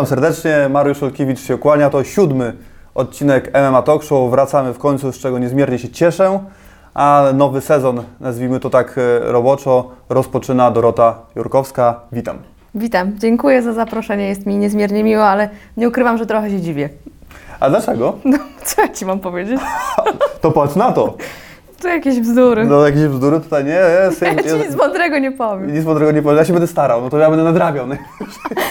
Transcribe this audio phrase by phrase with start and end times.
[0.00, 1.90] Witam serdecznie, Mariusz Olkiewicz się kłania.
[1.90, 2.52] To siódmy
[2.94, 4.30] odcinek MMA Talk Show.
[4.30, 6.40] Wracamy w końcu, z czego niezmiernie się cieszę.
[6.94, 12.00] A nowy sezon, nazwijmy to tak e, roboczo, rozpoczyna Dorota Jurkowska.
[12.12, 12.38] Witam.
[12.74, 16.88] Witam, dziękuję za zaproszenie, jest mi niezmiernie miło, ale nie ukrywam, że trochę się dziwię.
[17.60, 18.16] A dlaczego?
[18.24, 19.60] No, co ja Ci mam powiedzieć?
[20.40, 21.14] To patrz na to.
[21.80, 22.64] To jakieś bzdury.
[22.64, 23.70] No jakieś bzdury tutaj nie
[24.04, 24.22] jest.
[24.22, 25.74] ja Ci nic mądrego nie powiem.
[25.74, 26.38] nic mądrego nie powiem.
[26.38, 27.86] Ja się będę starał, no to ja będę nadrabiał.
[27.90, 27.96] No.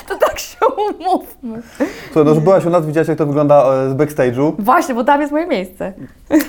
[0.07, 0.57] To tak się
[0.99, 1.61] umówmy.
[2.11, 4.53] Słuchaj, no, że byłaś u nas, widziałaś jak to wygląda e, z backstage'u.
[4.59, 5.93] Właśnie, bo tam jest moje miejsce.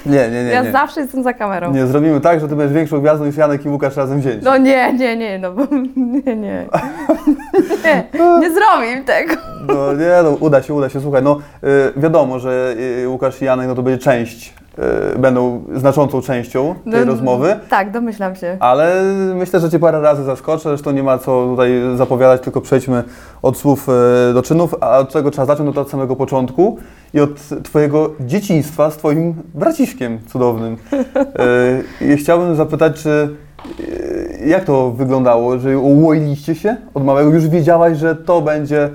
[0.07, 0.51] Nie, nie, nie.
[0.51, 0.73] ja nie.
[0.73, 1.73] zawsze jestem za kamerą.
[1.73, 4.45] Nie, zrobimy tak, że ty będziesz większą gwiazdą niż Janek i Łukasz razem wzięci.
[4.45, 5.63] No nie, nie, nie, no bo
[6.27, 6.67] nie, nie.
[7.85, 8.05] Nie,
[8.41, 9.35] nie zrobię tego.
[9.69, 11.01] No nie, no uda się, uda się.
[11.01, 11.39] Słuchaj, no
[11.97, 14.55] y, wiadomo, że y, Łukasz i Janek no to będzie część,
[15.19, 18.57] będą znaczącą częścią tej rozmowy, Tak, domyślam się.
[18.61, 19.03] ale
[19.35, 23.05] myślę, że Cię parę razy zaskoczę, zresztą nie ma co tutaj zapowiadać, tylko przejdźmy
[23.43, 23.89] od słów
[24.31, 26.79] y, do czynów, a od czego trzeba zacząć, no to od samego początku
[27.15, 27.31] i od
[27.63, 30.77] Twojego dzieciństwa z Twoim braciszkiem cudownym.
[32.01, 33.29] Y, I chciałbym zapytać, czy
[33.81, 37.31] y, jak to wyglądało, że ułoiliście się od małego?
[37.31, 38.91] Już wiedziałaś, że to będzie y,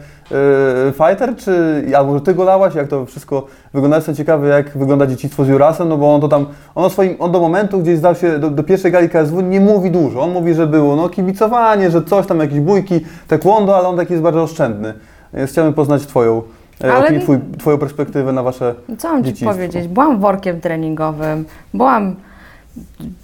[0.93, 2.75] fighter, czy albo że ty go lałaś?
[2.75, 3.95] Jak to wszystko wygląda?
[3.97, 6.45] Jestem ciekawy, jak wygląda dzieciństwo z Jurasem, no bo on to tam,
[6.75, 9.91] on, swoim, on do momentu, gdzieś zdał się do, do pierwszej gali KSW, nie mówi
[9.91, 10.21] dużo.
[10.21, 14.13] On mówi, że było no kibicowanie, że coś tam, jakieś bójki, taekwondo, ale on taki
[14.13, 14.93] jest bardzo oszczędny.
[15.33, 16.41] Więc chciałbym poznać Twoją,
[16.83, 19.53] e, Ale- opinię, twój, Twoją perspektywę na Wasze Co mam Ci dzieciństwo.
[19.55, 19.87] powiedzieć?
[19.87, 22.15] Byłam workiem treningowym, byłam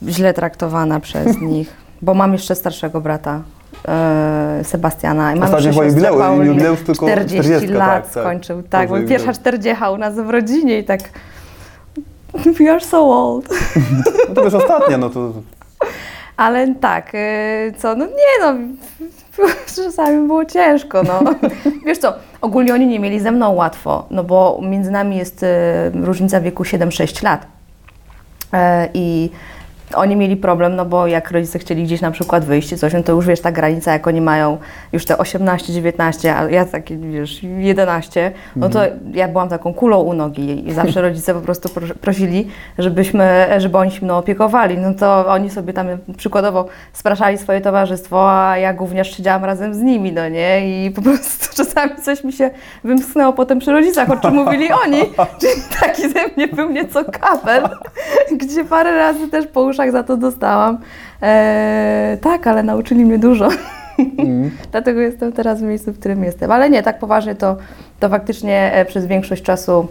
[0.08, 3.42] źle traktowana przez nich, bo mam jeszcze starszego brata.
[3.88, 8.24] E, Sebastiana i mam Ostatnio chyba jubileusz- jubileusz tylko 40 40, lat tak, tak.
[8.24, 11.02] skończył, Dobrze, tak, bo pierwsza 40 u nas w rodzinie i tak
[12.59, 13.50] we are so old.
[14.30, 15.34] No to wiesz, ostatnia, no to
[16.38, 18.53] Ale tak, y, co, no nie no,
[19.75, 21.24] czasami było ciężko, no.
[21.86, 25.48] Wiesz co, ogólnie oni nie mieli ze mną łatwo, no bo między nami jest y,
[25.94, 27.46] różnica wieku 7-6 lat.
[28.53, 29.30] E, I
[29.96, 33.12] oni mieli problem, no bo jak rodzice chcieli gdzieś na przykład wyjść coś, no to
[33.12, 34.57] już wiesz, ta granica, jak oni mają
[34.94, 38.80] już te 18, 19, a ja takie, wiesz, 11, no to
[39.13, 42.47] ja byłam taką kulą u nogi i zawsze rodzice po prostu pros- prosili,
[42.78, 44.78] żebyśmy, żeby oni się mną opiekowali.
[44.78, 45.88] No to oni sobie tam
[46.18, 50.85] przykładowo spraszali swoje towarzystwo, a ja gówniarz siedziałam razem z nimi, no nie?
[50.85, 52.50] I po prostu czasami coś mi się
[52.84, 55.00] wymsknęło potem przy rodzicach, o czym mówili oni.
[55.40, 57.69] Czyli taki ze mnie był nieco kabel,
[58.41, 60.78] gdzie parę razy też po uszach za to dostałam.
[61.22, 63.50] Eee, tak, ale nauczyli mnie dużo.
[64.18, 64.52] mm.
[64.72, 66.52] Dlatego jestem teraz w miejscu, w którym jestem.
[66.52, 67.58] Ale nie, tak poważnie to,
[68.00, 69.88] to faktycznie e, przez większość czasu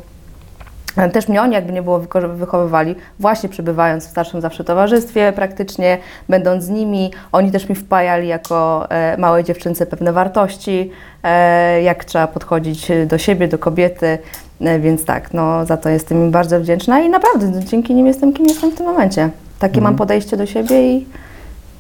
[0.97, 1.99] e, też mnie oni jakby nie było
[2.35, 8.29] wychowywali, właśnie przebywając w starszym zawsze towarzystwie praktycznie, będąc z nimi, oni też mi wpajali
[8.29, 10.91] jako e, małej dziewczynce pewne wartości,
[11.23, 14.19] e, jak trzeba podchodzić do siebie, do kobiety,
[14.61, 18.07] e, więc tak, no za to jestem im bardzo wdzięczna i naprawdę no, dzięki nim
[18.07, 19.31] jestem, kim jestem w tym momencie.
[19.61, 21.07] Takie mam podejście do siebie i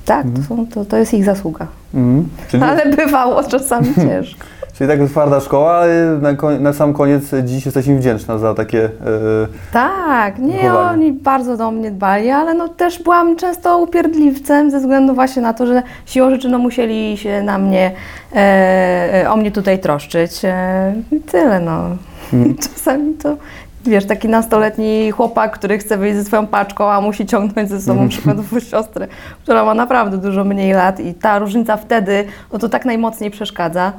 [0.04, 1.66] tak, to, są- to, to jest ich zasługa.
[1.94, 2.28] Mm.
[2.48, 4.44] Czyli, Ale bywało czasami ciężko.
[4.74, 8.84] czyli tak twarda szkoła, ale na, na sam koniec dziś jesteś im wdzięczna za takie...
[8.84, 8.90] e,
[9.72, 10.90] Tak, nie, Wychowanie.
[10.90, 15.54] oni bardzo do mnie dbali, ale no też byłam często upierdliwcem ze względu właśnie na
[15.54, 17.92] to, że siłą rzeczy no musieli się na mnie,
[18.36, 18.36] e,
[19.24, 20.44] e, o mnie tutaj troszczyć.
[20.44, 21.82] E, I tyle, no.
[22.74, 23.36] Czasami to,
[23.84, 28.08] wiesz, taki nastoletni chłopak, który chce wyjść ze swoją paczką, a musi ciągnąć ze sobą
[28.08, 29.08] przykładowo siostrę,
[29.42, 33.92] która ma naprawdę dużo mniej lat i ta różnica wtedy, no to tak najmocniej przeszkadza.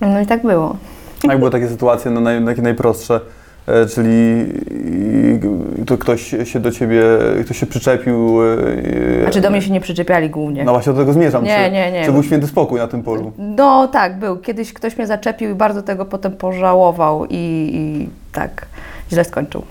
[0.00, 0.76] No i tak było.
[1.24, 3.20] Jak były takie sytuacje, no naj, takie najprostsze,
[3.66, 4.44] e, czyli
[5.82, 7.02] e, to ktoś się do ciebie,
[7.44, 8.42] ktoś się przyczepił.
[8.42, 10.64] e, Znaczy do mnie się nie przyczepiali głównie.
[10.64, 11.44] No właśnie do tego zmierzam.
[11.44, 12.04] Nie, czy, nie, nie.
[12.04, 13.32] Czy był święty spokój na tym polu?
[13.38, 14.36] No tak, był.
[14.36, 18.66] Kiedyś ktoś mnie zaczepił i bardzo tego potem pożałował i, i tak
[19.12, 19.62] źle skończył.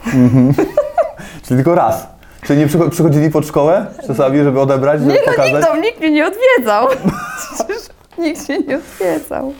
[1.43, 2.07] Czyli tylko raz.
[2.43, 5.53] Czyli nie przycho- przychodzili pod szkołę czasami, żeby odebrać, żeby Nie no, pokazać?
[5.53, 6.87] nikt, do, nikt mnie nie odwiedzał.
[8.17, 9.53] Nikt się nie odwiedzał.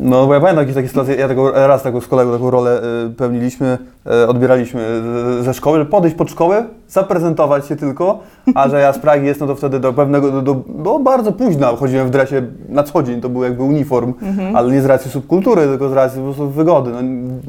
[0.00, 2.82] No bo ja pamiętam jakieś takie sytuacje, ja tego raz taką z kolegą taką rolę
[3.06, 3.78] y, pełniliśmy,
[4.24, 5.02] y, odbieraliśmy
[5.40, 8.18] y, ze szkoły, żeby podejść pod szkołę, zaprezentować się tylko,
[8.54, 11.76] a że ja z Pragi jestem, to wtedy do pewnego, do, do, bo bardzo późno
[11.76, 14.14] chodziłem w dresie na co dzień, to był jakby uniform,
[14.54, 16.90] ale nie z racji subkultury, tylko z racji po prostu wygody.
[16.90, 16.98] No,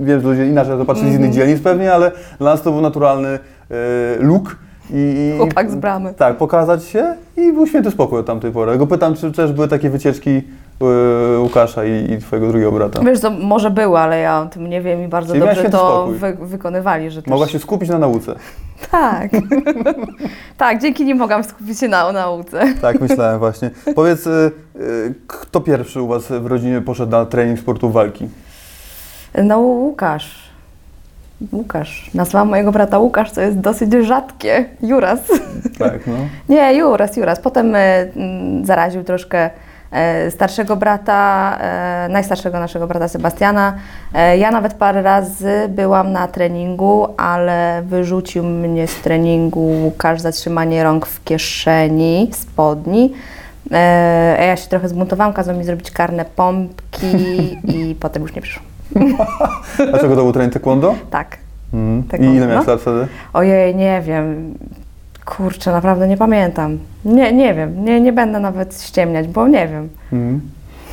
[0.06, 2.72] wiem, że ludzie inaczej na to patrzyli z innych dzielnic pewnie, ale dla nas to
[2.72, 3.40] był naturalny y,
[4.20, 4.58] look.
[4.94, 6.14] I, Chłopak z bramy.
[6.14, 8.78] Tak, pokazać się i był święty spokój od tamtej pory.
[8.78, 10.44] Go pytam, czy też były takie wycieczki y,
[11.40, 13.02] Łukasza i, i twojego drugiego brata.
[13.04, 16.08] Wiesz, to może było, ale ja o tym nie wiem i bardzo Czyli dobrze to
[16.08, 17.32] wy, wykonywali, że też...
[17.32, 18.36] Mogła się skupić na nauce.
[18.92, 19.32] Tak.
[20.58, 22.64] tak, dzięki nim mogłam skupić się na nauce.
[22.82, 23.72] Tak, myślałem właśnie.
[23.96, 24.52] Powiedz, y,
[25.28, 28.30] kto pierwszy u Was w rodzinie poszedł na trening sportu walki?
[29.44, 30.50] No Łukasz.
[31.52, 32.12] Łukasz.
[32.14, 34.66] Nazwałam mojego brata Łukasz, co jest dosyć rzadkie.
[34.82, 35.20] Juras.
[35.80, 36.14] Tak, no.
[36.50, 37.40] Nie, Juras, Juras.
[37.40, 39.50] Potem mm, zaraził troszkę
[40.30, 43.74] starszego brata, e, najstarszego naszego brata Sebastiana.
[44.14, 50.32] E, ja nawet parę razy byłam na treningu, ale wyrzucił mnie z treningu Łukasz za
[50.32, 53.14] trzymanie rąk w kieszeni spodni.
[53.72, 57.08] E, a ja się trochę zbuntowałam, kazał mi zrobić karne pompki
[57.76, 58.64] i potem już nie przyszło.
[59.78, 60.96] Dlaczego to był trening taekwondo?
[61.10, 61.38] Tak.
[61.74, 62.24] Mhm.
[62.24, 62.74] I ile miałeś no.
[62.74, 63.08] lat wtedy?
[63.34, 64.54] Ojej, nie wiem.
[65.36, 66.78] Kurczę, naprawdę nie pamiętam.
[67.06, 67.86] Nie, nie wiem.
[67.86, 69.90] Nie, nie będę nawet ściemniać, bo nie wiem.
[70.14, 70.42] Mhm.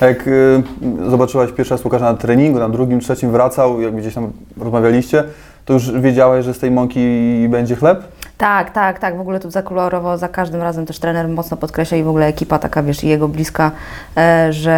[0.00, 0.62] A jak y,
[1.10, 5.24] zobaczyłaś pierwszy raz Łukasza na treningu, na drugim, trzecim wracał, jak gdzieś tam rozmawialiście,
[5.64, 7.00] to już wiedziałeś, że z tej mąki
[7.48, 8.02] będzie chleb?
[8.38, 9.16] Tak, tak, tak.
[9.16, 12.58] W ogóle tu zakolorowo za każdym razem też trener mocno podkreśla i w ogóle ekipa
[12.58, 13.70] taka, wiesz, i jego bliska,
[14.16, 14.72] e, że,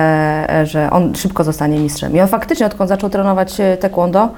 [0.48, 2.16] e, że on szybko zostanie mistrzem.
[2.16, 4.28] I on faktycznie, odkąd zaczął trenować e, taekwondo,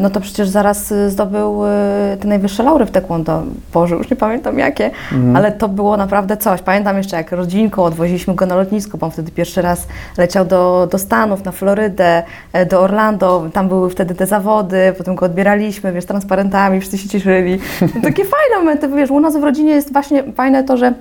[0.00, 3.42] no to przecież zaraz e, zdobył e, te najwyższe laury w taekwondo.
[3.72, 4.90] Boże, już nie pamiętam jakie,
[5.34, 6.62] ale to było naprawdę coś.
[6.62, 9.86] Pamiętam jeszcze, jak rodzinką odwoziliśmy go na lotnisko, bo on wtedy pierwszy raz
[10.18, 12.22] leciał do, do Stanów, na Florydę,
[12.52, 13.46] e, do Orlando.
[13.52, 17.58] Tam były wtedy te zawody, potem go odbieraliśmy, wiesz, transparentami, wszyscy się cieszyli.
[17.80, 20.92] No, takie fajne momenty, wiesz, u nas w rodzinie jest właśnie fajne to, że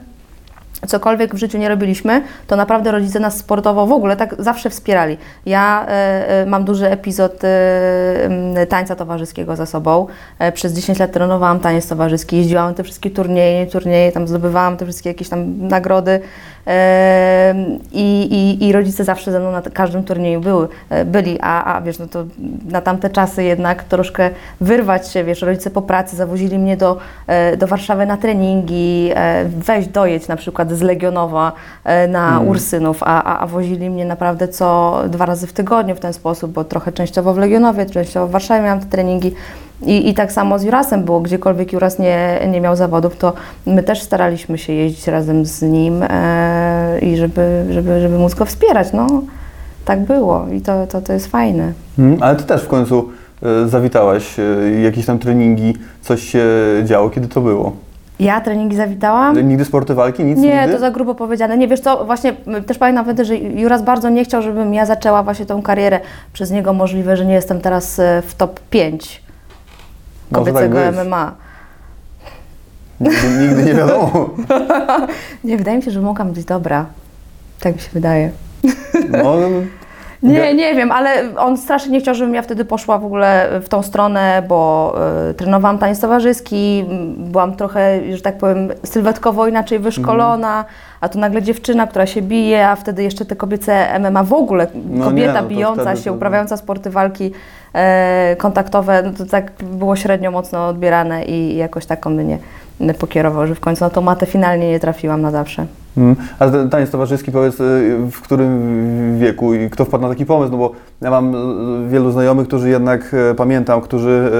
[0.87, 5.17] cokolwiek w życiu nie robiliśmy, to naprawdę rodzice nas sportowo w ogóle tak zawsze wspierali.
[5.45, 10.07] Ja e, mam duży epizod m, tańca towarzyskiego za sobą.
[10.53, 15.09] Przez 10 lat trenowałam taniec towarzyski, jeździłam te wszystkie turnieje, turnieje, tam zdobywałam te wszystkie
[15.09, 16.19] jakieś tam nagrody.
[17.91, 20.67] I, rodzice zawsze ze mną na każdym turnieju były,
[21.05, 22.25] byli, a, a wiesz, no to
[22.69, 24.29] na tamte czasy jednak troszkę
[24.61, 26.97] wyrwać się, wiesz, rodzice po pracy zawozili mnie do,
[27.57, 29.11] do Warszawy na treningi,
[29.45, 31.51] wejść dojedź na przykład z Legionowa
[31.83, 35.99] e, na Ursynów, a, a, a wozili mnie naprawdę co dwa razy w tygodniu w
[35.99, 39.33] ten sposób, bo trochę częściowo w Legionowie, częściowo w Warszawie miałam te treningi.
[39.85, 43.33] I, I tak samo z Jurasem było, gdziekolwiek Juras nie, nie miał zawodów, to
[43.65, 48.45] my też staraliśmy się jeździć razem z nim e, i żeby, żeby, żeby móc go
[48.45, 48.87] wspierać.
[48.93, 49.07] No,
[49.85, 51.73] tak było i to, to, to jest fajne.
[51.99, 52.23] Mhm.
[52.23, 53.09] Ale Ty też w końcu
[53.65, 56.45] y, zawitałaś, y, jakieś tam treningi, coś się
[56.83, 57.09] działo.
[57.09, 57.71] Kiedy to było?
[58.21, 59.47] Ja treningi zawitałam.
[59.49, 60.23] Nigdy sporty walki?
[60.23, 60.73] Nic Nie, nigdy?
[60.73, 61.57] to za grubo powiedziane.
[61.57, 62.33] Nie, wiesz co, właśnie
[62.67, 65.99] też pamiętam wtedy, że Juras bardzo nie chciał, żebym ja zaczęła właśnie tą karierę.
[66.33, 69.23] Przez niego możliwe, że nie jestem teraz e, w top 5
[70.31, 71.05] Może kobiecego tak.
[71.07, 71.35] MMA.
[72.99, 74.29] Nigdy, nigdy nie wiadomo.
[75.43, 76.85] Nie, wydaje mi się, że mogłam być dobra.
[77.59, 78.31] Tak mi się wydaje.
[79.09, 79.23] No,
[80.23, 83.69] Nie, nie wiem, ale on strasznie nie chciał, żebym ja wtedy poszła w ogóle w
[83.69, 84.93] tą stronę, bo
[85.29, 86.85] y, trenowałam taniec towarzyski,
[87.17, 90.65] byłam trochę, że tak powiem, sylwetkowo inaczej wyszkolona,
[91.01, 94.67] a tu nagle dziewczyna, która się bije, a wtedy jeszcze te kobiece MMA w ogóle,
[94.89, 97.31] No kobieta nie, no to bijąca wtedy się, to- uprawiająca sporty walki
[98.37, 102.37] kontaktowe, no to tak było średnio mocno odbierane i jakoś tak on mnie
[102.99, 105.65] pokierował, że w końcu na tą matę finalnie nie trafiłam na zawsze.
[105.97, 106.15] Mm.
[106.39, 110.51] Ale ten taniec towarzyski, powiedz, y, w którym wieku i kto wpadł na taki pomysł?
[110.51, 111.35] No bo ja mam
[111.85, 114.31] y, wielu znajomych, którzy jednak y, pamiętam, którzy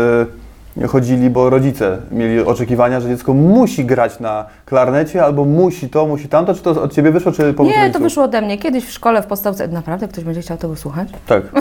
[0.77, 6.07] y, chodzili, bo rodzice mieli oczekiwania, że dziecko musi grać na klarnecie albo musi to,
[6.07, 6.53] musi tamto.
[6.53, 8.03] Czy to od Ciebie wyszło, czy pomysł Nie, to rodziców?
[8.03, 8.57] wyszło ode mnie.
[8.57, 11.09] Kiedyś w szkole, w podstawce, naprawdę ktoś będzie chciał tego słuchać?
[11.27, 11.43] Tak.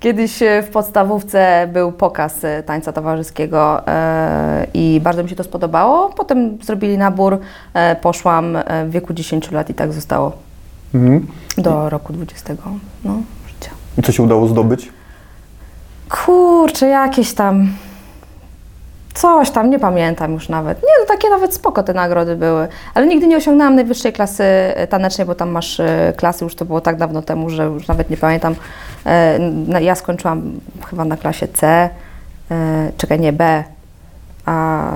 [0.00, 5.44] Kiedyś e, w podstawówce był pokaz e, tańca towarzyskiego e, i bardzo mi się to
[5.44, 6.10] spodobało.
[6.10, 7.38] Potem zrobili nabór,
[8.00, 10.32] poszłam w wieku 10 lat i tak zostało
[10.94, 11.26] Mhm.
[11.58, 12.54] do roku 20
[13.04, 13.12] no,
[13.48, 13.70] życia.
[13.98, 14.88] I co się udało zdobyć?
[16.08, 17.68] Kurczę, jakieś tam.
[19.16, 20.82] Coś tam, nie pamiętam już nawet.
[20.82, 22.68] Nie, no takie nawet spoko te nagrody były.
[22.94, 26.64] Ale nigdy nie osiągnęłam najwyższej klasy e, tanecznej, bo tam masz e, klasy, już to
[26.64, 28.54] było tak dawno temu, że już nawet nie pamiętam.
[29.06, 29.38] E,
[29.82, 30.42] Ja skończyłam
[30.90, 31.90] chyba na klasie C,
[32.96, 33.64] czekaj, nie, B,
[34.46, 34.88] a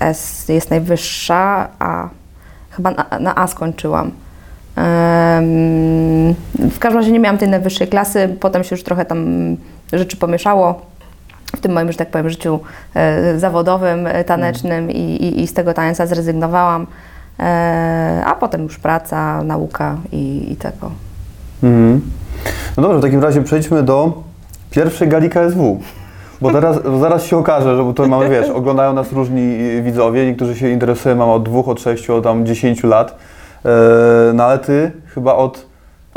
[0.00, 2.08] S jest najwyższa, a
[2.70, 4.10] chyba na, na A skończyłam.
[6.56, 9.26] W każdym razie nie miałam tej najwyższej klasy, potem się już trochę tam
[9.92, 10.80] rzeczy pomieszało
[11.56, 12.60] w tym moim, że tak powiem, życiu
[12.94, 16.86] e, zawodowym, e, tanecznym i, i, i z tego tańca zrezygnowałam.
[17.40, 20.90] E, a potem już praca, nauka i, i tego.
[21.62, 22.00] Mhm.
[22.76, 24.22] No dobrze, w takim razie przejdźmy do
[24.70, 25.80] pierwszej gali KSW.
[26.40, 30.68] Bo teraz, zaraz się okaże, że to mamy, wiesz, oglądają nas różni widzowie, niektórzy się
[30.68, 33.16] interesują, mam od dwóch, od sześciu, od tam dziesięciu lat.
[34.34, 35.66] No ale ty chyba od,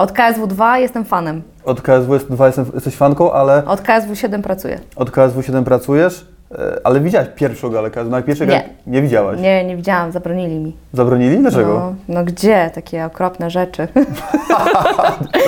[0.02, 1.42] Od KSW 2 jestem fanem.
[1.66, 4.80] od KSW jest, dwa jestem, jesteś fanką, ale Od KSW 7 pracuję.
[4.96, 6.26] od KSW 7 pracujesz.
[6.52, 8.70] E, Ale widziałaś pierwszą galę KSW, na pierwszej Nie.
[8.88, 9.40] nie widziałaś.
[9.40, 10.76] Nie, nie widziałam, zabronili mi.
[10.94, 11.38] Zabronili?
[11.38, 11.74] Dlaczego?
[11.74, 13.88] No, no gdzie takie okropne rzeczy?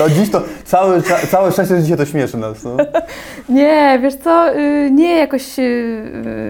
[0.00, 2.64] No dziś to całe, całe szczęście, że dzisiaj to śmieszy nas.
[2.64, 2.76] No.
[3.56, 5.62] Nie, wiesz co, y, nie jakoś, y,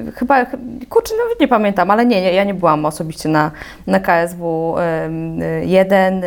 [0.08, 0.56] y, chyba, ch-
[0.88, 3.50] kurczę, nawet nie pamiętam, ale nie, nie ja nie byłam osobiście na,
[3.86, 4.74] na KSW
[5.62, 6.22] 1,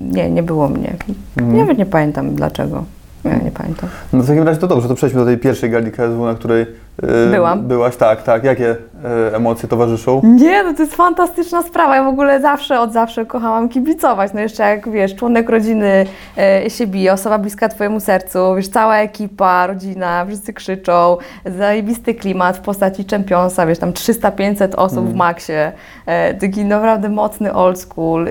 [0.00, 0.96] nie, nie było mnie.
[1.36, 1.58] Mhm.
[1.58, 2.84] Nawet nie pamiętam dlaczego.
[3.24, 3.88] Nie, nie pamiętam.
[4.12, 6.66] no w takim razie to dobrze, to przejdźmy do tej pierwszej gali KSW, na której
[7.30, 7.62] Byłam.
[7.62, 7.96] byłaś.
[7.96, 8.44] Tak, tak.
[8.44, 10.20] Jakie e, emocje towarzyszą?
[10.24, 11.96] Nie, no to jest fantastyczna sprawa.
[11.96, 14.32] Ja w ogóle zawsze, od zawsze kochałam kibicować.
[14.34, 16.06] No jeszcze jak, wiesz, członek rodziny
[16.38, 21.16] e, się bije, osoba bliska twojemu sercu, wiesz, cała ekipa, rodzina, wszyscy krzyczą,
[21.58, 25.52] zajebisty klimat w postaci Championsa, wiesz, tam 300-500 osób w maksie,
[26.06, 28.28] e, taki naprawdę mocny old school.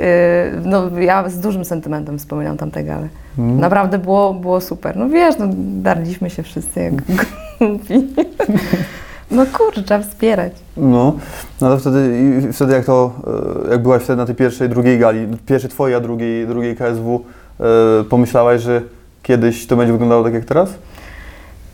[0.66, 3.08] No ja z dużym sentymentem wspominam tamte gale.
[3.38, 4.98] Naprawdę było, było super.
[4.98, 6.94] No wiesz, no darliśmy się wszyscy jak
[7.60, 8.08] głupi.
[9.32, 10.54] No kurczę, trzeba wspierać.
[10.78, 11.16] No,
[11.62, 12.10] no to wtedy,
[12.54, 13.12] wtedy jak to,
[13.68, 17.26] e, jak byłaś wtedy na tej pierwszej, drugiej gali, pierwszej twojej, a drugiej, drugiej KSW,
[17.60, 17.64] e,
[18.04, 18.82] pomyślałaś, że
[19.24, 20.70] kiedyś to będzie wyglądało tak jak teraz?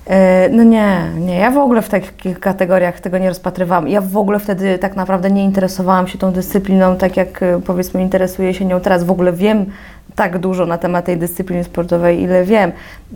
[0.08, 1.38] E, No nie, nie.
[1.38, 3.88] Ja w ogóle w takich kategoriach tego nie rozpatrywałam.
[3.88, 8.54] Ja w ogóle wtedy tak naprawdę nie interesowałam się tą dyscypliną, tak jak powiedzmy interesuję
[8.54, 9.04] się nią teraz.
[9.04, 9.66] W ogóle wiem
[10.16, 12.72] tak dużo na temat tej dyscypliny sportowej, ile wiem.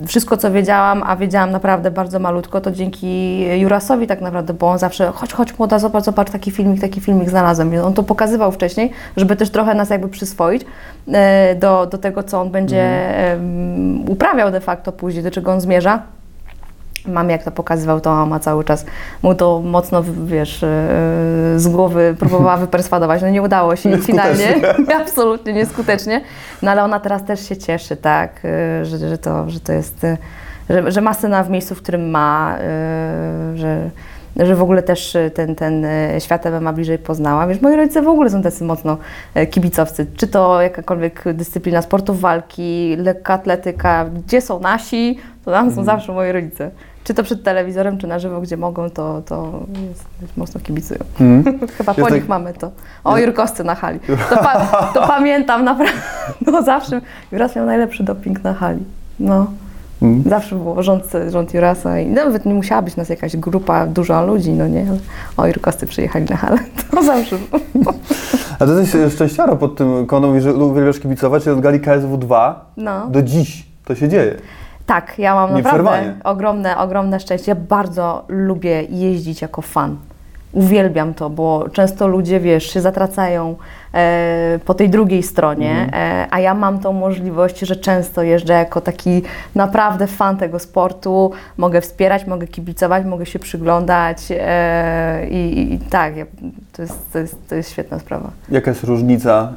[0.08, 4.80] Wszystko, co wiedziałam, a wiedziałam naprawdę bardzo malutko, to dzięki Jurasowi tak naprawdę, bo on
[4.80, 7.72] zawsze, chodź, chodź młoda, zobacz, zobacz, taki filmik, taki filmik znalazłem.
[7.84, 10.66] On to pokazywał wcześniej, żeby też trochę nas jakby przyswoić
[11.14, 15.62] e, do, do tego, co on będzie em, uprawiał de facto później, do czego on
[15.62, 16.17] zmierza.
[17.08, 18.86] Mam jak to pokazywał, to mama cały czas
[19.22, 23.22] mu to mocno, wiesz, yy, z głowy próbowała wyperswadować.
[23.22, 24.56] No nie udało się finalnie,
[25.02, 26.22] absolutnie nieskutecznie.
[26.62, 30.04] No ale ona teraz też się cieszy, tak, yy, że, że, to, że to jest,
[30.04, 30.18] yy,
[30.70, 32.58] że, że ma syna w miejscu, w którym ma,
[33.56, 33.90] że,
[34.36, 35.86] że w ogóle też ten, ten
[36.20, 37.48] świat ma bliżej poznała.
[37.48, 38.98] Wiesz, moi rodzice w ogóle są tacy mocno
[39.52, 40.06] kibicowcy.
[40.18, 46.12] Czy to jakakolwiek dyscyplina sportów walki, lekka atletyka, gdzie są nasi, to tam są zawsze
[46.12, 46.72] moi rodzice.
[47.08, 49.60] Czy to przed telewizorem, czy na żywo, gdzie mogą, to, to
[49.90, 51.00] jest, mocno kibicują.
[51.20, 51.60] Mhm.
[51.78, 52.72] Chyba Jest po tak- nich mamy to.
[53.04, 54.00] O, Jurkowscy na hali.
[54.30, 55.94] To, pa, to pamiętam naprawdę.
[56.52, 57.02] No zawsze.
[57.32, 58.84] Juras miał najlepszy doping na hali.
[59.20, 59.48] No.
[60.02, 60.30] Mhm.
[60.30, 64.52] Zawsze było rząd, rząd Jurasa i nawet nie musiała być nas jakaś grupa, dużo ludzi,
[64.52, 64.86] no nie?
[64.90, 65.00] Ale
[65.38, 66.58] o, Jurkowscy przyjechali na halę.
[66.92, 67.38] To zawsze
[67.76, 67.94] było.
[68.60, 72.72] A ty jesteś szczęściaro pod tym kątem, że uwielbiasz kibicować, i od gali KSW 2
[72.78, 73.08] No.
[73.08, 74.36] do dziś to się dzieje.
[74.88, 77.52] Tak, ja mam naprawdę ogromne, ogromne szczęście.
[77.52, 79.98] Ja bardzo lubię jeździć jako fan.
[80.58, 83.56] Uwielbiam to, bo często ludzie, wiesz, się zatracają
[83.94, 88.82] e, po tej drugiej stronie, e, a ja mam tą możliwość, że często jeżdżę jako
[88.82, 89.22] taki
[89.56, 91.32] naprawdę fan tego sportu.
[91.58, 96.14] Mogę wspierać, mogę kibicować, mogę się przyglądać e, i, i tak,
[96.74, 98.32] to, jest, to, jest, to jest świetna sprawa.
[98.52, 99.54] Jaka jest różnica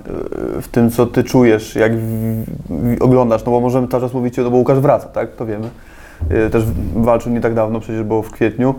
[0.59, 3.45] y, w tym, co ty czujesz, jak w, w, oglądasz?
[3.45, 5.37] No bo możemy cały czas mówić, no bo Łukasz wraca, tak?
[5.37, 5.69] To wiemy.
[6.47, 6.65] Y, Też
[6.95, 8.75] walczył nie tak dawno, przecież było w kwietniu.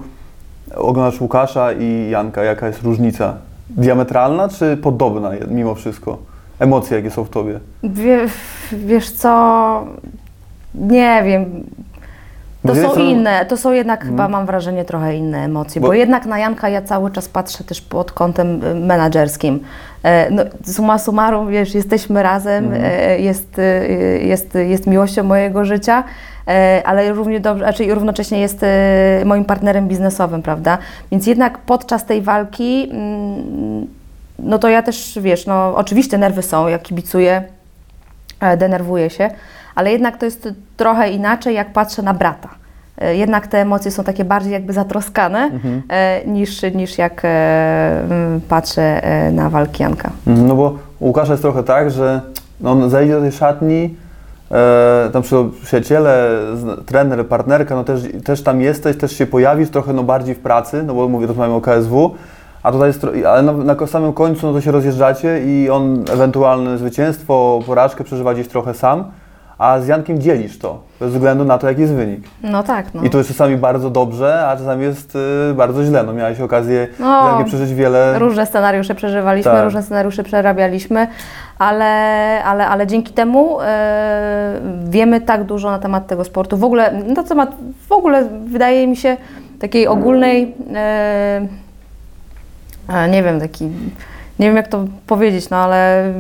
[0.76, 3.34] Oglądasz Łukasza i Janka, jaka jest różnica?
[3.70, 6.18] Diametralna czy podobna mimo wszystko?
[6.60, 7.60] Emocje, jakie są w tobie?
[7.84, 8.28] Wie,
[8.72, 9.86] wiesz co,
[10.76, 11.64] nie wiem,
[12.68, 16.26] To są inne, to są jednak chyba mam wrażenie trochę inne emocje, bo, Bo- jednak
[16.26, 19.60] na Janka ja cały czas patrzę też pod kątem y, menadżerskim.
[20.04, 26.04] E, No, summa summarum, wiesz, jesteśmy razem, e, jest, y, jest, jest miłością mojego życia,
[26.48, 28.66] e, ale równie dobrze, znaczy równocześnie jest
[29.26, 30.78] moim partnerem biznesowym, prawda?
[31.12, 33.88] Więc jednak podczas tej walki, mm,
[34.40, 37.44] no to ja też, wiesz, no oczywiście nerwy są, jak kibicuję,
[38.58, 39.30] denerwuję się,
[39.76, 42.50] ale jednak to jest trochę inaczej, jak patrzę na brata.
[42.98, 45.52] E, Jednak te emocje są takie bardziej jakby zatroskane
[45.90, 48.04] e, niż, niż jak e,
[48.50, 49.02] patrzę
[49.32, 50.10] na walki Janka.
[50.28, 52.22] Mhm, No bo u Łukasza jest trochę tak, że
[52.64, 53.96] on zejdzie do tej szatni,
[54.52, 56.30] e, tam przy, przyjaciele,
[56.86, 60.84] trener, partnerka, no też, też tam jesteś, też się pojawisz trochę no bardziej w pracy,
[60.84, 62.16] no bo mówię, rozmawiamy o KSW,
[62.64, 66.78] a tutaj jest, ale na, na samym końcu no to się rozjeżdżacie i on ewentualne
[66.78, 69.04] zwycięstwo, porażkę przeżywa gdzieś trochę sam,
[69.62, 72.20] a z Jankiem dzielisz to, bez względu na to, jaki jest wynik.
[72.44, 73.04] No tak, no.
[73.04, 75.18] I to jest czasami bardzo dobrze, a czasami jest
[75.52, 76.04] y, bardzo źle.
[76.04, 78.20] No miałeś okazję No, z Jankiem przeżyć wiele...
[78.20, 79.64] Różne scenariusze przeżywaliśmy, Tak.
[79.64, 81.08] różne scenariusze przerabialiśmy,
[81.60, 81.86] ale,
[82.44, 86.58] ale, ale dzięki temu e, wiemy tak dużo na temat tego sportu.
[86.58, 87.52] W ogóle na temat,
[87.88, 89.18] w ogóle wydaje mi się
[89.60, 91.48] takiej ogólnej, e,
[92.90, 93.70] e, nie wiem, taki,
[94.42, 96.14] nie wiem jak to powiedzieć, no ale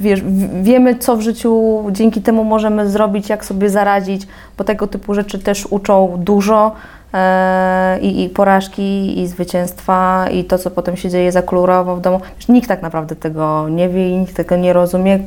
[0.00, 0.22] wiesz,
[0.62, 4.26] wiemy co w życiu dzięki temu możemy zrobić, jak sobie zaradzić,
[4.58, 6.72] bo tego typu rzeczy też uczą dużo.
[7.14, 12.00] e, i, i porażki, i zwycięstwa, i to, co potem się dzieje za kolorowo w
[12.00, 12.20] domu.
[12.36, 15.18] Wiesz, Nikt tak naprawdę tego nie wie i nikt tego nie rozumie.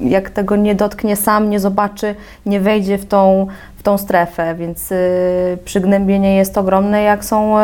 [0.00, 2.14] Jak tego nie dotknie sam, nie zobaczy,
[2.46, 7.62] nie wejdzie w tą, w tą strefę, więc y, przygnębienie jest ogromne, jak są, y,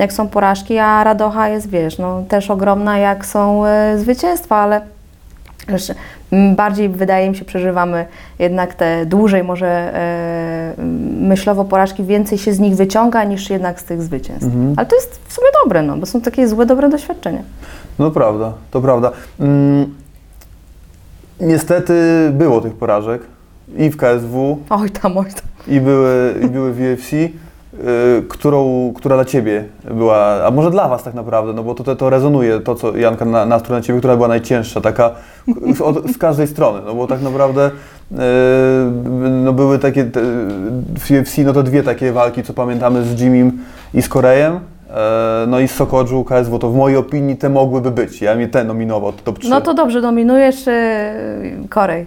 [0.00, 4.80] jak są porażki, a radocha jest, wiesz, no, też ogromna, jak są y, zwycięstwa, ale
[5.68, 5.92] Wiesz,
[6.56, 8.06] bardziej wydaje mi się, przeżywamy
[8.38, 10.74] jednak te dłużej może e,
[11.20, 14.44] myślowo porażki, więcej się z nich wyciąga niż jednak z tych zwycięstw.
[14.44, 14.74] Mhm.
[14.76, 17.42] Ale to jest w sumie dobre, no, bo są takie złe, dobre doświadczenia.
[17.98, 19.12] No prawda, to prawda.
[19.40, 19.94] Mm,
[21.40, 21.94] niestety
[22.32, 23.22] było tych porażek
[23.76, 25.74] i w KSW, Oj tam, oj tam.
[25.74, 27.32] i były, i były w UFC, y,
[28.28, 31.96] którą, która dla Ciebie była, a może dla Was tak naprawdę, no bo to, to,
[31.96, 35.10] to rezonuje, to co Janka na, nastrój na Ciebie, która była najcięższa, taka
[35.76, 38.16] z, od, z każdej strony, no bo tak naprawdę y,
[39.30, 40.20] no były takie, te,
[40.98, 43.58] w UFC no to dwie takie walki, co pamiętamy z Jimim
[43.94, 44.60] i z Korejem,
[44.90, 48.48] e, no i z Sokodżu, KSW, to w mojej opinii te mogłyby być, ja mnie
[48.48, 49.50] te nominował, to top 3.
[49.50, 51.14] No to dobrze, dominujesz e,
[51.68, 52.06] Korej.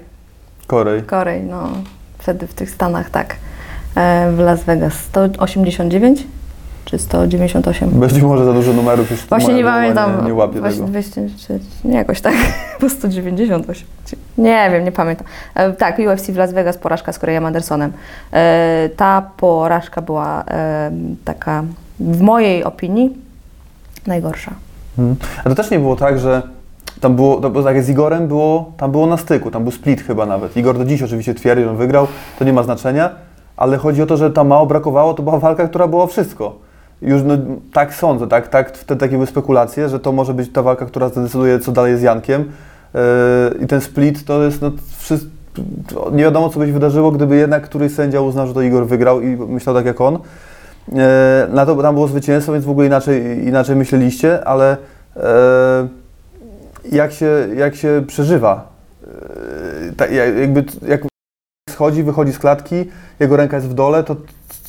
[0.67, 1.03] Korej.
[1.03, 1.69] Korej, no
[2.17, 3.35] wtedy w tych Stanach, tak.
[3.95, 6.27] E, w Las Vegas 189
[6.85, 7.89] czy 198?
[7.89, 10.17] Być może za dużo numerów już Właśnie nie pamiętam.
[10.17, 10.91] Nie, nie łapie właśnie tego.
[10.91, 12.33] 200, czy, nie jakoś tak,
[12.79, 13.87] po 198.
[14.37, 15.27] Nie wiem, nie pamiętam.
[15.55, 17.91] E, tak, UFC w Las Vegas, porażka z Korejem Andersonem.
[18.33, 20.91] E, ta porażka była e,
[21.25, 21.63] taka,
[21.99, 23.17] w mojej opinii,
[24.07, 24.51] najgorsza.
[24.97, 25.15] Mhm.
[25.43, 26.41] A to też nie było tak, że
[26.99, 29.71] tam było, to było tak jak z Igorem było, tam było na styku, tam był
[29.71, 30.57] split chyba nawet.
[30.57, 32.07] Igor do dziś oczywiście twierdzi, że on wygrał,
[32.39, 33.09] to nie ma znaczenia,
[33.57, 36.55] ale chodzi o to, że tam mało brakowało, to była walka, która była wszystko.
[37.01, 37.37] Już no,
[37.73, 41.09] tak sądzę, tak, tak, wtedy takie były spekulacje, że to może być ta walka, która
[41.09, 42.41] zdecyduje, co dalej z Jankiem.
[42.93, 42.99] Yy,
[43.63, 45.27] I ten split to jest, no, wszyscy,
[46.11, 49.21] nie wiadomo, co by się wydarzyło, gdyby jednak któryś sędzia uznał, że to Igor wygrał
[49.21, 50.13] i myślał tak jak on.
[50.13, 50.97] Yy,
[51.49, 54.77] na to, tam było zwycięstwo, więc w ogóle inaczej, inaczej myśleliście, ale
[55.15, 55.21] yy,
[56.91, 58.73] jak się, jak się przeżywa.
[59.97, 61.12] Tak, jak- jakby, jak
[61.73, 62.75] schodzi, wychodzi z klatki,
[63.19, 64.15] jego ręka jest w dole, to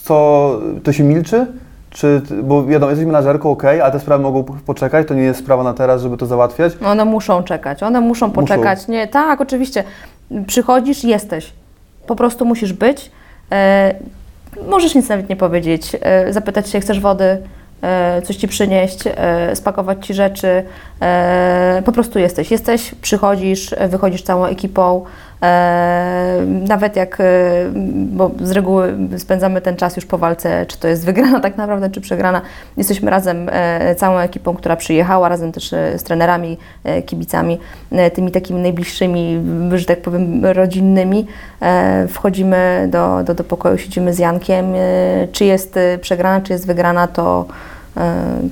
[0.04, 1.46] co, to się milczy?
[1.90, 5.62] Czy, bo wiadomo, jesteś menadżerką, ok, ale te sprawy mogą poczekać, to nie jest sprawa
[5.62, 6.72] na teraz, żeby to załatwiać.
[6.80, 8.88] No One muszą czekać, one muszą poczekać.
[8.88, 9.84] Nie, tak, oczywiście.
[10.46, 11.52] Przychodzisz, jesteś.
[12.06, 13.10] Po prostu musisz być.
[13.52, 13.94] E,
[14.68, 15.96] możesz nic nawet nie powiedzieć.
[16.00, 17.42] E, zapytać się, chcesz wody,
[17.82, 20.64] e, coś ci przynieść, e, spakować ci rzeczy.
[21.02, 22.50] E, po prostu jesteś.
[22.50, 25.04] Jesteś, przychodzisz, wychodzisz całą ekipą.
[25.44, 27.24] E, nawet jak, e,
[27.94, 31.90] bo z reguły spędzamy ten czas już po walce, czy to jest wygrana tak naprawdę,
[31.90, 32.42] czy przegrana.
[32.76, 36.58] Jesteśmy razem e, całą ekipą, która przyjechała, razem też z trenerami,
[37.06, 37.58] kibicami,
[38.14, 39.40] tymi takimi najbliższymi,
[39.74, 41.26] że tak powiem, rodzinnymi.
[42.08, 44.66] Wchodzimy do, do, do pokoju, siedzimy z Jankiem.
[45.32, 47.46] Czy jest przegrana, czy jest wygrana, to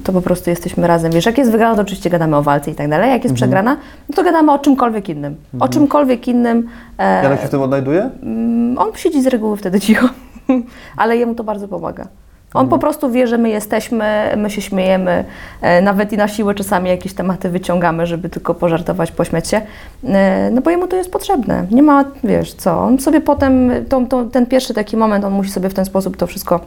[0.04, 1.12] to po prostu jesteśmy razem.
[1.12, 3.10] Wiesz, jak jest wygrana, to oczywiście gadamy o walce i tak dalej.
[3.10, 3.76] Jak jest przegrana,
[4.08, 5.36] no to gadamy o czymkolwiek innym.
[5.60, 6.68] O czymkolwiek innym.
[6.98, 8.10] e, Janek się w tym odnajduje?
[8.22, 10.08] Mm, On siedzi z reguły wtedy cicho,
[10.96, 12.06] ale jemu to bardzo pomaga.
[12.54, 15.24] On po prostu wie, że my jesteśmy, my się śmiejemy,
[15.60, 19.60] e, nawet i na siłę czasami jakieś tematy wyciągamy, żeby tylko pożartować, pośmiać się,
[20.04, 21.66] e, no bo jemu to jest potrzebne.
[21.70, 25.50] Nie ma, wiesz co, on sobie potem, tą, tą, ten pierwszy taki moment, on musi
[25.50, 26.60] sobie w ten sposób to wszystko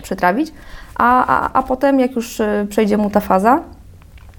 [0.00, 0.52] przetrawić,
[0.94, 3.60] a, a, a potem jak już e, przejdzie mu ta faza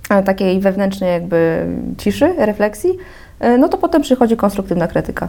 [0.10, 2.98] e, takiej wewnętrznej jakby ciszy, refleksji,
[3.40, 5.28] e, no to potem przychodzi konstruktywna krytyka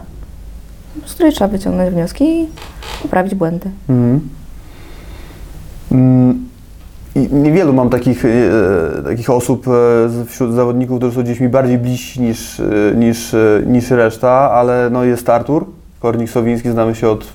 [1.05, 2.47] z której trzeba wyciągnąć wnioski i
[3.01, 3.69] poprawić błędy.
[3.89, 4.29] Mhm.
[5.91, 6.49] Mm,
[7.15, 8.29] I niewielu mam takich, e,
[9.03, 12.63] takich osób e, wśród zawodników, którzy są gdzieś mi bardziej bliżsi niż, e,
[12.95, 15.65] niż, niż reszta, ale no jest Artur
[16.01, 17.25] Kornik-Sowiński, znamy się od,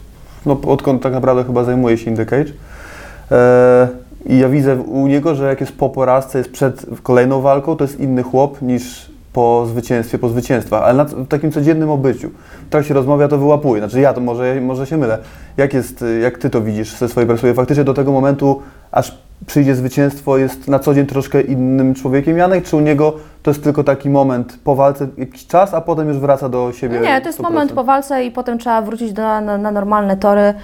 [0.47, 2.51] no, odkąd tak naprawdę chyba zajmuje się In The Cage.
[2.51, 2.68] E,
[4.27, 7.85] I ja widzę u niego, że jak jest po porażce, jest przed kolejną walką, to
[7.85, 12.31] jest inny chłop niż po zwycięstwie, po zwycięstwach, ale na, w takim codziennym obyciu.
[12.67, 15.19] W trakcie rozmowy ja to wyłapuję, znaczy ja to może, może się mylę.
[15.57, 17.55] Jak, jest, jak Ty to widzisz ze swojej perspektywy?
[17.55, 18.63] Faktycznie do tego momentu,
[18.93, 23.13] aż przyjdzie zwycięstwo, jest na co dzień troszkę innym człowiekiem Janek, czy u niego
[23.43, 27.01] to jest tylko taki moment po walce, jakiś czas, a potem już wraca do siebie
[27.01, 27.43] Nie, to jest 100%?
[27.43, 30.55] moment po walce i potem trzeba wrócić do, na, na normalne tory, e,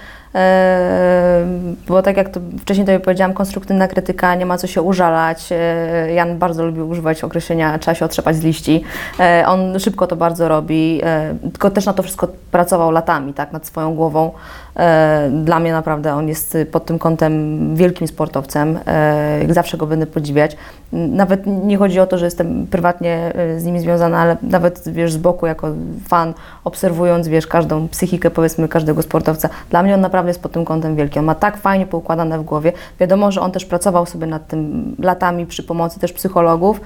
[1.88, 5.46] bo tak jak to wcześniej Tobie powiedziałam, konstruktywna krytyka, nie ma co się użalać.
[5.50, 8.84] E, Jan bardzo lubi używać określenia trzeba się otrzepać z liści.
[9.20, 11.00] E, On szybko to bardzo robi,
[11.42, 14.30] tylko też na to wszystko pracował latami, tak, nad swoją głową.
[14.76, 18.78] E, Dla mnie naprawdę on jest pod tym kątem wielkim sportowcem.
[18.86, 20.56] e, zawsze go będę podziwiać.
[20.92, 25.12] Nawet nie chodzi o to, że jestem prywatnie e, z nimi związana, ale nawet wiesz,
[25.12, 25.68] z boku jako
[26.08, 26.34] fan,
[26.64, 30.96] obserwując wiesz, każdą psychikę powiedzmy każdego sportowca, dla mnie on naprawdę jest pod tym kątem
[30.96, 31.18] wielki.
[31.18, 32.72] On ma tak fajnie poukładane w głowie.
[33.00, 36.80] Wiadomo, że on też pracował sobie nad tym latami przy pomocy też psychologów,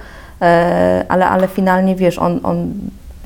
[1.09, 2.73] ale, ale finalnie wiesz, on, on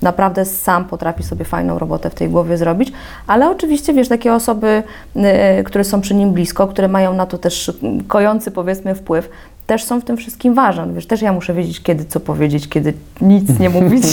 [0.04, 2.92] naprawdę sam potrafi sobie fajną robotę w tej głowie zrobić,
[3.28, 4.84] ale oczywiście, wiesz, takie osoby,
[5.60, 7.72] y, które są przy nim blisko, które mają na to też
[8.08, 9.30] kojący, powiedzmy, wpływ,
[9.68, 10.94] też są w tym wszystkim ważne.
[10.94, 14.04] Wiesz, też ja muszę wiedzieć, kiedy co powiedzieć, kiedy nic nie mówić.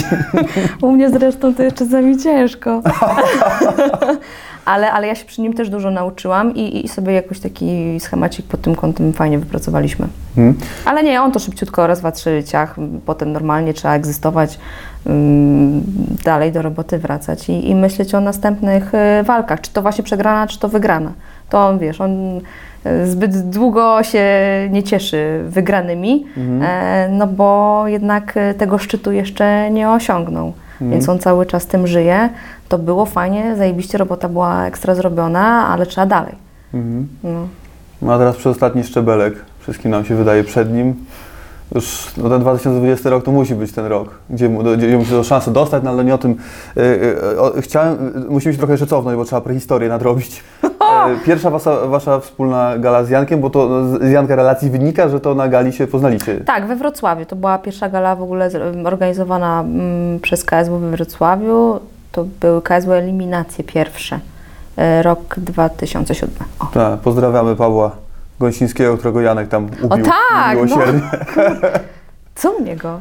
[0.82, 2.82] U mnie zresztą to jeszcze czasami ciężko.
[4.64, 8.46] ale, ale ja się przy nim też dużo nauczyłam i, i sobie jakoś taki schemacik
[8.46, 10.08] pod tym kątem fajnie wypracowaliśmy.
[10.34, 10.54] Hmm.
[10.84, 12.76] Ale nie, on to szybciutko raz, dwa, trzy ciach,
[13.06, 14.58] potem normalnie trzeba egzystować,
[16.24, 20.46] dalej do roboty wracać i, i myśleć o następnych y, walkach, czy to właśnie przegrana,
[20.46, 21.12] czy to wygrana.
[21.50, 22.40] To on, wiesz, on
[22.86, 24.28] y, zbyt długo się
[24.70, 26.26] nie cieszy wygranymi,
[26.62, 30.52] e, no bo jednak y, tego szczytu jeszcze nie osiągnął.
[30.80, 32.28] Więc on cały czas tym żyje.
[32.68, 36.34] To było fajnie, zajebiście robota była ekstra zrobiona, ale trzeba dalej.
[36.74, 37.08] Mhm.
[37.22, 37.48] No.
[38.02, 40.94] No a teraz przez ostatni szczebelek, wszystkim nam się wydaje przed nim.
[41.74, 45.24] Już no ten 2020 rok to musi być ten rok, gdzie, mu, gdzie musi tę
[45.24, 46.36] szansę dostać, no ale nie o tym.
[46.76, 46.80] y,
[47.58, 50.44] y, chciałem, y, musimy się trochę jeszcze cofnąć, bo trzeba prehistorię nadrobić.
[50.64, 50.68] Y,
[51.26, 55.34] Pierwsza wasza, wasza wspólna gala z Jankiem, bo to z Janka relacji wynika, że to
[55.34, 56.40] na gali się poznaliście.
[56.40, 57.24] Tak, we Wrocławiu.
[57.24, 58.50] To była pierwsza gala w ogóle
[58.84, 61.80] organizowana mm, przez KSW we Wrocławiu.
[62.12, 64.20] To były KSW eliminacje pierwsze.
[64.76, 66.34] E, Rok 2007.
[66.58, 66.66] O.
[66.66, 68.09] Tak, pozdrawiamy Pawła
[68.40, 70.76] Gąsińskiego, którego Janek tam ubił tak, no.
[72.34, 73.00] Co u niego?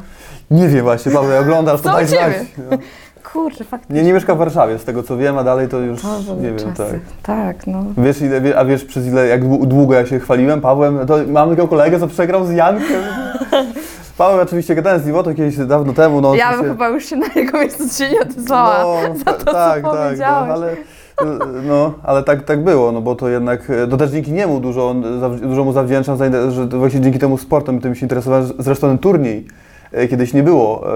[0.50, 2.32] Nie wiem właśnie, Paweł, jak oglądasz, to daj znać.
[2.70, 2.78] No.
[3.32, 3.96] Kurczę, faktycznie.
[3.96, 6.48] Nie, nie mieszka w Warszawie, z tego co wiem, a dalej to już były nie
[6.48, 7.00] wiem, czasy.
[7.22, 7.36] tak.
[7.36, 7.84] Tak, no.
[7.98, 8.16] Wiesz,
[8.56, 12.00] a wiesz przez ile, jak dłu- długo ja się chwaliłem Pawłem, to mam takiego kolegę,
[12.00, 13.02] co przegrał z Jankiem.
[14.18, 16.88] Paweł oczywiście gadałem z nim o to kiedyś dawno temu, no Ja bym oczywiście- chyba
[16.88, 19.90] już się na jego miejscu się nie odezwała za ta- to, co tak, tak, no,
[19.90, 20.50] powiedziałeś.
[20.50, 20.76] ale,
[21.68, 24.94] no, ale tak, tak było, no bo to jednak, e, to też dzięki niemu dużo,
[25.42, 26.16] dużo mu zawdzięczam,
[26.50, 29.46] że to właśnie dzięki temu sportem tym się interesowałem, zresztą ten turniej,
[29.92, 30.86] e, kiedyś nie było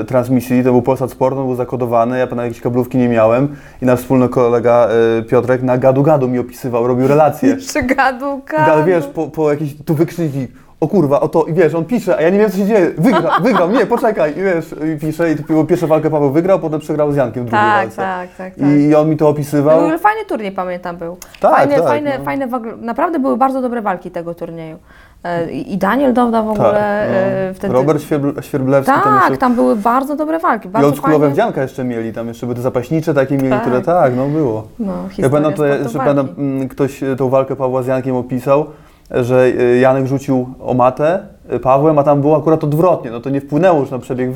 [0.00, 3.48] e, transmisji, to był Polsat Sport, on był zakodowany, ja na jakieś kablówki nie miałem
[3.82, 4.88] i nasz wspólny kolega
[5.18, 7.48] e, Piotrek na gadu gadu mi opisywał, robił relacje.
[7.54, 8.84] Jeszcze gadu, Ale gadu.
[8.86, 10.48] wiesz, po, po jakiejś tu wykrzyki,
[10.80, 12.90] o kurwa, o to, i wiesz, on pisze, a ja nie wiem co się dzieje,
[12.98, 16.80] wygra, wygrał, nie, poczekaj, i wiesz, i pisze, i było pierwszą walkę Paweł wygrał, potem
[16.80, 17.96] przegrał z Jankiem w drugiej Tak, walce.
[17.96, 18.68] tak, tak, tak.
[18.68, 19.78] I, I on mi to opisywał.
[19.80, 21.16] ogóle fajny turniej pamiętam był.
[21.40, 22.24] Tak, fajne, tak, fajne, no.
[22.24, 22.48] fajne,
[22.80, 24.76] naprawdę były bardzo dobre walki tego turnieju.
[25.24, 27.16] E, I Daniel Dowda w Tak, ogóle no.
[27.16, 27.74] e, wtedy...
[27.74, 29.36] Robert Świerbl- Świerblewski tam Tak, jeszcze.
[29.36, 30.68] tam były bardzo dobre walki.
[30.68, 31.34] I Bardzo oldschoolowe fajne.
[31.34, 33.60] wdzianka jeszcze mieli, tam jeszcze były te zapaśnicze takie mieli, Tak.
[33.60, 34.66] które tak, no było.
[34.78, 38.66] No, Ja pamiętam, to, że pamiętam, mm, ktoś e, tą walkę Pawła z Jankiem opisał,
[39.10, 41.18] że e, Janek rzucił o matę
[41.48, 44.30] e, Pawłem, a tam było akurat odwrotnie, no to nie wpłynęło już na przebieg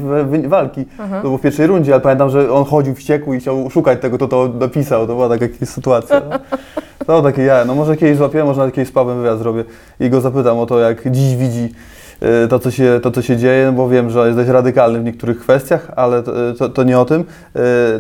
[0.49, 1.11] walki, Mhm.
[1.23, 4.17] to było w pierwszej rundzie, ale pamiętam, że on chodził wściekły i chciał szukać tego,
[4.17, 6.23] kto to dopisał, to była taka jakaś sytuacja.
[6.31, 6.39] No.
[7.07, 9.65] To takie ja, no może kiedyś złapię, może nawet kiedyś z Pawłem wywiad zrobię
[10.01, 11.69] i go zapytam o to, jak dziś widzi
[12.21, 15.01] e, to, co się, to, co się dzieje, no bo wiem, że jest dość radykalny
[15.01, 17.25] w niektórych kwestiach, ale to, to, to nie o tym.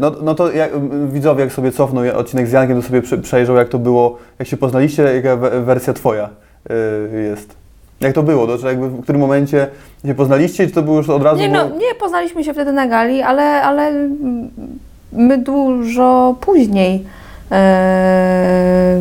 [0.00, 0.70] No, no to jak,
[1.08, 4.48] widzowie, jak sobie cofną odcinek z Jankiem, to sobie prze- przejrzą, jak to było, jak
[4.48, 6.28] się poznaliście, jaka we- wersja twoja
[7.30, 7.56] jest.
[8.00, 8.46] Jak to było?
[8.46, 9.66] To, czy jakby w którym momencie
[10.06, 11.40] się poznaliście, czy to było już od razu?
[11.40, 11.80] Nie, no, było...
[11.80, 14.08] nie poznaliśmy się wtedy na gali, ale, ale
[15.12, 17.04] my dużo później
[17.50, 19.00] e,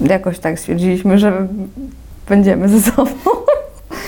[0.00, 1.46] jakoś tak stwierdziliśmy, że
[2.28, 3.10] będziemy ze sobą.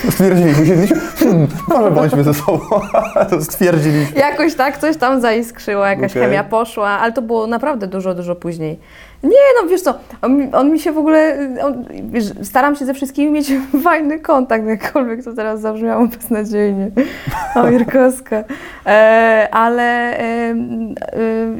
[0.09, 2.59] Stwierdziliśmy, siedliśmy, hmm, może bądźmy ze sobą,
[3.29, 4.19] to stwierdziliśmy.
[4.19, 6.23] Jakoś tak coś tam zaiskrzyło, jakaś Okej.
[6.23, 8.79] chemia poszła, ale to było naprawdę dużo, dużo później.
[9.23, 12.85] Nie, no wiesz co, on, mi- on mi się w ogóle, on, wiesz, staram się
[12.85, 13.51] ze wszystkimi mieć
[13.83, 16.91] fajny kontakt, jakkolwiek to teraz zabrzmiało beznadziejnie.
[17.55, 18.43] O, Jirkowska.
[18.85, 20.55] E, ale e, e,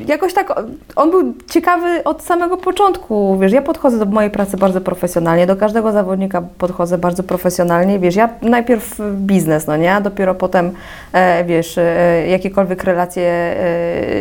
[0.07, 0.53] jakoś tak,
[0.95, 5.55] on był ciekawy od samego początku, wiesz, ja podchodzę do mojej pracy bardzo profesjonalnie, do
[5.55, 10.71] każdego zawodnika podchodzę bardzo profesjonalnie, wiesz, ja najpierw biznes, no nie, a dopiero potem,
[11.13, 13.23] e, wiesz, e, jakiekolwiek relacje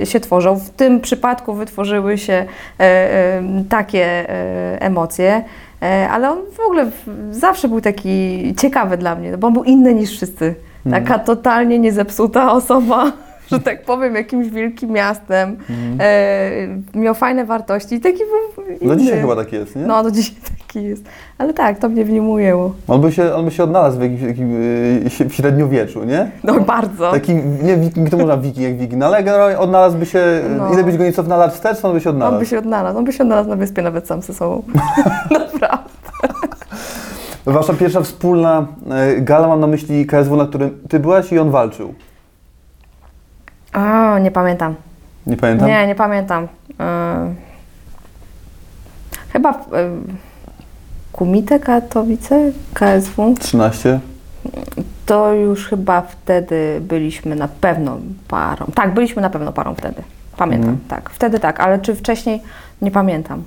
[0.03, 0.57] e, się tworzą.
[0.59, 2.45] W tym przypadku wytworzyły się
[3.69, 5.45] takie e, emocje,
[5.83, 6.91] e, ale on w ogóle
[7.31, 10.55] zawsze był taki ciekawy dla mnie, bo on był inny niż wszyscy.
[10.91, 13.13] Taka totalnie niezepsuta osoba,
[13.51, 15.57] że tak powiem, jakimś wielkim miastem.
[16.01, 16.51] E,
[16.95, 18.19] miał fajne wartości i taki
[18.57, 18.79] był inny.
[18.83, 19.83] No dzisiaj chyba tak jest, nie?
[19.83, 20.35] No, do dzisiaj
[20.67, 21.05] taki jest.
[21.39, 22.75] Ale tak, to mnie w nim ujęło.
[22.89, 24.53] On by się, on by się odnalazł w jakimś takim
[25.09, 26.31] si- w średniowieczu, nie?
[26.45, 27.11] No bardzo.
[27.13, 30.21] Taki, nie wiking, to można wiking jak wiking, no ale generalnie odnalazłby się,
[30.59, 30.73] No.
[30.73, 32.39] ile byś go nie cofnął lat wstecz, on by się On odnalazł.
[32.39, 32.99] by się odnalazł.
[32.99, 34.63] On by się odnalazł na wyspie nawet sam ze sobą.
[35.31, 35.91] Naprawdę.
[37.47, 41.51] Wasza pierwsza wspólna e, gala, mam na myśli KSW, na którym ty byłaś i on
[41.51, 41.95] walczył.
[43.75, 44.75] O, nie pamiętam.
[45.27, 45.69] Nie pamiętam?
[45.69, 46.49] Nie, nie pamiętam.
[46.69, 46.77] Yy,
[49.33, 49.57] chyba yy,
[51.13, 53.35] Kumite Katowice, KSW.
[53.41, 54.01] 13?
[55.07, 58.67] To już chyba wtedy byliśmy na pewno parą.
[58.75, 60.03] Tak, byliśmy na pewno parą wtedy.
[60.37, 60.89] Pamiętam, Mhm.
[60.89, 61.11] tak.
[61.11, 62.43] Wtedy tak, ale czy wcześniej?
[62.83, 63.43] Nie pamiętam.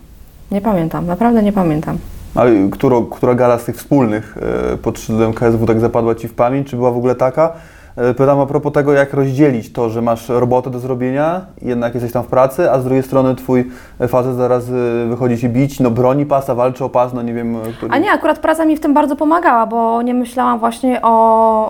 [0.51, 1.97] Nie pamiętam, naprawdę nie pamiętam.
[2.35, 4.37] A którą, która gala z tych wspólnych
[4.73, 6.69] e, pod szyldem KSW tak zapadła Ci w pamięć?
[6.69, 7.53] Czy była w ogóle taka?
[7.95, 12.11] E, Pytam a propos tego, jak rozdzielić to, że masz robotę do zrobienia, jednak jesteś
[12.11, 13.71] tam w pracy, a z drugiej strony Twój
[14.07, 14.71] facet zaraz e,
[15.09, 17.55] wychodzi Ci bić, no broni pasa, walczy o pas, no nie wiem...
[17.55, 17.91] e, Który...
[17.93, 21.09] A nie, akurat praca mi w tym bardzo pomagała, bo nie myślałam właśnie o,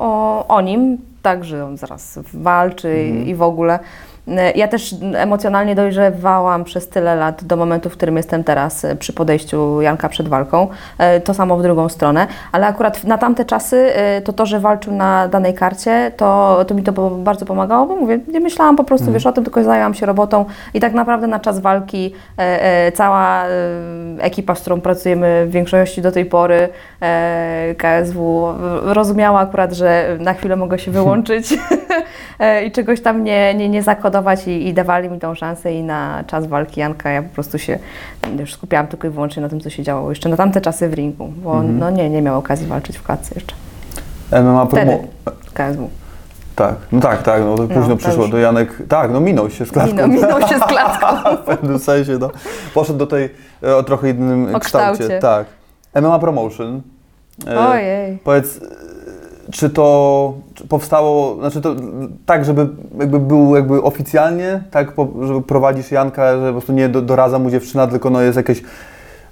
[0.02, 3.80] o, o nim, tak, że on zaraz walczy i- i w ogóle.
[4.28, 8.96] E, Ja też emocjonalnie dojrzewałam przez tyle lat do momentu, w którym jestem teraz e,
[8.96, 10.68] przy podejściu Janka przed walką.
[10.98, 13.92] E, To samo w drugą stronę, ale akurat na tamte czasy
[14.24, 18.20] to to, że walczył na danej karcie, to, to mi to bardzo pomagało, bo mówię,
[18.28, 20.46] nie myślałam po prostu, wiesz, o tym, tylko zajęłam się robotą.
[20.74, 22.14] I tak naprawdę na czas walki
[22.94, 23.44] cała
[24.20, 26.70] ekipa, z którą pracujemy w większości do tej pory,
[27.78, 31.58] KSW, rozumiała akurat, że na chwilę mogę się wyłączyć
[32.66, 36.24] i czegoś tam nie, nie, nie zakodować i, i dawali mi tą szansę i na
[36.28, 37.80] czas walki Janka ja po prostu się
[38.40, 40.94] już skupiałam tylko i wyłącznie na tym, co się działo jeszcze na tamte czasy w
[40.94, 43.56] ringu, bo no nie, nie miał okazji walczyć w klatce jeszcze.
[44.42, 45.08] MMA Wtedy promo...
[45.54, 45.90] KSW.
[46.56, 49.66] Tak, no tak, tak, no to późno to przyszło, to Janek, tak, no minął się
[49.66, 49.92] z klatką.
[49.94, 51.08] Minął, minął się z klatką.
[51.44, 52.30] w pewnym sensie, no.
[52.74, 53.30] Poszedł do tej
[53.64, 55.20] e, o trochę innym O kształcie.
[55.20, 55.46] Tak.
[55.96, 56.82] MMA Promotion.
[57.48, 58.18] E, Ojej.
[58.18, 58.93] Powiedz, e,
[59.52, 60.34] czy to
[60.70, 61.76] powstało, znaczy to
[62.26, 62.68] tak, żeby
[63.00, 67.40] jakby był jakby oficjalnie, tak, po, żeby prowadzisz Janka, że po prostu nie do, doradza
[67.40, 68.60] mu dziewczyna, tylko no jest jakieś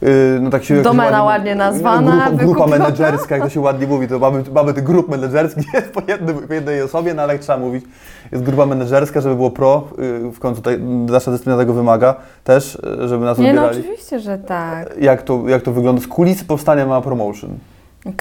[0.04, 4.08] y, no tak się Domena ładnie nazwana, grupa, grupa menedżerska, jak to się ładnie mówi,
[4.08, 7.42] to mamy, mamy tych grup menedżerskich jest po, jednym, po jednej osobie, no ale jak
[7.42, 7.86] trzeba mówić,
[8.32, 12.76] jest grupa menedżerska, żeby było pro, y, w końcu tutaj nasza dyscyplina tego wymaga też,
[12.76, 13.80] y, żeby nas Nie no, odbierali.
[13.80, 14.98] oczywiście, że tak.
[15.00, 17.50] jak, to, jak to wygląda z kulis powstania ma promotion?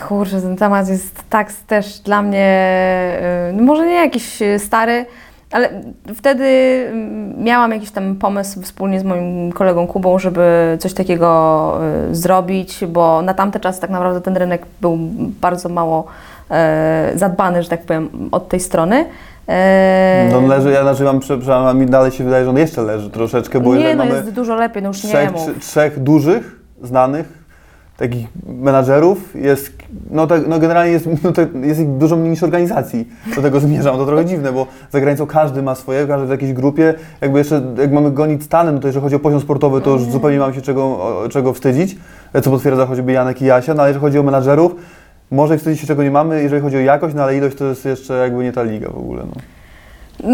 [0.08, 2.66] Kurczę, ten temat jest tak też dla mnie,
[3.50, 5.06] y, no może nie jakiś y, stary,
[5.50, 5.68] ale
[6.14, 12.14] wtedy mm, miałam jakiś tam pomysł wspólnie z moim kolegą Kubą, żeby coś takiego y,
[12.14, 14.98] zrobić, bo na tamte czasy tak naprawdę ten rynek był
[15.40, 16.04] bardzo mało
[17.14, 19.04] zadbany, że tak powiem, od tej strony.
[20.30, 22.82] No on leży, ja znaczy mam, przepraszam, a mi dalej się wydaje, że on jeszcze
[22.82, 25.60] leży troszeczkę, bo nie, no mamy jest dużo lepiej, no już nie mów.
[25.60, 27.39] trzech dużych, znanych,
[28.00, 29.72] takich menadżerów, jest,
[30.10, 33.08] no, tak, no generalnie jest, no, tak, jest ich dużo mniej niż organizacji.
[33.36, 36.52] Do tego zmierzam, to trochę dziwne, bo za granicą każdy ma swoje, każdy w jakiejś
[36.52, 39.90] grupie, jakby jeszcze, jak mamy gonić stanem, no to jeżeli chodzi o poziom sportowy, to
[39.90, 41.96] już zupełnie mamy się czego, czego wstydzić,
[42.42, 44.74] co potwierdza choćby Janek i Jasia, no ale jeżeli chodzi o menadżerów,
[45.30, 47.84] może wstydzić się czego nie mamy, jeżeli chodzi o jakość, no ale ilość to jest
[47.84, 49.40] jeszcze jakby nie ta liga w ogóle, no.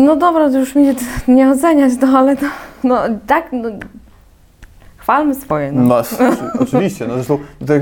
[0.04, 0.94] No dobra, to już mi nie,
[1.28, 2.48] nie oceniać, no ale no,
[2.84, 3.68] no tak, no,
[5.06, 5.72] chwalmy swoje.
[5.72, 5.82] No.
[5.82, 6.16] No, oczy-
[6.62, 7.06] oczywiście.
[7.06, 7.38] No zresztą,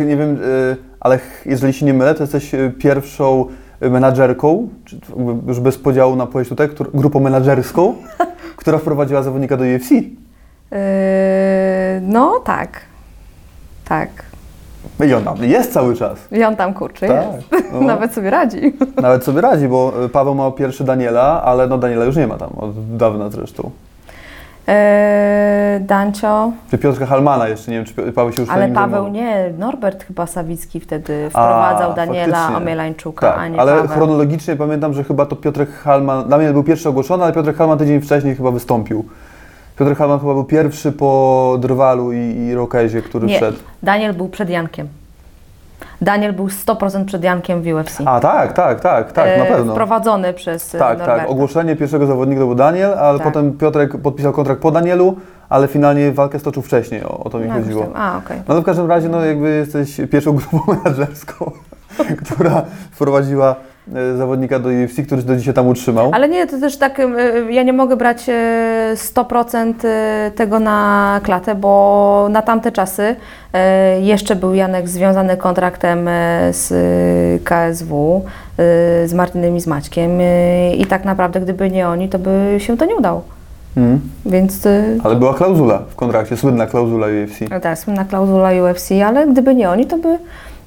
[0.06, 3.46] nie wiem, y, ale jeżeli się nie mylę, to jesteś y, pierwszą
[3.82, 5.00] y, menadżerką, czy
[5.46, 7.94] już bez podziału na płeć tutaj, grupą menadżerską,
[8.56, 9.90] która wprowadziła zawodnika do UFC.
[9.90, 10.00] Yy,
[12.02, 12.80] no tak,
[13.84, 14.08] tak.
[15.08, 16.18] I on tam jest cały czas.
[16.32, 17.64] I on tam kurczy Tak, jest.
[17.72, 17.80] no.
[17.92, 18.72] Nawet sobie radzi.
[19.02, 22.50] Nawet sobie radzi, bo Paweł ma pierwszy Daniela, ale no Daniela już nie ma tam
[22.56, 23.70] od dawna zresztą.
[24.66, 29.12] Yy, Dancio, Czy Piotrka Halmana jeszcze, nie wiem, czy Paweł się już ale Paweł zajmował.
[29.12, 32.56] nie, Norbert chyba Sawicki wtedy wprowadzał A, Daniela faktycznie.
[32.56, 33.88] Omielańczuka, Tak, a nie ale Paweł.
[33.88, 38.00] chronologicznie pamiętam, że chyba to Piotrek Halman, Daniel był pierwszy ogłoszony, ale Piotrek Halman tydzień
[38.00, 39.04] wcześniej chyba wystąpił.
[39.78, 43.56] Piotrek Halman chyba był pierwszy po Drwalu i, i Rokezie, który Nie, wszedł.
[43.82, 44.88] Daniel był przed Jankiem.
[46.00, 48.00] Daniel był 100% przed Jankiem w UFC.
[48.04, 49.72] A tak, tak, tak, tak, na Yy, pewno.
[49.72, 51.16] Wprowadzony przez Tak, Norberta.
[51.16, 51.30] tak.
[51.30, 53.26] Ogłoszenie pierwszego zawodnika to był Daniel, ale Tak.
[53.26, 55.16] potem Piotrek podpisał kontrakt po Danielu,
[55.48, 57.82] ale finalnie walkę stoczył wcześniej, o, o to mi No, chodziło.
[57.82, 58.42] tam- A, okej.
[58.48, 61.50] No to w każdym razie, no jakby jesteś pierwszą grupą menedżerską,
[62.24, 63.54] która wprowadziła e,
[64.16, 66.10] zawodnika do UFC, który się do dzisiaj tam utrzymał.
[66.14, 67.04] Ale nie, to też tak, y,
[67.50, 68.32] ja nie mogę brać y,
[68.94, 73.16] 100% y, tego na klatę, bo na tamte czasy
[74.00, 76.08] jeszcze był Janek związany kontraktem
[76.50, 76.72] z
[77.44, 78.24] KSW,
[79.04, 80.10] z Martynem i z Maćkiem
[80.78, 83.22] i tak naprawdę gdyby nie oni, to by się to nie udało.
[83.76, 84.00] Mhm.
[84.26, 84.68] Więc
[85.04, 87.62] Ale była klauzula w kontrakcie, słynna klauzula UFC.
[87.62, 90.18] tak, słynna klauzula UFC, ale gdyby nie oni, to by,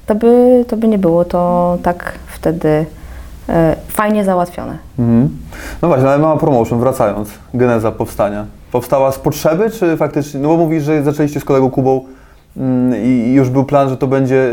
[0.06, 2.86] to by, to by nie było to tak wtedy
[3.88, 4.78] fajnie załatwione.
[4.98, 5.28] Mhm.
[5.82, 8.46] No właśnie, ale mama promotion, wracając, geneza powstania.
[8.72, 12.00] Powstała z potrzeby, czy faktycznie, no bo mówisz, że zaczęliście z kolegą Kubą
[12.58, 14.50] Mm, I już był plan, że to będzie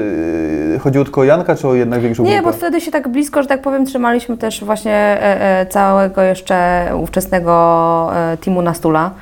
[0.72, 2.46] yy, chodziło tylko o Janka, czy o jednak większą Nie, grupę?
[2.46, 6.86] bo wtedy się tak blisko, że tak powiem, trzymaliśmy też właśnie e, e, całego jeszcze
[7.02, 9.14] ówczesnego e, teamu na stula, e,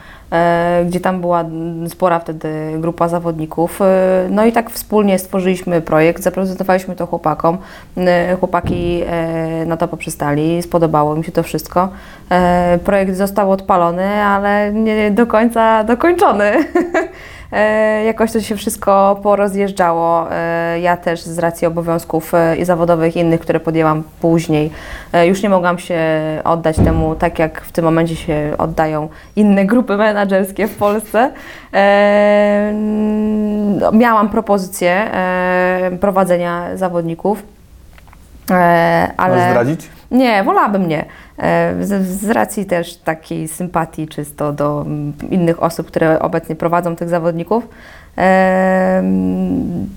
[0.86, 1.46] gdzie tam była
[1.88, 3.82] spora wtedy grupa zawodników.
[3.82, 7.58] E, no i tak wspólnie stworzyliśmy projekt, zaprezentowaliśmy to chłopakom.
[7.98, 11.90] E, Chłopaki e, na to poprzystali, spodobało im się to wszystko.
[12.30, 16.52] E, Projekt został odpalony, ale nie do końca dokończony.
[17.54, 20.32] E, Jakoś to się wszystko porozjeżdżało.
[20.32, 24.72] E, Ja też z racji obowiązków e, zawodowych i innych, które podjęłam później,
[25.26, 26.00] już nie mogłam się
[26.44, 31.32] oddać temu tak, jak w tym momencie się oddają inne grupy menedżerskie w Polsce.
[33.94, 35.12] Miałam propozycję
[36.00, 37.44] prowadzenia zawodników,
[38.50, 39.50] Możesz ale...
[39.50, 39.90] zdradzić?
[40.12, 41.06] Nie, wolałabym nie.
[41.38, 46.96] E, Z, z racji też takiej sympatii czysto do mm, innych osób, które obecnie prowadzą
[46.96, 47.68] tych zawodników.
[48.18, 49.88] E, mm,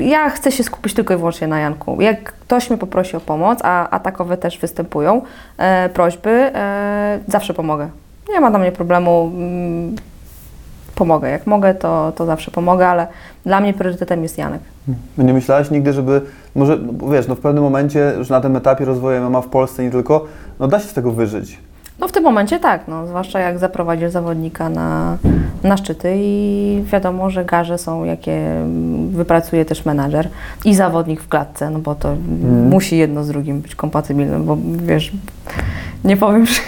[0.00, 2.00] Ja chcę się skupić tylko i wyłącznie na Janku.
[2.00, 5.22] Jak ktoś mnie poprosi o pomoc, a, a takowe też występują,
[5.58, 6.50] e, prośby,
[7.28, 7.88] zawsze pomogę.
[8.28, 9.32] Nie ma dla mnie problemu.
[10.94, 11.30] Pomogę.
[11.30, 13.06] Jak mogę, to, to zawsze pomogę, ale
[13.46, 14.60] dla mnie priorytetem jest Janek.
[15.18, 16.20] Nie myślałaś nigdy, żeby,
[16.54, 19.82] może, no wiesz, no w pewnym momencie, już na tym etapie rozwoju MMA w Polsce
[19.82, 20.24] nie tylko,
[20.60, 21.58] no da się z tego wyżyć.
[21.98, 25.18] No w tym momencie tak, no, zwłaszcza jak zaprowadzisz zawodnika na,
[25.62, 28.40] na szczyty i wiadomo, że garze są, jakie
[29.10, 30.28] wypracuje też menadżer
[30.64, 32.16] i zawodnik w klatce, no bo to
[32.70, 35.12] musi jedno z drugim być kompatybilne, bo wiesz,
[36.04, 36.60] nie powiem, że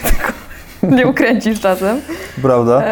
[0.97, 2.01] nie ukręcisz czasem,
[2.43, 2.83] Prawda?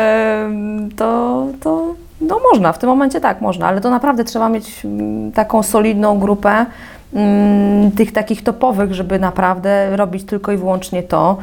[0.96, 5.32] To, to no można, w tym momencie tak, można, ale to naprawdę trzeba mieć mm,
[5.32, 6.66] taką solidną grupę
[7.14, 11.36] mm, tych takich topowych, żeby naprawdę robić tylko i wyłącznie to,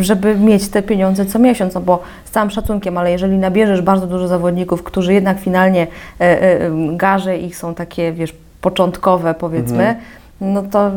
[0.00, 4.06] żeby mieć te pieniądze co miesiąc, no bo z całym szacunkiem, ale jeżeli nabierzesz bardzo
[4.06, 5.86] dużo zawodników, którzy jednak finalnie
[6.20, 9.96] e, e, garze ich są takie, wiesz, początkowe powiedzmy,
[10.40, 10.90] no to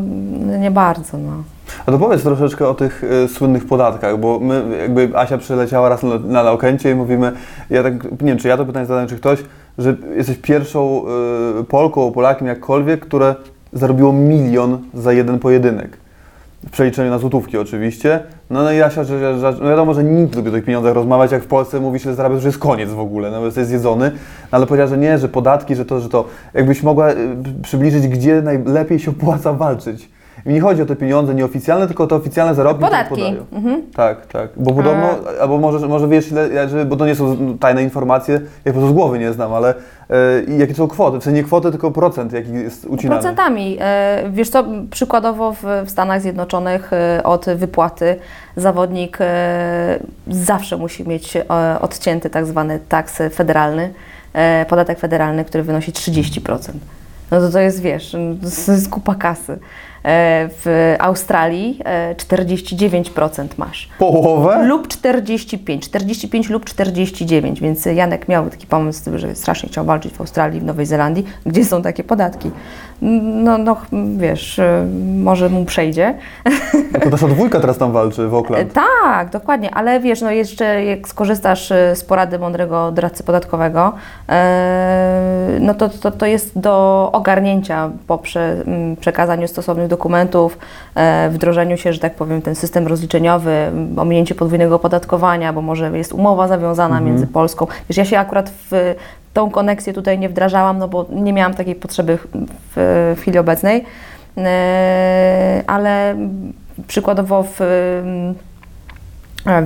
[0.58, 1.53] nie bardzo, no.
[1.86, 6.02] A to powiedz troszeczkę o tych y, słynnych podatkach, bo my, jakby Asia przyleciała raz
[6.02, 7.32] na, na Laokencie i mówimy,
[7.70, 9.38] ja tak, nie wiem, czy ja to pytanie zadałem, czy ktoś,
[9.78, 11.04] że jesteś pierwszą
[11.60, 13.34] y, Polką, Polakiem, jakkolwiek, które
[13.72, 16.04] zarobiło milion za jeden pojedynek.
[16.66, 18.20] W przeliczeniu na złotówki oczywiście.
[18.50, 20.94] No, no i Asia, że, że, że no wiadomo, że nikt lubi o tych pieniądzach
[20.94, 23.46] rozmawiać, jak w Polsce mówi się, że zarabiasz, że jest koniec w ogóle, no bo
[23.46, 24.10] jesteś zjedzony.
[24.14, 26.24] No, ale powiedziała, że nie, że podatki, że to, że to.
[26.54, 27.16] Jakbyś mogła y,
[27.62, 30.08] przybliżyć, gdzie najlepiej się opłaca walczyć.
[30.46, 33.22] I nie chodzi o te pieniądze nieoficjalne, tylko o te oficjalne zarobki, które Podatki.
[33.22, 33.46] podają.
[33.52, 33.82] Mhm.
[33.96, 34.48] Tak, tak.
[34.56, 35.08] Bo podobno,
[35.40, 36.48] albo może, może wiesz, ile,
[36.86, 39.74] bo to nie są tajne informacje, ja po prostu z głowy nie znam, ale
[40.10, 41.18] e, jakie są kwoty?
[41.20, 43.20] W sensie nie kwoty, tylko procent, jaki jest ucinany.
[43.20, 43.76] Procentami.
[43.80, 48.16] E, Wiesz co, przykładowo w, w Stanach Zjednoczonych e, od wypłaty
[48.56, 51.44] zawodnik e, zawsze musi mieć e,
[51.80, 53.92] odcięty tak zwany taks federalny,
[54.32, 56.70] e, podatek federalny, który wynosi 30%.
[57.30, 58.16] No to to jest, wiesz,
[58.66, 59.58] to jest kupa kasy.
[60.04, 63.88] E, W Australii e, 49% masz.
[63.98, 64.66] Połowę?
[64.66, 70.20] Lub 45, 45 lub 49, więc Janek miał taki pomysł, że strasznie chciał walczyć w
[70.20, 72.50] Australii, w Nowej Zelandii, gdzie są takie podatki.
[73.04, 73.76] No, no
[74.16, 74.86] wiesz, y,
[75.16, 76.14] może mu przejdzie.
[76.92, 78.72] No to nasza dwójka teraz tam walczy w Oakland.
[78.72, 83.92] Tak, dokładnie, ale wiesz, no jeszcze jak skorzystasz y, z porady mądrego doradcy podatkowego,
[84.28, 88.64] e, no to, to, to jest do ogarnięcia po prze,
[89.00, 90.58] przekazaniu stosownych dokumentów,
[90.94, 96.12] e, wdrożeniu się, że tak powiem, ten system rozliczeniowy, ominięcie podwójnego opodatkowania, bo może jest
[96.12, 97.66] umowa zawiązana między Polską.
[97.88, 98.94] Wiesz, ja się akurat w
[99.34, 102.18] tą koneksję tutaj nie wdrażałam, no bo nie miałam takiej potrzeby
[102.76, 103.84] w, chwili obecnej,
[104.38, 106.16] e, ale
[106.86, 107.56] przykładowo w,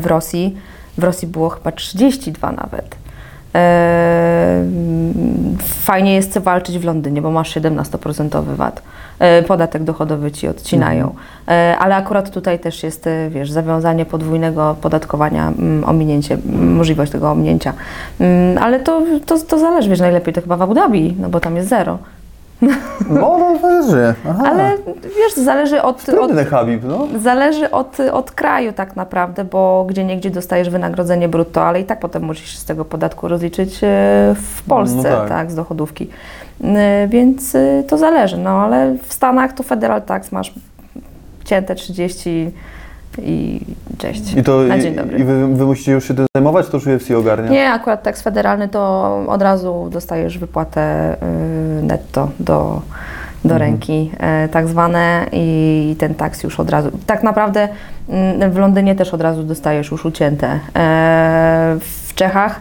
[0.00, 0.56] w Rosji,
[0.98, 2.96] w Rosji było chyba 32 nawet.
[3.54, 4.64] E,
[5.58, 8.82] Fajnie jest walczyć w Londynie, bo masz 17% VAT.
[9.18, 11.14] E, Podatek dochodowy ci odcinają.
[11.48, 17.12] E, Ale akurat tutaj też jest, e, wiesz, zawiązanie podwójnego podatkowania, mm, ominięcie, mm, możliwość
[17.12, 17.72] tego ominięcia.
[18.20, 21.40] Mm, Ale to, to, to zależy, wiesz, najlepiej to chyba w Abu Dhabi, no bo
[21.40, 21.98] tam jest zero.
[23.10, 24.14] No, no że.
[24.30, 24.42] Aha.
[24.46, 24.70] Ale
[25.02, 27.06] wiesz, zależy od, od, Trudny Habib, no.
[27.22, 32.00] Zależy od, od kraju tak naprawdę, bo gdzie niegdzie dostajesz wynagrodzenie brutto, ale i tak
[32.00, 33.78] potem musisz z tego podatku rozliczyć
[34.34, 35.28] w Polsce, No tak.
[35.28, 35.50] tak.
[35.50, 36.08] z dochodówki.
[36.64, 40.54] E, Więc e, to zależy, no ale w Stanach to federal tax masz
[41.44, 42.50] cięte 30
[43.22, 43.60] i
[43.98, 44.34] cześć.
[44.34, 45.18] I to Na dzień dobry.
[45.18, 47.50] i wy, wy musicie już się tym zajmować, to już UFC ogarnia?
[47.50, 51.14] Nie, akurat tax federalny to od razu dostajesz wypłatę
[51.80, 52.82] y, netto do,
[53.44, 53.58] do Mhm.
[53.70, 54.10] ręki,
[54.50, 56.90] tak zwane i ten tax już od razu.
[57.06, 57.68] Tak naprawdę
[58.08, 60.58] mm, w Londynie też od razu dostajesz już ucięte.
[61.80, 62.60] W Czechach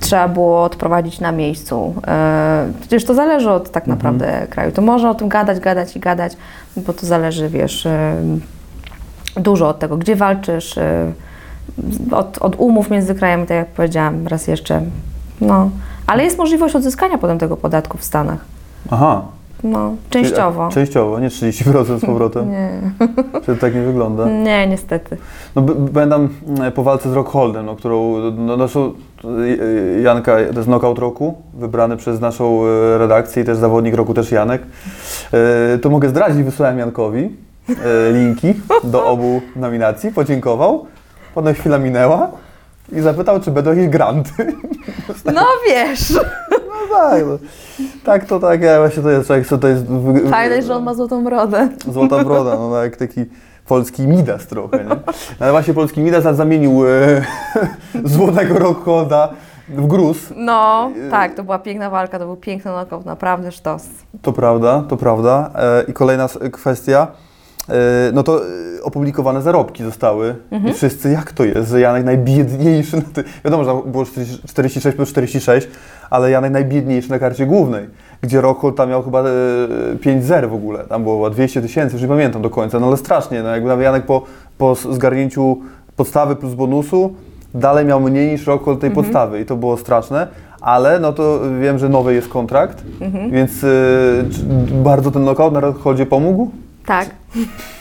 [0.00, 1.94] trzeba było odprowadzić na miejscu.
[2.06, 4.72] E, przecież to zależy od tak naprawdę kraju.
[4.72, 6.36] To można o tym gadać, gadać i gadać,
[6.76, 8.16] bo to zależy, wiesz, e,
[9.36, 11.12] dużo od tego, gdzie walczysz, e,
[12.10, 14.82] od, od umów między krajami, tak jak powiedziałam, raz jeszcze.
[15.40, 15.70] No.
[16.06, 18.44] Ale jest możliwość odzyskania potem tego podatku w Stanach.
[18.90, 19.22] Aha.
[19.64, 20.68] No, częściowo.
[20.68, 22.50] Częściowo, nie 30% z powrotem.
[22.50, 22.70] Nie,
[23.46, 24.28] Czy tak nie wygląda?
[24.30, 25.16] nie, niestety.
[25.56, 25.62] No,
[25.94, 28.92] pamiętam mm, po walce z Rockholdem, no, którą no, naszą, y,
[30.02, 34.32] Janka, to jest knockout roku, wybrany przez naszą y, redakcję i też zawodnik roku też
[34.32, 34.62] Janek.
[35.74, 37.36] Y, To mogę zdradzić, wysłałem Jankowi
[37.70, 37.74] y,
[38.12, 38.54] linki
[38.84, 40.86] do obu nominacji, podziękował,
[41.34, 42.30] potem chwila minęła
[42.92, 44.30] i zapytał, czy będą jakieś granty.
[45.34, 47.38] No wiesz, No tak, no.
[48.04, 49.84] tak to tak, ja właśnie to jest człowiek, co to jest
[50.30, 51.68] fajne, że on ma złotą brodę.
[51.92, 53.24] Złota broda, no jak taki
[53.70, 54.84] polski Midas trochę, nie?
[54.84, 54.96] No,
[55.40, 57.24] Ale właśnie polski Midas zamienił e,
[58.14, 59.28] złotego Rockholda
[59.68, 60.18] w gruz.
[60.36, 63.82] No, tak, to była piękna walka, to był piękny knockout, naprawdę sztos.
[64.22, 65.50] To prawda, to prawda.
[65.54, 67.06] E, I kolejna kwestia.
[67.68, 67.74] E,
[68.12, 70.34] no to e, opublikowane zarobki zostały
[70.70, 73.24] i wszyscy, jak to jest, że Janek najbiedniejszy, na ty...
[73.44, 75.68] wiadomo, że było 40 46 plus 46,
[76.10, 77.88] ale Janek najbiedniejszy na karcie głównej,
[78.22, 79.24] gdzie Rockhold tam miał chyba e,
[80.00, 82.86] 5 zer w ogóle, tam było chyba 200 tysięcy, już nie pamiętam do końca, no
[82.86, 84.22] ale strasznie, no jakby nawet Janek po,
[84.58, 85.58] po zgarnięciu
[85.96, 87.14] podstawy plus bonusu
[87.54, 90.28] dalej miał mniej niż Rockhold tej podstawy i to było straszne,
[90.60, 92.84] ale no to wiem, że nowy jest kontrakt,
[93.30, 93.66] więc e,
[94.32, 94.42] czy
[94.82, 96.50] bardzo ten knockout na Rockholdzie pomógł?
[96.86, 97.10] Tak.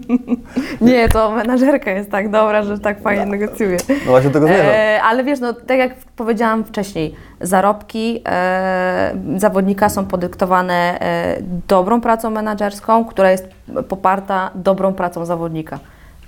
[0.80, 3.76] Nie, to menażerka jest tak dobra, że tak fajnie negocjuje.
[3.88, 4.66] No właśnie tego zmierzam.
[4.66, 12.00] E, ale wiesz, no tak jak powiedziałam wcześniej, zarobki e, zawodnika są podyktowane e, dobrą
[12.00, 13.48] pracą menedżerską, która jest
[13.88, 15.78] poparta dobrą pracą zawodnika.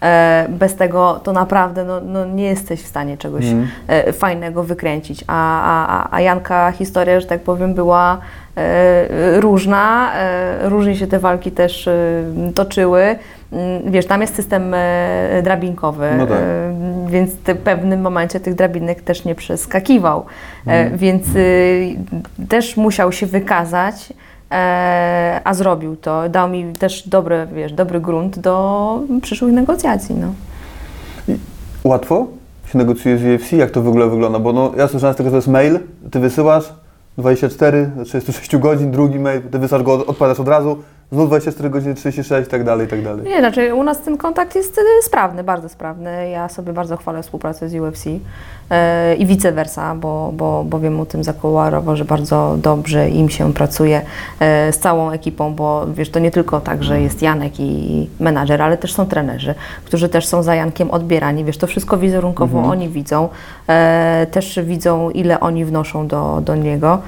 [0.03, 3.45] E, bez tego to naprawdę no, no, nie jesteś w stanie czegoś
[3.89, 5.25] e, fajnego wykręcić.
[5.27, 8.19] A, a, a- Janka historia, że tak powiem, była
[8.57, 10.13] e, różna.
[10.63, 11.89] Różnie się te walki też
[12.55, 13.17] toczyły.
[13.53, 14.75] Mm, Wiesz, tam jest system
[15.43, 16.39] drabinkowy, No tak.
[17.07, 20.25] więc w pewnym momencie tych drabinek też nie przeskakiwał.
[20.67, 20.97] Mhm.
[20.99, 21.97] Więc y,
[22.49, 24.13] też musiał się wykazać,
[25.45, 26.29] a zrobił to.
[26.29, 30.15] Dał mi też dobry, wiesz, dobry grunt do przyszłych negocjacji.
[30.15, 30.29] No.
[31.85, 32.27] Łatwo
[32.73, 33.53] się negocjuje z UFC?
[33.53, 34.39] Jak to w ogóle wygląda?
[34.39, 35.79] Bo no, ja słyszałem z tego, że to jest mail,
[36.11, 36.73] ty wysyłasz
[37.19, 40.79] 24 do 36 godzin, drugi mail, ty wysyłasz go, odpadasz od razu,
[41.13, 43.25] znów 24 godziny, 36 i tak dalej, i tak dalej.
[43.25, 46.31] Nie, znaczy u nas ten kontakt jest y, sprawny, bardzo sprawny.
[46.31, 48.07] Ja sobie bardzo chwalę współpracę z UFC
[48.71, 53.29] e, i vice versa, bo, bo, bo wiem o tym zakuluarowo, że bardzo dobrze im
[53.29, 54.03] się pracuje
[54.41, 58.63] e, z całą ekipą, bo wiesz, to nie tylko tak, że jest Janek i menadżer,
[58.63, 59.55] ale też są trenerzy,
[59.85, 61.45] którzy też są za Jankiem odbierani.
[61.45, 63.29] Wiesz, to wszystko wizerunkowo oni widzą,
[63.69, 66.99] e, też widzą, ile oni wnoszą do, do niego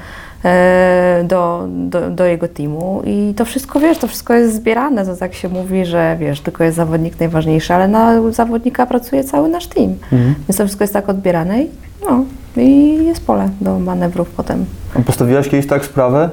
[1.24, 5.34] do, do, do jego teamu i to wszystko, wiesz, to wszystko jest zbierane, to tak
[5.34, 9.94] się mówi, że wiesz, tylko jest zawodnik najważniejszy, ale na zawodnika pracuje cały nasz team,
[10.12, 10.34] Mhm.
[10.48, 11.70] więc to wszystko jest tak odbierane i
[12.10, 12.24] no,
[12.56, 14.64] i jest pole do manewrów potem.
[15.06, 16.30] Postawiłaś kiedyś tak sprawę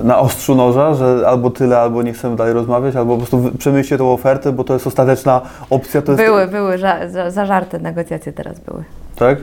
[0.00, 3.50] e, na ostrzu noża, że albo tyle, albo nie chcemy dalej rozmawiać, albo po prostu
[3.58, 6.22] przemyślcie tą ofertę, bo to jest ostateczna opcja, jest...
[6.22, 8.84] Były, były, za, za, zażarte negocjacje teraz były.
[9.16, 9.38] Tak?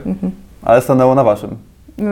[0.62, 1.50] Ale stanęło na waszym.
[1.98, 2.04] Yy,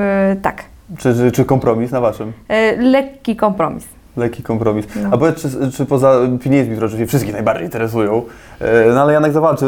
[0.42, 0.64] tak,
[0.98, 2.32] Czy, czy, czy kompromis na waszym?
[2.48, 3.84] Yy, lekki kompromis.
[4.16, 4.86] Lekki kompromis.
[5.02, 5.08] No.
[5.12, 8.22] A powiedz, czy, czy poza pieniędzmi, które oczywiście wszystkich najbardziej interesują,
[8.60, 9.66] e, no ale Janek zawalczy,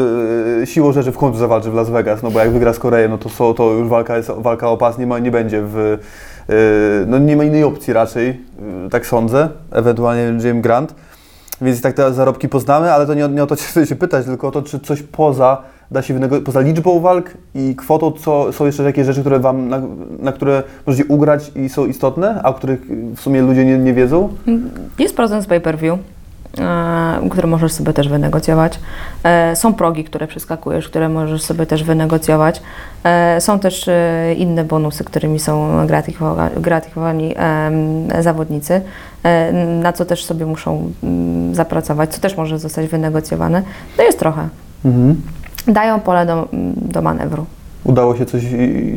[0.63, 3.09] e, siłą rzeczy w końcu zawalczy w Las Vegas, no bo jak wygra z Koreą,
[3.09, 5.77] no to, so, to już walka jest walka o pas, nie, ma, nie będzie w,
[6.49, 6.53] e,
[7.07, 10.95] no nie ma innej opcji raczej, e, tak sądzę, ewentualnie Jim Grant.
[11.61, 14.25] Więc tak te zarobki poznamy, ale to nie, o- nie o to chcę się pytać,
[14.25, 15.61] tylko o to, czy coś poza
[15.91, 19.67] da się wynego- poza liczbą walk i kwotą, co są jeszcze jakieś rzeczy, które wam,
[19.69, 19.81] na,
[20.19, 22.81] na które możecie ugrać i są istotne, a o których
[23.15, 24.29] w sumie ludzie nie, nie wiedzą?
[24.99, 25.99] Jest procent z pay-per-view,
[26.59, 28.79] e, który możesz sobie też wynegocjować.
[29.23, 32.61] E, są progi, które przeskakujesz, które możesz sobie też wynegocjować.
[33.03, 33.89] E, są też
[34.37, 37.35] inne bonusy, którymi są gratyfikowa- gratyfikowani
[38.19, 38.81] zawodnicy,
[39.81, 43.63] na co też sobie muszą mm, zapracować, co też może zostać wynegocjowane.
[43.97, 44.47] No jest trochę.
[44.85, 45.21] Mhm.
[45.67, 47.45] Dają pole do, do manewru.
[47.83, 48.43] Udało się coś,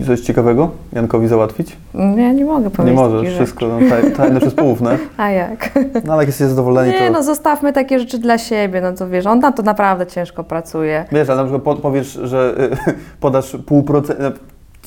[0.06, 1.76] coś ciekawego Jankowi załatwić?
[1.94, 3.44] Ja nie mogę Nie powiedzieć możesz, takich rzeczy.
[3.46, 4.98] wszystko no, taj, tajne przez poufne.
[5.16, 5.70] A jak?
[6.04, 7.12] No ale jak jesteście zadowoleni, Nie, to...
[7.12, 11.04] no zostawmy takie rzeczy dla siebie, no to wiesz, on na to naprawdę ciężko pracuje.
[11.12, 12.54] Wiesz, ale na przykład po- powiesz, że
[12.88, 14.22] y, podasz pół procenta,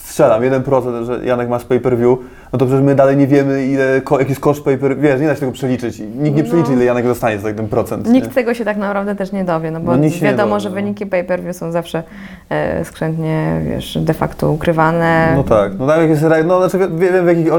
[0.05, 2.17] strzelam, 1%, że Janek ma z pay-per-view,
[2.53, 5.27] no to przecież my dalej nie wiemy, ile, ko, jaki jest koszt pay-per-view, wiesz, nie
[5.27, 5.99] da się tego przeliczyć.
[5.99, 6.47] Nikt nie No.
[6.49, 8.09] przeliczy, ile Janek dostanie za ten procent.
[8.09, 8.33] Nikt nie?
[8.33, 10.75] tego się tak naprawdę też nie dowie, no bo No wiadomo, dowie, że no.
[10.75, 12.03] wyniki pay-per-view są zawsze
[12.49, 15.33] e, skrzętnie, wiesz, de facto ukrywane.
[15.35, 17.53] No tak, no tak jak jest, no znaczy wie- wiem w jakich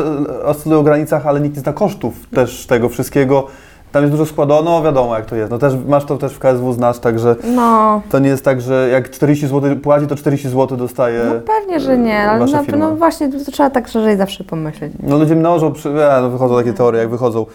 [0.45, 3.47] oscylują granicach, ale nikt nie zna kosztów też tego wszystkiego.
[3.95, 5.51] Tam jest dużo składu, no wiadomo jak to jest.
[5.51, 8.89] No też masz to też w KSW znasz, także No, to nie jest tak, że
[8.93, 11.21] jak 40 zł płaci, to 40 zł dostaje.
[11.25, 12.89] no pewnie, że nie, ale na, firma.
[12.89, 14.93] no właśnie, to trzeba tak szerzej zawsze pomyśleć.
[15.03, 17.47] No ludzie mnożą, przy, e, no wychodzą takie teorie, jak wychodzą.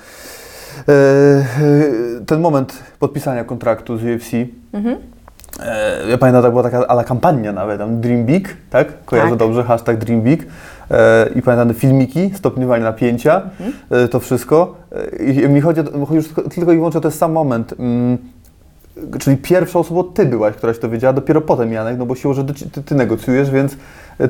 [0.87, 1.45] E, e,
[2.25, 4.31] ten moment podpisania kontraktu z UFC,
[4.73, 4.97] Mhm.
[6.09, 8.87] ja pamiętam, to była taka ala kampania nawet, tam Dream Big, tak?
[9.05, 9.39] Kojarzę Tak.
[9.39, 10.47] dobrze, hashtag Dream Big.
[10.91, 14.03] E, I pamiętam filmiki, stopniowanie napięcia, Mhm.
[14.05, 14.75] e, to wszystko.
[15.19, 17.73] E, I mi chodzi, o, chodzi już tylko, i wyłącznie o ten sam moment.
[17.79, 18.17] Mm,
[19.19, 22.33] czyli pierwszą osobą ty byłaś, która się to wiedziała, dopiero potem Janek, no bo siłą
[22.33, 23.77] rzeczy ty, ty, negocjujesz, więc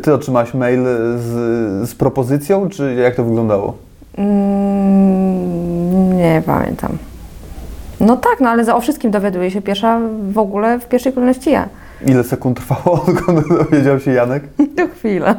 [0.01, 0.79] ty otrzymałaś mail
[1.17, 3.73] z, z propozycją, czy jak to wyglądało?
[4.17, 6.97] Mm, nie pamiętam.
[7.99, 9.99] No tak, no ale za, o wszystkim dowiaduje się pierwsza
[10.31, 11.69] w ogóle w pierwszej kolejności ja.
[12.05, 14.43] Ile sekund trwało, odkąd dowiedział się Janek?
[14.77, 15.35] To chwila.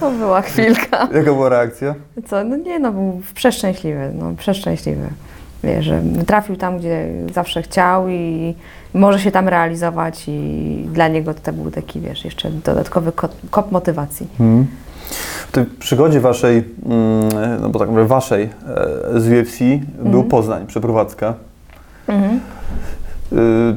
[0.00, 1.08] to była chwilka.
[1.12, 1.94] Jaka była reakcja?
[2.26, 2.44] Co?
[2.44, 5.08] No nie, no był przeszczęśliwy, no przeszczęśliwy.
[5.64, 8.54] Wiesz, że trafił tam, gdzie zawsze chciał i
[8.94, 13.72] może się tam realizować i dla niego to był taki, wiesz, jeszcze dodatkowy kop, kop
[13.72, 14.26] motywacji.
[14.38, 14.66] Hmm.
[15.48, 18.50] W tej przygodzie waszej, mm, no bo tak mówię, waszej e,
[19.20, 19.58] z UFC
[20.02, 21.34] był Poznań, przeprowadzka.
[22.08, 22.40] Mhm.
[23.32, 23.76] Y,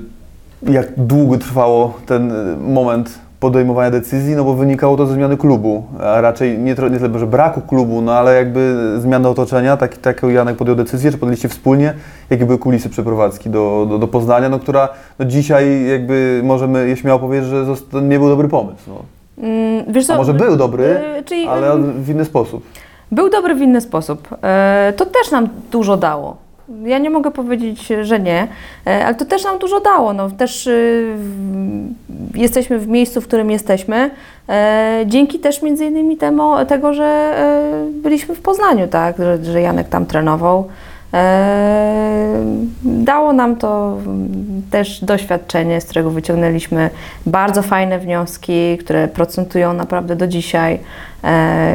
[0.70, 5.84] Jak długo trwało ten y, moment podejmowania decyzji, no bo wynikało to ze zmiany klubu,
[6.03, 10.30] a raczej nie, nie tyle, że braku klubu, no ale jakby zmiany otoczenia, tak, taką
[10.30, 11.93] Janek podjął decyzję, czy podjęliście wspólnie,
[12.30, 14.89] jakie były kulisy przeprowadzki do, do, do Poznania, no która
[15.20, 19.03] no dzisiaj jakby możemy je śmiało powiedzieć, że to nie był dobry pomysł, no.
[19.47, 20.84] Mm, Wiesz co, A może był dobry,
[21.20, 22.64] y, czyli, ale w inny sposób.
[23.12, 24.28] Był dobry w inny sposób.
[24.43, 26.38] E, To też nam dużo dało.
[26.84, 28.48] Ja nie mogę powiedzieć, że nie,
[28.88, 30.14] e, ale to też nam dużo dało.
[30.14, 31.16] No, też y,
[32.36, 34.12] jesteśmy w miejscu, w którym jesteśmy,
[34.50, 39.62] e, dzięki też między innymi temu, tego, że e, byliśmy w Poznaniu, tak, że, że
[39.62, 40.68] Janek tam trenował.
[42.84, 46.90] Dało nam to mm, też doświadczenie, z którego wyciągnęliśmy
[47.26, 50.80] bardzo fajne wnioski, które procentują naprawdę do dzisiaj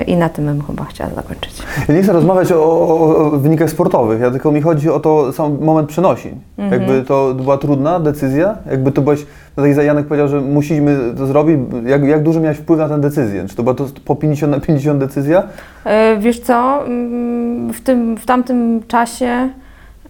[0.07, 1.63] i na tym bym chyba chciała zakończyć.
[1.89, 5.33] Ja nie chcę rozmawiać o, o, o wynikach sportowych, ja tylko mi chodzi o to
[5.33, 6.35] sam moment przenosin.
[6.59, 6.83] Mhm.
[6.83, 9.27] Jakby to była trudna decyzja, jakby to byłeś,
[9.57, 12.89] no tak jak Janek powiedział, że musimy to zrobić, jak, jak duży miałeś wpływ na
[12.89, 13.49] tę decyzję?
[13.49, 15.43] Czy to była to po 50 na 50 decyzja?
[15.85, 19.49] E, Wiesz co, mm, w, tym, w tamtym czasie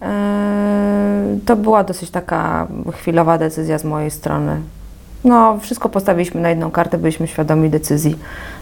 [0.01, 4.57] e, to była dosyć taka chwilowa decyzja z mojej strony.
[5.23, 8.15] No, wszystko postawiliśmy na jedną kartę, byliśmy świadomi decyzji.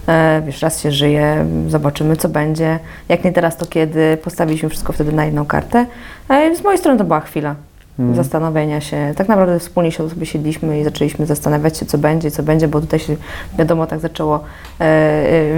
[0.08, 2.80] E, Wiesz, raz się żyje, zobaczymy co będzie.
[3.10, 4.18] Jak nie teraz, to kiedy.
[4.24, 5.86] Postawiliśmy wszystko wtedy na jedną kartę.
[6.30, 7.56] E, Z mojej strony to była chwila
[8.00, 8.16] Mhm.
[8.16, 9.14] zastanowienia się.
[9.18, 12.82] Tak naprawdę wspólnie się sobie siedliśmy i zaczęliśmy zastanawiać się, co będzie, co będzie, bo
[12.82, 13.16] tutaj się,
[13.58, 14.44] wiadomo, tak zaczęło
[14.82, 14.84] e,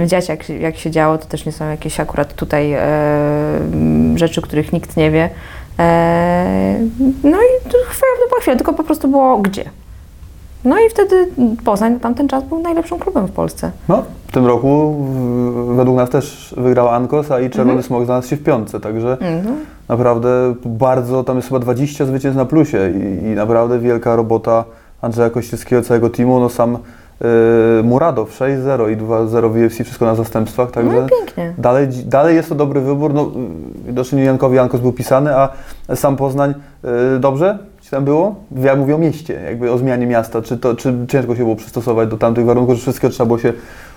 [0.02, 1.18] e, dziać, jak, się- jak się działo.
[1.18, 2.78] To też nie są jakieś akurat tutaj e,
[4.14, 5.30] rzeczy, których nikt nie wie.
[5.78, 6.78] E,
[7.24, 9.64] no i to chwila, to była chwila, tylko po prostu było gdzie.
[10.68, 11.28] No i wtedy
[11.64, 13.70] Poznań na tamten czas był najlepszym klubem w Polsce.
[13.88, 17.82] No, w tym roku w, według nas też wygrała Ankos, a i Czerwony Mhm.
[17.82, 19.56] Smok znalazł się w piątce, także Mhm.
[19.88, 24.64] naprawdę bardzo, tam jest chyba 20 zwycięstw na plusie i, i naprawdę wielka robota
[25.02, 30.14] Andrzeja Kościelskiego, całego teamu, no sam y, Muradow 6-0 i 2-0 w UFC, wszystko na
[30.14, 31.00] zastępstwach, także...
[31.00, 31.54] No pięknie.
[31.58, 33.14] Dalej, dalej jest to dobry wybór.
[33.14, 33.30] No,
[33.86, 35.48] widocznie Jankowi Jankos był pisany, a
[35.94, 36.54] sam Poznań
[37.16, 37.58] y, dobrze
[37.88, 38.34] ci tam było?
[38.56, 40.42] Ja mówię o mieście, jakby o zmianie miasta.
[40.42, 43.52] Czy, to, czy ciężko się było przystosować do tamtych warunków, że wszystko trzeba było się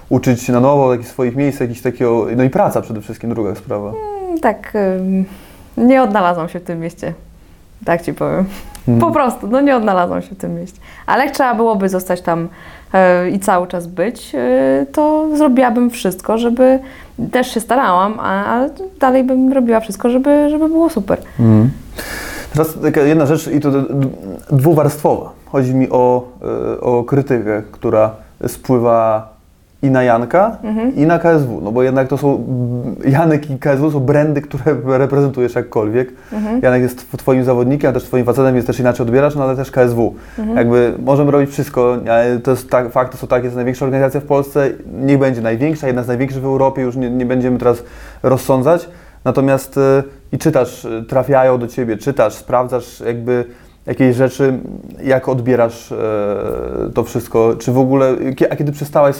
[0.10, 3.94] uczyć na nowo, jakichś swoich miejsc, jakiś takiego, no i praca przede wszystkim, druga sprawa.
[4.28, 5.26] Mm, Tak, ym,
[5.78, 7.14] nie odnalazłam się w tym mieście.
[7.86, 8.46] Tak ci powiem.
[8.88, 9.00] Mhm.
[9.00, 10.80] Po prostu, no nie odnalazłam się w tym mieście.
[11.06, 12.48] Ale jak trzeba byłoby zostać tam
[12.94, 16.80] e, i cały czas być, e, to zrobiłabym wszystko, żeby,
[17.32, 18.70] też się starałam, a, ale
[19.00, 21.18] dalej bym robiła wszystko, żeby, żeby było super.
[21.40, 21.72] Mhm.
[22.54, 23.70] Teraz taka jedna rzecz i to
[24.52, 25.32] dwuwarstwowa.
[25.46, 26.28] Chodzi mi o,
[26.76, 28.12] y, o krytykę, która
[28.48, 29.32] spływa
[29.84, 30.96] i na Janka, Mhm.
[30.96, 31.62] i na KSW.
[31.64, 32.44] No bo jednak to są,
[33.06, 34.64] Janek i KSW są brandy, które
[34.98, 36.10] reprezentujesz jakkolwiek.
[36.34, 36.60] Mhm.
[36.62, 39.56] Janek jest tw- twoim zawodnikiem, a też twoim facetem, więc też inaczej odbierasz, no ale
[39.56, 40.14] też KSW.
[40.40, 40.58] Mhm.
[40.58, 44.24] Jakby możemy robić wszystko, ale to jest tak, fakty są takie, jest największa organizacja w
[44.26, 44.70] Polsce,
[45.02, 47.84] niech będzie największa, jedna z największych w Europie, już nie, nie będziemy teraz
[48.24, 48.90] rozsądzać.
[49.26, 53.46] Natomiast y, i czytasz, y, trafiają do ciebie, czytasz, sprawdzasz jakby
[53.86, 54.60] jakiejś rzeczy,
[55.04, 55.96] jak odbierasz e,
[56.94, 57.56] to wszystko?
[57.60, 58.16] Czy w ogóle,
[58.50, 59.16] a kiedy przestałaś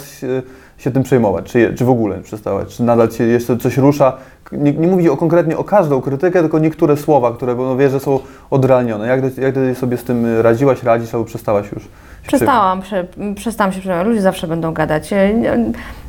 [0.78, 1.52] się, tym przejmować?
[1.52, 2.68] Czy, czy w ogóle przestałaś?
[2.76, 4.16] Czy nadal cię jeszcze coś rusza?
[4.52, 8.00] Nie, nie mówię o, konkretnie o każdą krytykę, tylko niektóre słowa, które no, wiesz, że
[8.00, 9.06] są odrealnione.
[9.06, 11.82] Jak, ty- jak ty sobie z tym radziłaś, radzisz albo przestałaś już?
[12.26, 14.06] Przestałam, prze, przestałam się przejmować.
[14.06, 15.10] Ludzie zawsze będą gadać.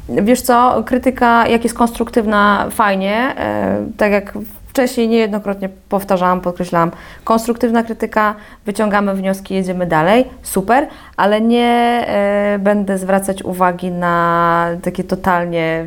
[0.10, 3.36] Wiesz co, krytyka, jak jest konstruktywna, fajnie.
[3.38, 4.34] E, tak jak
[4.68, 6.92] wcześniej niejednokrotnie powtarzałam, podkreślałam,
[7.24, 8.36] konstruktywna krytyka,
[8.66, 10.88] wyciągamy wnioski, jedziemy dalej, super,
[11.18, 15.86] ale nie e, będę zwracać uwagi na takie totalnie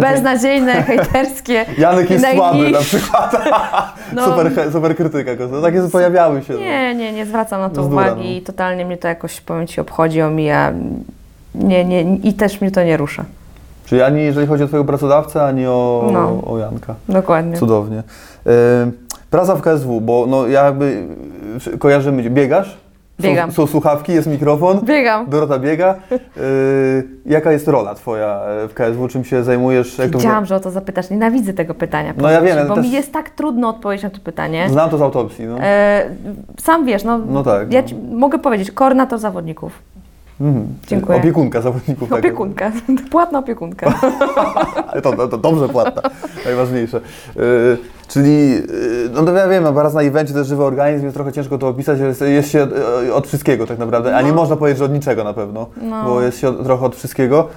[0.00, 1.66] beznadziejne, hejterskie.
[1.78, 3.36] Janek jest słaby na przykład.
[4.12, 4.24] No.
[4.24, 5.36] super, super krytyka.
[5.36, 6.52] To takie pojawiały się.
[6.52, 6.60] no.
[6.60, 8.36] Nie, nie, nie zwracam na to Bzdura, uwagi no.
[8.36, 10.72] i totalnie mnie to jakoś, powiem Ci, obchodzi, omija.
[11.54, 13.24] Nie, nie, I też mnie to nie rusza.
[13.86, 16.42] Czyli ani jeżeli chodzi o Twojego pracodawcę, ani o, No.
[16.46, 16.94] o Janka.
[17.08, 17.56] Dokładnie.
[17.56, 18.02] Cudownie.
[18.46, 18.50] E,
[19.30, 21.06] praca w KSW, bo no ja jakby
[21.78, 22.76] kojarzymy, biegasz?
[23.20, 23.52] Biegam.
[23.52, 24.80] Są, są słuchawki, jest mikrofon.
[24.84, 25.30] Biegam.
[25.30, 25.94] Dorota biega.
[26.12, 26.16] E,
[27.26, 29.08] jaka jest rola Twoja e, w KSW?
[29.08, 29.98] Czym się zajmujesz?
[29.98, 31.10] Jak to Wiedziałam, że o to zapytasz.
[31.10, 32.14] Nienawidzę tego pytania.
[32.16, 34.68] No ja wiem, Bo też- mi jest tak trudno odpowiedzieć na to pytanie.
[34.70, 35.46] Znam to z autopsji.
[35.46, 35.56] No.
[35.60, 36.04] E,
[36.60, 38.18] sam wiesz, no, No tak, ja no.
[38.18, 39.72] mogę powiedzieć, koordynator zawodników.
[40.40, 40.66] Mhm.
[40.86, 41.18] dziękuję.
[41.18, 42.08] Opiekunka zawodników.
[42.08, 42.72] tak Opiekunka.
[43.10, 43.92] Płatna opiekunka.
[45.02, 46.02] To, to, to dobrze płatna,
[46.44, 47.00] najważniejsze.
[48.10, 48.60] Czyli, yy,
[49.14, 51.58] no to ja wiem, no, raz na evencie to jest żywy organizm, jest trochę ciężko
[51.58, 52.70] to opisać, ale jest, jest się od,
[53.04, 54.34] yy, od wszystkiego tak naprawdę, a nie No.
[54.34, 56.04] można powiedzieć, że od niczego na pewno, No.
[56.04, 57.48] bo jest się od, trochę od wszystkiego.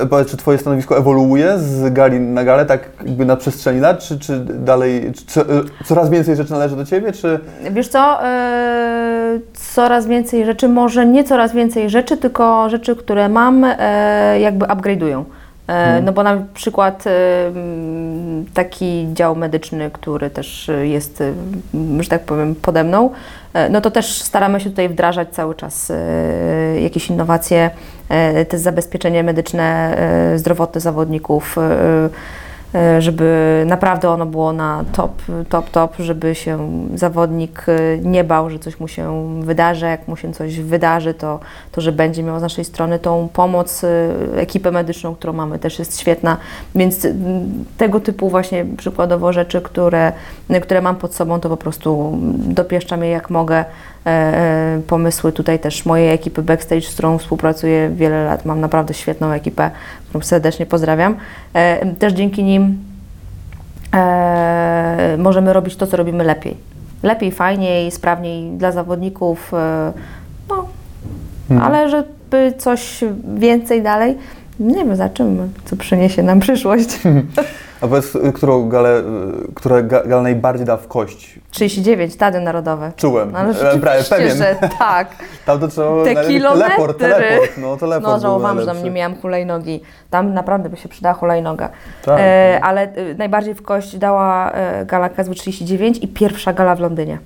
[0.00, 3.98] Yy, powiedz, czy Twoje stanowisko ewoluuje z gali na galę, tak jakby na przestrzeni lat,
[3.98, 5.44] czy, czy dalej, czy, yy,
[5.84, 7.40] coraz więcej rzeczy należy do Ciebie, czy...
[7.70, 9.38] Wiesz co, e,
[9.74, 15.24] coraz więcej rzeczy, może nie coraz więcej rzeczy, tylko rzeczy, które mam, e, jakby upgrade'ują.
[15.68, 16.04] E, Mhm.
[16.04, 17.10] No bo na przykład e,
[18.54, 21.32] taki dział medyczny, który też jest, e,
[22.02, 23.10] że tak powiem, pode mną,
[23.70, 25.92] no to też staramy się tutaj wdrażać cały czas
[26.82, 27.70] jakieś innowacje,
[28.08, 29.96] e, też zabezpieczenie medyczne,
[30.36, 31.56] zdrowotne zawodników,
[32.98, 38.58] żeby naprawdę ono było na top, top, top, żeby się zawodnik e, nie bał, że
[38.58, 41.40] coś mu się wydarzy, jak mu się coś wydarzy, to,
[41.72, 43.88] to że będzie miał z naszej strony tą pomoc, e,
[44.36, 46.36] ekipę medyczną, którą mamy, też jest świetna,
[46.74, 47.06] więc
[47.76, 50.12] tego typu właśnie przykładowo rzeczy, które,
[50.62, 53.64] które mam pod sobą, to po prostu dopieszczam je jak mogę.
[54.06, 58.44] E, e, Pomysły tutaj też mojej ekipy backstage, z którą współpracuję wiele lat.
[58.44, 59.70] Mam naprawdę świetną ekipę,
[60.08, 61.16] którą serdecznie pozdrawiam.
[61.54, 62.78] E, Też dzięki nim
[65.18, 66.56] możemy robić to, co robimy lepiej.
[67.02, 69.52] Lepiej, fajniej, sprawniej dla zawodników.
[70.48, 70.66] No,
[71.50, 71.72] Mhm.
[71.72, 74.18] ale żeby coś więcej dalej,
[74.60, 76.88] nie wiem, zobaczymy, co przyniesie nam przyszłość.
[77.82, 81.38] A powiedz, y, którą galę, y, która ga- gala najbardziej da w kość?
[81.50, 82.92] 39, Stadion Narodowe.
[82.96, 84.36] Czułem, No, ale Byłem prawie pewien.
[84.36, 85.08] że tak.
[85.46, 86.62] Tam to trzeba Te kilometry.
[86.68, 89.80] teleport, teleport, no teleport No żałowałam, że tam nie miałam hulajnogi.
[90.10, 91.68] Tam naprawdę by się przydała hulajnoga.
[92.04, 92.18] Tak.
[92.20, 96.80] E, ale e, najbardziej w kość dała e, gala KSW 39 i pierwsza gala w
[96.80, 97.18] Londynie.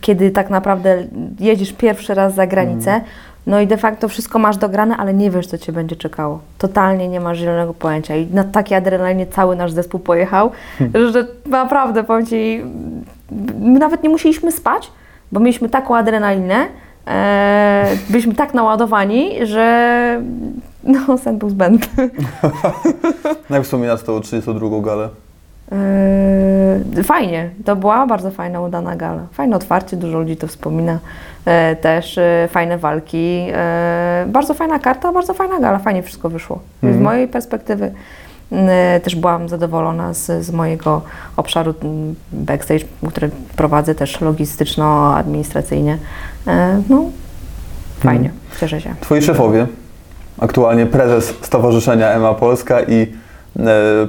[0.00, 1.04] Kiedy tak naprawdę
[1.40, 3.10] jedziesz pierwszy raz za granicę, Mhm.
[3.46, 6.40] No i de facto wszystko masz dograne, ale nie wiesz, co Cię będzie czekało.
[6.58, 8.16] Totalnie nie masz zielonego pojęcia.
[8.16, 11.12] I na takiej adrenalinie cały nasz zespół pojechał, Hmm.
[11.12, 12.62] że naprawdę, powiem Ci,
[13.60, 14.90] my nawet nie musieliśmy spać,
[15.32, 16.66] bo mieliśmy taką adrenalinę,
[17.06, 20.22] e, byliśmy tak naładowani, że
[20.84, 22.10] no, sen był zbędny.
[23.50, 25.08] Jak wspominasz tą 32 galę?
[25.70, 29.22] Yy, Fajnie, to była bardzo fajna, udana gala.
[29.32, 30.98] Fajne otwarcie, dużo ludzi to wspomina.
[31.44, 33.46] E, Też e, fajne walki.
[33.52, 35.78] E, Bardzo fajna karta, bardzo fajna gala.
[35.78, 36.60] Fajnie wszystko wyszło.
[36.82, 37.02] Z Mhm.
[37.04, 37.92] mojej perspektywy
[38.52, 41.02] e, też byłam zadowolona z, z mojego
[41.36, 45.98] obszaru m, backstage, który prowadzę też logistyczno-administracyjnie.
[46.46, 47.04] E, No,
[48.00, 48.94] fajnie, cieszę się.
[49.00, 49.66] Twoi szefowie,
[50.38, 53.06] aktualnie prezes Stowarzyszenia EMA Polska i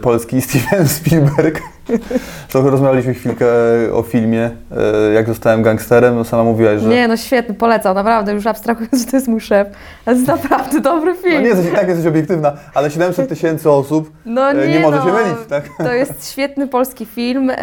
[0.01, 1.61] polski Steven Spielberg.
[2.51, 3.45] Trochę rozmawialiśmy chwilkę
[3.93, 6.87] o filmie, e, jak zostałem gangsterem, no sama mówiłaś, że...
[6.89, 9.67] Nie, no świetny, polecam, naprawdę, już abstrahując, że to jest mój szef.
[10.05, 11.33] To jest naprawdę dobry film.
[11.33, 14.97] No nie jesteś, tak jesteś obiektywna, ale 700 tysięcy osób No e, nie, nie może
[14.97, 15.63] no, się mylić, tak?
[15.77, 17.51] To jest świetny polski film.
[17.55, 17.57] e,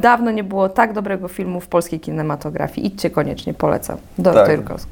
[0.00, 2.86] dawno nie było tak dobrego filmu w polskiej kinematografii.
[2.86, 3.96] Idźcie koniecznie, polecam.
[4.18, 4.56] Dorota Tak.
[4.56, 4.90] Jurkowska.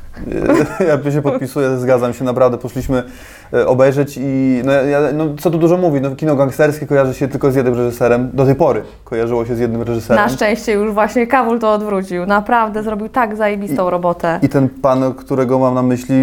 [0.80, 3.02] E, Ja się podpisuję, zgadzam się, naprawdę poszliśmy
[3.52, 7.28] e, obejrzeć i no, ja, no, co tu dużo mówi, no, kino gangsterskie kojarzy się
[7.28, 10.24] tylko z jednym reżyserem, do tej pory kojarzyło się z jednym reżyserem.
[10.24, 12.26] Na szczęście już właśnie Kawul to odwrócił.
[12.26, 14.38] Naprawdę zrobił tak zajebistą robotę.
[14.42, 16.14] I ten pan, którego mam na myśli,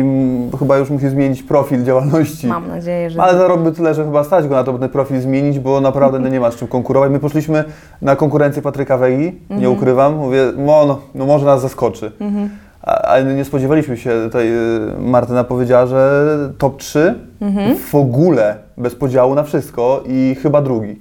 [0.60, 2.48] chyba już musi zmienić profil działalności.
[2.48, 3.22] Mam nadzieję, że...
[3.22, 6.20] Ale zarobił tyle, że chyba stać go na to, by ten profil zmienić, bo naprawdę
[6.20, 7.12] no, nie ma z czym konkurować.
[7.12, 7.64] My poszliśmy
[8.02, 9.62] na konkurencję Patryka Wegi, Mhm.
[9.62, 10.16] nie ukrywam.
[10.16, 12.12] Mówię, no, no, no może nas zaskoczy.
[12.20, 12.50] Mhm.
[12.84, 16.26] Ale nie spodziewaliśmy się, tutaj y, Martyna powiedziała, że
[16.58, 17.76] top 3 Mhm.
[17.78, 21.00] w ogóle bez podziału na wszystko i chyba drugi.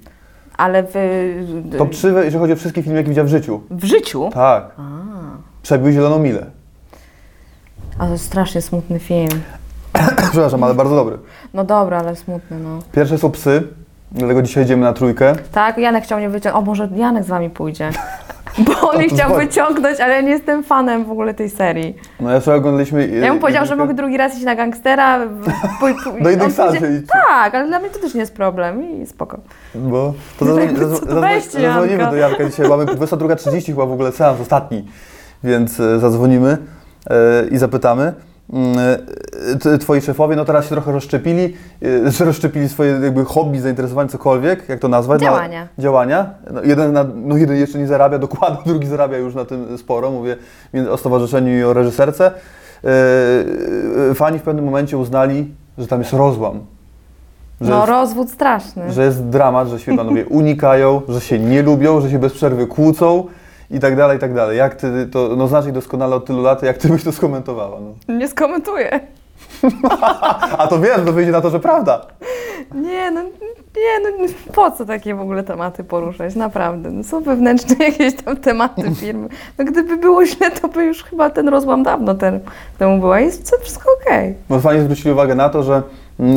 [0.58, 0.94] Ale w,
[1.78, 3.60] Top 3, jeżeli chodzi o wszystkie filmy, jakie widział w życiu.
[3.70, 4.30] w życiu...
[4.34, 4.64] Tak.
[4.78, 4.82] A,
[5.62, 6.46] Przebił Zieloną Milę.
[7.98, 9.28] a to strasznie smutny film.
[10.30, 11.18] Przepraszam, ale bardzo dobry.
[11.54, 12.78] No dobra, ale smutny, no.
[12.92, 13.62] Pierwsze są psy,
[14.12, 15.32] dlatego dzisiaj idziemy na trójkę.
[15.52, 16.62] Tak, Janek chciał mnie wyciągnąć.
[16.62, 17.90] O, może Janek z wami pójdzie.
[18.58, 21.96] Bo on mnie chciał wyciągnąć, ale ja nie jestem fanem w ogóle tej serii.
[22.20, 23.02] No ja sobie oglądaliśmy...
[23.02, 25.18] y, Ja mu powiedział, że mogę drugi raz iść na gangstera.
[26.22, 26.72] Do innych sal.
[27.28, 29.38] Tak, ale dla mnie to też nie jest problem i spoko.
[29.74, 30.44] Bo to
[31.50, 32.68] zadzwonimy do Janka dzisiaj.
[32.68, 34.84] Mamy 22.30 chyba w ogóle seans ostatni,
[35.44, 36.58] więc e, zadzwonimy
[37.10, 37.14] e,
[37.50, 38.12] i zapytamy.
[38.52, 38.78] Mm,
[39.74, 41.54] e, Twoi szefowie no teraz się trochę rozszczepili,
[42.20, 45.20] e, rozszczepili swoje jakby hobby, zainteresowanie, cokolwiek, jak to nazwać?
[45.20, 45.68] No, Działania.
[45.78, 46.30] działania.
[46.52, 50.10] No, jeden, na, no jeden jeszcze nie zarabia dokładnie, drugi zarabia już na tym sporo,
[50.10, 50.36] mówię
[50.90, 52.30] o stowarzyszeniu i o reżyserce.
[54.10, 56.60] E, Fani w pewnym momencie uznali, że tam jest rozłam.
[57.60, 58.92] Że No jest- rozwód straszny.
[58.92, 62.66] że jest dramat, że się panowie unikają, że się nie lubią, że się bez przerwy
[62.66, 63.24] kłócą
[63.70, 64.58] i tak dalej, i tak dalej.
[64.58, 67.78] Jak ty to, no znasz ich doskonale od tylu lat, jak ty byś to skomentowała?
[67.80, 68.14] No.
[68.14, 69.00] Nie skomentuję.
[70.58, 72.06] A to wiem, to wyjdzie na to, że prawda.
[72.74, 73.22] Nie, no
[73.76, 76.90] nie, no po co takie w ogóle tematy poruszać, naprawdę.
[76.90, 79.28] No, są wewnętrzne jakieś tam tematy firmy.
[79.58, 82.40] No gdyby było źle, to by już chyba ten rozłam dawno ten,
[82.78, 83.20] temu była.
[83.20, 84.34] Jest co- wszystko okej.
[84.48, 85.82] Bo fajnie zwrócili uwagę na to, że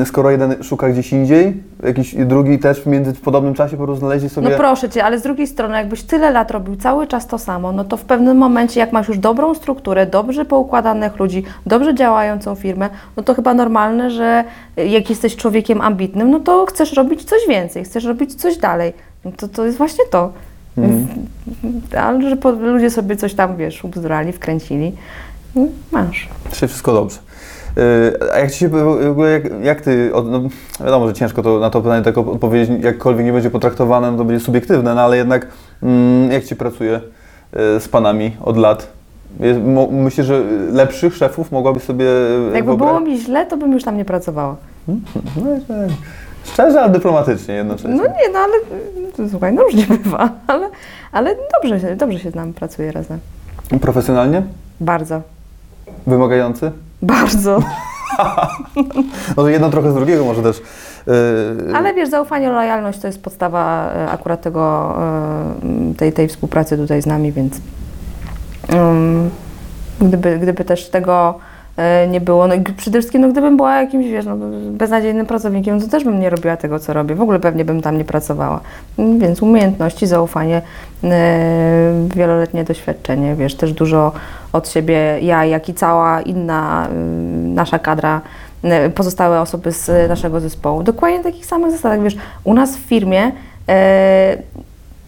[0.05, 3.99] skoro jeden szuka gdzieś indziej, jakiś drugi też w, między, w podobnym czasie po prostu
[3.99, 4.49] znaleźli sobie...
[4.49, 7.71] No proszę Cię, ale z drugiej strony, jakbyś tyle lat robił cały czas to samo,
[7.71, 12.55] no to w pewnym momencie, jak masz już dobrą strukturę, dobrze poukładanych ludzi, dobrze działającą
[12.55, 14.43] firmę, no to chyba normalne, że
[14.77, 18.93] jak jesteś człowiekiem ambitnym, no to chcesz robić coś więcej, chcesz robić coś dalej.
[19.25, 20.31] No to, to jest właśnie to.
[20.77, 21.07] Mhm.
[21.97, 24.91] Ale że po, ludzie sobie coś tam, wiesz, ubzdrali, wkręcili,
[25.55, 26.29] no, masz.
[26.51, 27.17] Dzisiaj wszystko dobrze.
[27.75, 30.41] Yy, A jak ci się, w ogóle jak, jak ty, no,
[30.79, 34.25] wiadomo, że ciężko to, na to pytanie tak odpowiedzieć, jakkolwiek nie będzie potraktowane, no to
[34.25, 35.47] będzie subiektywne, no ale jednak
[35.83, 38.87] mm, jak ci pracuje yy, z panami od lat?
[39.91, 43.97] Myślę, że lepszych szefów mogłabyś sobie yy, Jakby było mi źle, to bym już tam
[43.97, 44.55] nie pracowała.
[44.87, 45.89] No, i tak.
[46.43, 47.95] Szczerze, ale dyplomatycznie jednocześnie.
[47.95, 48.53] No nie, no ale
[49.29, 50.69] słuchaj, no różnie bywa, ale,
[51.11, 53.19] ale dobrze, dobrze się z nami pracuje razem.
[53.81, 54.43] Profesjonalnie?
[54.79, 55.21] Bardzo,
[56.07, 56.71] Wymagający?
[57.01, 57.59] bardzo.
[59.37, 60.61] No to jedno trochę z drugiego może też.
[61.07, 66.77] Yy, Ale wiesz, zaufanie, lojalność to jest podstawa e, akurat tego, e, tej, tej współpracy
[66.77, 67.61] tutaj z nami, więc
[68.73, 69.29] um,
[70.01, 71.39] gdyby, gdyby też tego
[72.09, 74.35] nie było, no i przede wszystkim, no gdybym była jakimś, wiesz, no,
[74.71, 77.15] beznadziejnym pracownikiem, to też bym nie robiła tego, co robię.
[77.15, 78.59] W ogóle pewnie bym tam nie pracowała.
[78.97, 80.61] Więc umiejętności, zaufanie,
[81.03, 84.11] e, wieloletnie doświadczenie, wiesz, też dużo
[84.53, 86.93] od siebie, ja, jak i cała inna y,
[87.47, 88.21] nasza kadra,
[88.87, 90.83] y, pozostałe osoby z naszego zespołu.
[90.83, 93.31] Dokładnie takich samych zasadach, wiesz, u nas w firmie
[93.69, 94.37] e,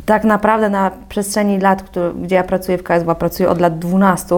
[0.05, 1.83] tak naprawdę na przestrzeni lat,
[2.23, 4.35] gdzie ja pracuję w KSW, pracuję od lat 12,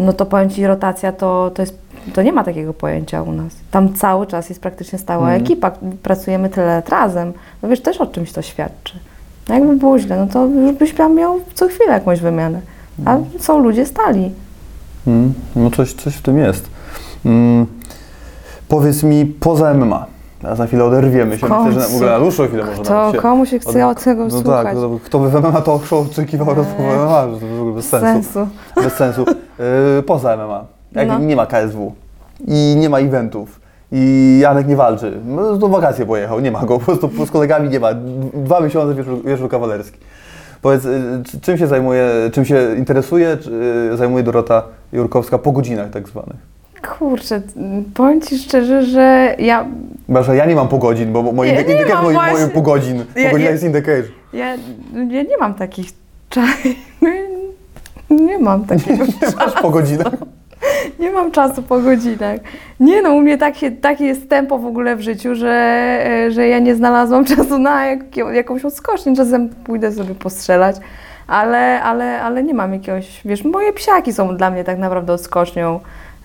[0.00, 1.78] no to powiem Ci, rotacja to, to jest,
[2.14, 3.52] to nie ma takiego pojęcia u nas.
[3.70, 5.42] Tam cały czas jest praktycznie stała Mhm.
[5.42, 5.70] ekipa,
[6.02, 7.32] pracujemy tyle lat razem.
[7.62, 8.98] No wiesz, też o czymś to świadczy.
[9.48, 12.60] No jakby było źle, no to już byś tam miał co chwilę jakąś wymianę.
[13.04, 14.30] A są ludzie stali.
[15.06, 16.68] Mm, no coś, coś w tym jest.
[17.24, 17.66] Mm,
[18.68, 20.06] powiedz mi, poza MMA,
[20.44, 23.12] a za chwilę oderwiemy się, W myślę, że w ogóle na dłuższą chwilę może To
[23.22, 24.64] komu się chce od tego no słuchać?
[24.66, 27.60] tak, no, kto by w MMA to show oczekiwał rozmowy Eee, MMA, że to w
[27.60, 28.32] ogóle bez sensu.
[28.32, 28.48] sensu.
[28.76, 29.24] Bez sensu.
[29.96, 31.18] Yy, poza MMA, jak No.
[31.18, 31.92] nie ma KSW
[32.46, 33.60] i nie ma eventów
[33.92, 37.68] i Janek nie walczy, no to wakacje pojechał, nie ma go, po prostu z kolegami
[37.68, 37.88] nie ma,
[38.34, 39.98] dwa miesiące wieczór, wieczór kawalerski.
[40.62, 43.50] Powiedz, y, czy- czym się zajmuje, czym się interesuje, czy,
[43.92, 44.62] y, zajmuje Dorota
[44.92, 46.36] Jurkowska po godzinach tak zwanych?
[46.88, 47.40] Kurczę,
[47.94, 49.66] powiem Ci szczerze, że ja,
[50.22, 52.30] że ja nie mam po godzin, bo moje Nie, indyk- nie indyk- mam moje, moje
[52.30, 52.48] właśnie.
[52.48, 52.62] po
[53.16, 54.08] Ja- ja- jest in the cage.
[54.32, 54.46] ja,
[55.10, 55.90] ja nie mam takich
[56.28, 56.74] czasów.
[58.10, 60.12] Nie mam takiego Nie masz po godzinach.
[60.98, 62.36] Nie mam czasu po godzinach.
[62.80, 65.50] Nie no, u mnie tak takie jest tempo w ogóle w życiu, że,
[66.06, 69.16] e, że ja nie znalazłam czasu na jak, jakąś odskocznię.
[69.16, 70.76] Czasem pójdę sobie postrzelać,
[71.26, 75.80] ale, ale, ale nie mam jakiegoś, wiesz, moje psiaki są dla mnie tak naprawdę odskocznią.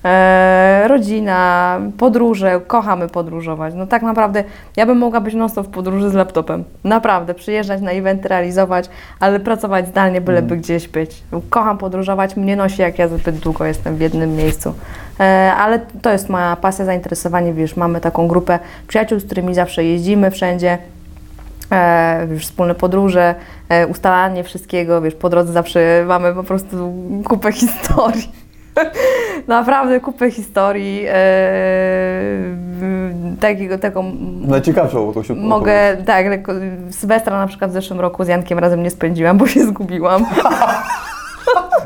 [0.06, 3.74] E, rodzina, podróże, kochamy podróżować.
[3.74, 4.43] No tak naprawdę
[4.78, 6.64] ja bym mogła być non w podróży z laptopem.
[6.84, 8.89] Naprawdę, przyjeżdżać na eventy, realizować,
[9.20, 11.24] ale pracować zdalnie, byleby gdzieś być.
[11.49, 14.74] Kocham podróżować, mnie nosi jak ja zbyt długo jestem w jednym miejscu.
[15.20, 19.84] E, ale to jest moja pasja, zainteresowanie, wiesz, mamy taką grupę przyjaciół, z którymi zawsze
[19.84, 20.78] jeździmy wszędzie
[21.72, 23.36] e, wiesz, wspólne podróże,
[23.70, 26.93] e, ustalanie wszystkiego, wiesz, po drodze zawsze mamy po prostu
[27.26, 28.45] kupę historii.
[29.47, 31.05] Naprawdę kupę historii.
[32.80, 34.11] W- takiego, taką
[34.47, 35.47] Najciekawszą jakąś opowiedź.
[35.49, 36.53] mogę, tak, jako-
[36.91, 40.26] Sylwestra na przykład w zeszłym roku z Jankiem razem nie spędziłam, bo się zgubiłam.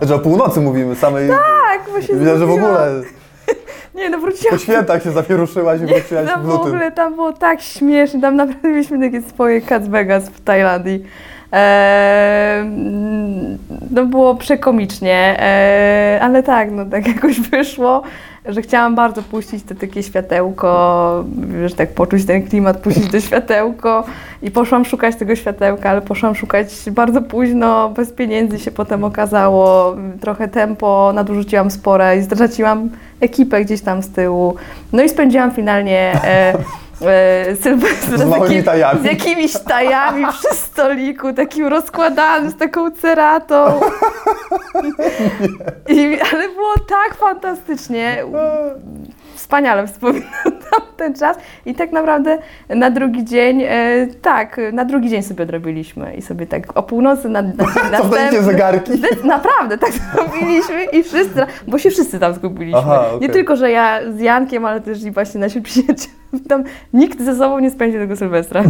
[0.02, 1.30] Że o północy mówimy, samej...
[1.30, 2.88] Tak, bo się Widać, że w ogóle
[3.96, 4.60] Nie, no po wróciłam.
[4.60, 6.62] świętach się zawieruszyłaś i wróciłaś No w w lutym.
[6.68, 11.04] ogóle tam było tak śmiesznie, tam naprawdę mieliśmy takie swoje Cats Vegas w Tajlandii.
[13.92, 15.38] No było przekomicznie,
[16.22, 18.04] ale tak, no tak jakoś wyszło,
[18.46, 21.26] że chciałam bardzo puścić to takie światełko,
[21.62, 24.04] wiesz, tak poczuć ten klimat, puścić to światełko
[24.42, 29.96] i poszłam szukać tego światełka, ale poszłam szukać bardzo późno, bez pieniędzy się potem okazało,
[30.22, 32.90] trochę tempo nadużyciłam spore i straciłam
[33.22, 34.56] ekipę gdzieś tam z tyłu.
[34.94, 36.54] No i spędziłam finalnie e,
[37.02, 39.02] e, Sylwestra Z małymi tajami.
[39.02, 43.80] z jakimiś tajami przy stoliku, takim rozkładanym, z taką ceratą.
[45.88, 48.24] I, ale było tak fantastycznie.
[49.40, 50.30] Wspaniale wspominam
[50.98, 51.38] ten czas.
[51.66, 52.38] I tak naprawdę
[52.70, 56.14] na drugi dzień, e, tak, na drugi dzień sobie odrobiliśmy.
[56.16, 58.44] I sobie tak o północy na, na dzień następny.
[58.44, 58.92] zegarki?
[59.24, 62.80] Naprawdę, tak zrobiliśmy i wszyscy, bo się wszyscy tam zgubiliśmy.
[62.80, 63.20] Aha, okej.
[63.28, 66.14] Nie tylko, że ja z Jankiem, ale też i właśnie nasi przyjaciele.
[66.50, 66.64] Tam
[66.94, 68.64] nikt ze sobą nie spędził tego Sylwestra.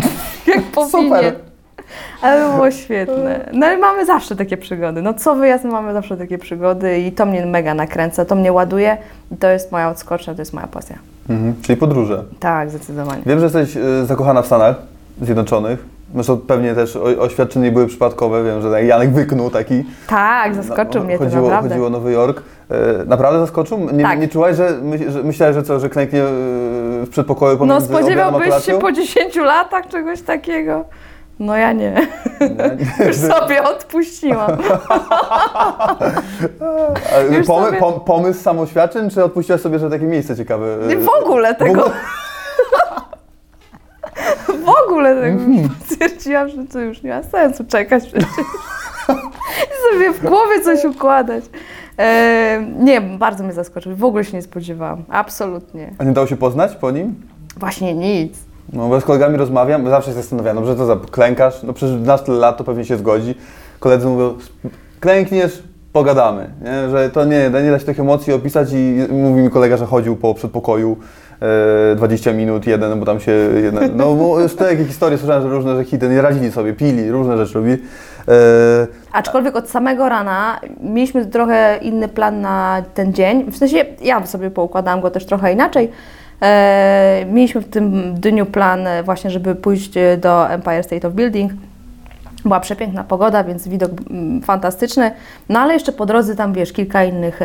[0.48, 0.90] Jak powinien.
[1.10, 1.49] Super.
[2.22, 3.50] Ale było świetne.
[3.54, 5.02] No ale mamy zawsze takie przygody.
[5.02, 8.54] No co wyjazd my mamy zawsze takie przygody i to mnie mega nakręca, to mnie
[8.54, 8.98] ładuje
[9.32, 10.96] i to jest moja odskocznia, to jest moja pasja.
[11.30, 12.24] Mhm, czyli podróże.
[12.40, 13.22] Tak, zdecydowanie.
[13.26, 14.76] Wiem, że jesteś y, zakochana w Stanach
[15.22, 15.86] Zjednoczonych.
[16.14, 18.44] Zresztą pewnie też o- oświadczenia nie były przypadkowe.
[18.44, 19.84] Wiem, że tak Janek wyknął taki.
[20.08, 21.70] Tak, zaskoczył No, mnie to chodziło, naprawdę.
[21.70, 22.42] Chodziło o Nowy Jork.
[22.72, 23.80] E, naprawdę zaskoczył?
[23.94, 24.20] Nie, Tak.
[24.20, 24.70] nie czułaś, że,
[25.10, 26.26] że myślałeś, że co, że klęknie e,
[27.06, 30.86] w przedpokoju No pomiędzy a spodziewałbyś się po 10 latach czegoś takiego?
[31.40, 32.08] No ja nie.
[32.42, 32.78] Nie,
[33.08, 34.52] Już sobie odpuściłam.
[37.38, 40.66] Już Pomy, sobie- pom, pomysł samoświadczeń, czy odpuściłaś sobie, że takie miejsce ciekawe?
[40.92, 41.92] e, W ogóle tego.
[44.66, 45.44] W ogóle tego.
[45.44, 45.70] Mhm.
[45.86, 48.30] Stwierdziłam, że to już nie ma sensu czekać przecież.
[49.64, 51.44] I sobie w głowie coś układać.
[52.00, 53.96] E, nie, bardzo mnie zaskoczył.
[53.96, 55.04] W ogóle się nie spodziewałam.
[55.10, 55.94] Absolutnie.
[55.98, 57.16] A nie dało się poznać po nim?
[57.58, 58.34] Właśnie nic.
[58.74, 61.96] No, bo z kolegami rozmawiam, zawsze się zastanawiam, no, że to za klękasz, no przecież
[61.96, 63.36] znasz tyle lat, to pewnie się zgodzi.
[63.80, 64.34] Koledzy mówią,
[65.00, 65.64] klękniesz,
[65.94, 66.90] pogadamy, nie?
[66.90, 70.16] że to nie, nie da się tych emocji opisać i mówi mi kolega, że chodził
[70.16, 70.98] po przedpokoju
[71.92, 73.32] e, 20 minut, jeden, bo tam się,
[73.64, 77.38] jeden, no bo już takie historie słyszałem, że różne, hity nie radzili sobie, pili, różne
[77.38, 77.78] rzeczy robili.
[78.28, 83.52] E, Aczkolwiek od samego rana mieliśmy trochę inny plan na ten dzień.
[83.52, 85.92] W sensie ja sobie poukładałam go też trochę inaczej.
[86.42, 91.14] E, mieliśmy w tym dniu plan e, właśnie, żeby pójść e, do Empire State of
[91.14, 91.52] Building.
[92.46, 95.12] Była przepiękna pogoda, więc widok mm, fantastyczny.
[95.50, 97.40] No ale jeszcze po drodze tam, wiesz, kilka innych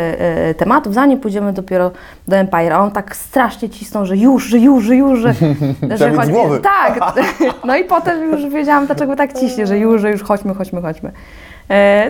[0.56, 1.90] tematów, zanim pójdziemy dopiero
[2.28, 2.72] do Empire.
[2.72, 5.34] A on tak strasznie cisnął, że już, że już, że już, że...
[6.26, 6.60] Z głowy.
[6.60, 7.00] Tak.
[7.66, 11.10] No i potem już wiedziałam, dlaczego tak ciśnie, że już, że już chodźmy, chodźmy, chodźmy.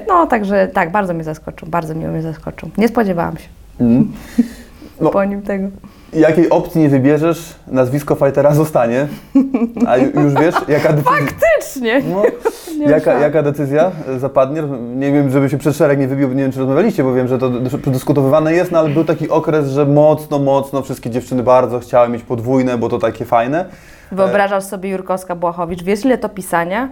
[0.08, 2.70] No, także tak, bardzo mnie zaskoczył, bardzo miło mnie zaskoczył.
[2.78, 3.48] Nie spodziewałam się
[3.80, 4.12] mm.
[5.00, 5.10] No.
[5.10, 5.68] po nim tego.
[6.14, 9.06] Jakiej opcji nie wybierzesz, nazwisko fightera zostanie,
[9.86, 11.12] a ju- już wiesz, jaka decyzja...
[11.12, 12.02] Faktycznie!
[12.10, 12.22] No,
[12.94, 14.62] jaka, jaka decyzja e, zapadnie?
[14.96, 17.38] Nie wiem, żeby się przed szereg nie wybił, nie wiem, czy rozmawialiście, bo wiem, że
[17.38, 17.50] to
[17.82, 22.22] przedyskutowywane jest, no ale był taki okres, że mocno, mocno wszystkie dziewczyny bardzo chciały mieć
[22.22, 23.64] podwójne, bo to takie fajne.
[24.12, 26.88] Wyobrażasz sobie Jurkowska-Błachowicz, wiesz ile to pisania?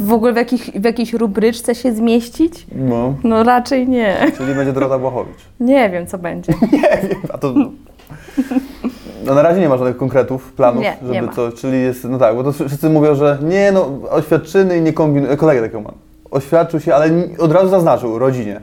[0.00, 2.66] W ogóle w, jakich, w jakiejś rubryczce się zmieścić?
[2.74, 4.16] No, No raczej nie.
[4.36, 5.38] czyli będzie Dorota Błachowicz.
[5.60, 6.52] Nie wiem, co będzie.
[6.72, 7.54] Nie wiem, a to...
[9.26, 11.32] No na razie nie ma żadnych konkretów, planów, Nie, żeby nie ma.
[11.32, 14.92] coś, czyli jest, no tak, bo to wszyscy mówią, że nie no, oświadczyny i nie
[14.92, 15.92] kombinuj, kolega takiego ma.
[16.30, 18.60] Oświadczył się, ale od razu zaznaczył rodzinie,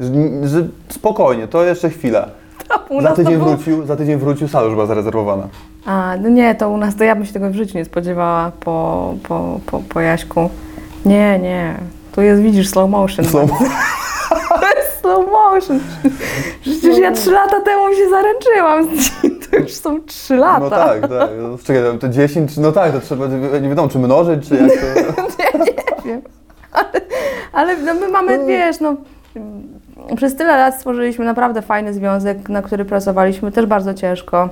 [0.00, 0.08] że,
[0.48, 2.28] że spokojnie, to jeszcze chwila.
[2.68, 5.48] To Za to tydzień wrócił, za tydzień wrócił, sala już była zarezerwowana.
[5.86, 8.52] A, no nie, to u nas, to ja bym się tego w życiu nie spodziewała
[8.60, 10.50] po, po, po, po Jaśku.
[11.04, 11.74] Nie, nie.
[12.12, 13.24] Tu jest, widzisz, slow motion.
[14.76, 15.80] Jest slow motion.
[16.60, 18.88] Przecież ja trzy lata temu się zaręczyłam.
[19.50, 20.60] To już są trzy lata.
[20.60, 21.30] no tak, tak.
[21.42, 23.26] No, Czekaj, to 10, no tak, to trzeba,
[23.62, 24.86] nie wiadomo, czy mnożyć, czy jak to...
[25.42, 25.72] Ja nie
[26.04, 26.22] wiem.
[26.72, 26.90] Ale,
[27.52, 28.96] ale no my mamy, wiesz, no
[30.16, 34.48] przez tyle lat stworzyliśmy naprawdę fajny związek, na który pracowaliśmy też bardzo ciężko.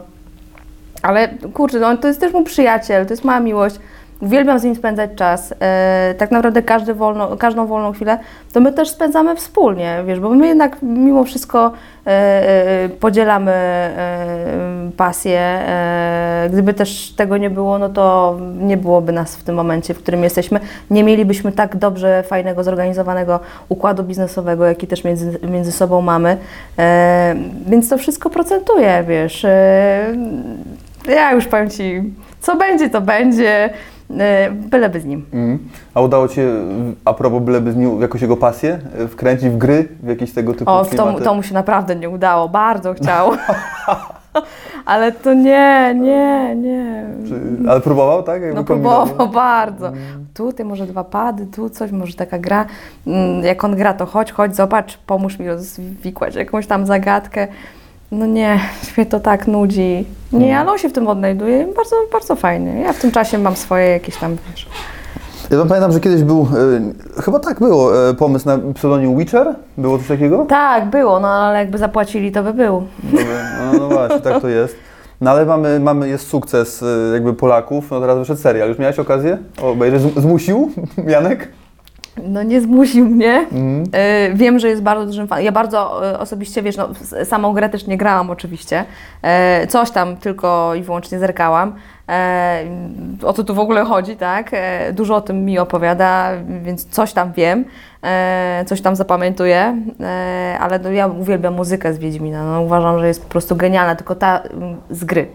[1.02, 3.76] Ale kurczę, no, to jest też mój przyjaciel, to jest moja miłość.
[4.20, 5.54] Uwielbiam z nim spędzać czas.
[5.60, 8.18] E, tak naprawdę każdy wolno, każdą wolną chwilę
[8.52, 11.72] to my też spędzamy wspólnie, wiesz, bo my jednak mimo wszystko
[12.06, 15.40] e, e, podzielamy e, pasję.
[15.40, 19.98] E, gdyby też tego nie było, no to nie byłoby nas w tym momencie, w
[19.98, 20.60] którym jesteśmy.
[20.90, 26.36] Nie mielibyśmy tak dobrze, fajnego, zorganizowanego układu biznesowego, jaki też między, między sobą mamy.
[26.78, 27.34] E,
[27.66, 29.44] więc to wszystko procentuje, wiesz.
[29.44, 30.14] E,
[31.12, 32.02] ja już powiem Ci,
[32.40, 33.70] co będzie, to będzie.
[34.18, 35.24] E, Byleby z nim.
[35.32, 35.58] Mhm.
[35.94, 36.54] A udało Ci się,
[37.04, 40.54] a propos byleby z nim, jakoś jego pasję, e, wkręcić w gry, w jakieś tego
[40.54, 43.30] typu O, to, to mu się naprawdę nie udało, bardzo chciał.
[44.84, 47.04] Ale to nie, nie, nie.
[47.28, 48.42] Czy, ale próbował, tak?
[48.42, 49.06] Jakby No kombinował?
[49.06, 49.92] próbował bardzo.
[50.34, 52.66] Tutaj może dwa pady, tu coś, może taka gra.
[53.06, 57.48] Mm, Jak on gra, to chodź, chodź, zobacz, pomóż mi rozwikłać jakąś tam zagadkę.
[58.12, 58.60] No nie,
[58.96, 60.04] mnie to tak nudzi.
[60.32, 60.60] Nie, Mhm.
[60.62, 62.80] ale on się w tym odnajduje i bardzo, bardzo fajnie.
[62.80, 64.66] Ja w tym czasie mam swoje jakieś tam, wiesz,
[65.50, 66.40] Ja tam pamiętam, że kiedyś był,
[67.16, 69.54] e, chyba tak było, e, pomysł na pseudonim Witcher.
[69.78, 70.46] Było coś takiego?
[70.48, 72.82] Tak, było, no ale jakby zapłacili, to by był.
[73.02, 73.26] Dobra,
[73.72, 74.76] No, no właśnie, tak to jest.
[75.20, 78.68] No ale mamy, mamy jest sukces e, jakby Polaków, no teraz wyszedł serial.
[78.68, 80.02] Już miałeś okazję obejrzeć?
[80.02, 80.70] Z- Zmusił
[81.06, 81.48] Janek?
[82.24, 83.46] No nie zmusił mnie.
[84.30, 85.44] Y, Wiem, że jest bardzo dużym fanem.
[85.44, 86.88] Ja bardzo y, osobiście, wiesz, no,
[87.24, 88.84] samą grę też nie grałam oczywiście.
[89.22, 91.74] E, Coś tam tylko i wyłącznie zerkałam.
[92.08, 92.62] E,
[93.24, 94.50] O co tu w ogóle chodzi, tak?
[94.52, 96.30] E, Dużo o tym mi opowiada,
[96.62, 97.64] więc coś tam wiem,
[97.97, 97.97] e,
[98.66, 102.44] coś tam zapamiętuję, e, ale no, ja uwielbiam muzykę z Wiedźmina.
[102.44, 105.26] No, uważam, że jest po prostu genialna, tylko ta mm, z gry,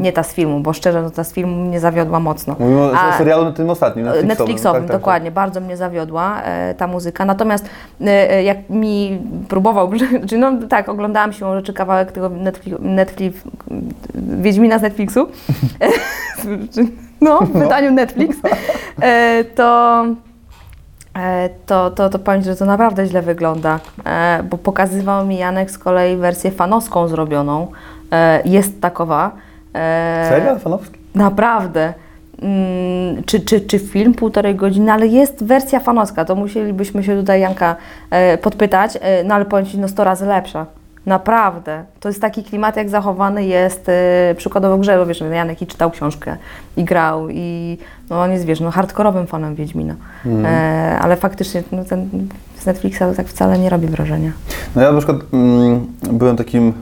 [0.00, 2.56] nie ta z filmu, bo szczerze, no, ta z filmu mnie zawiodła mocno.
[2.58, 4.38] Mówimy o A- o serialu na tym ostatnim, Netflixowym.
[4.38, 5.30] Netflixowym, tak, tak, dokładnie.
[5.30, 7.24] Bardzo mnie zawiodła e, ta muzyka.
[7.24, 7.68] Natomiast
[8.00, 9.90] e, e, jak mi próbował,
[10.28, 13.42] czy no tak, oglądałam się rzeczy kawałek tego Netflix, Netflix
[14.14, 15.26] Wiedźmina z Netflixu,
[17.20, 18.36] no, w wydaniu Netflix,
[19.02, 20.29] e, to, e,
[21.66, 25.78] to, to, to powiem że to naprawdę źle wygląda, e, bo pokazywał mi Janek z
[25.78, 27.66] kolei wersję fanowską zrobioną.
[28.12, 29.30] E, Jest takowa.
[29.74, 30.38] E, tak.
[30.38, 30.98] Serial fanowski?
[31.14, 31.94] Naprawdę.
[32.42, 37.40] Mm, Czy, czy, czy film półtorej godziny, ale jest wersja fanowska, to musielibyśmy się tutaj
[37.40, 37.76] Janka
[38.10, 40.66] e, podpytać, e, no ale powiem Ci, no 100 razy lepsza.
[41.06, 41.84] Naprawdę.
[42.00, 45.66] To jest taki klimat, jak zachowany jest e, przykładowo w grze, bo wiesz, Janek i
[45.66, 46.36] czytał książkę
[46.76, 47.78] i grał i
[48.10, 49.94] no on jest, wiesz, no hardkorowym fanem Wiedźmina.
[50.44, 52.08] E, ale faktycznie no, ten
[52.60, 54.32] z Netflixa tak wcale nie robi wrażenia.
[54.76, 56.72] No ja na przykład mm, byłem takim,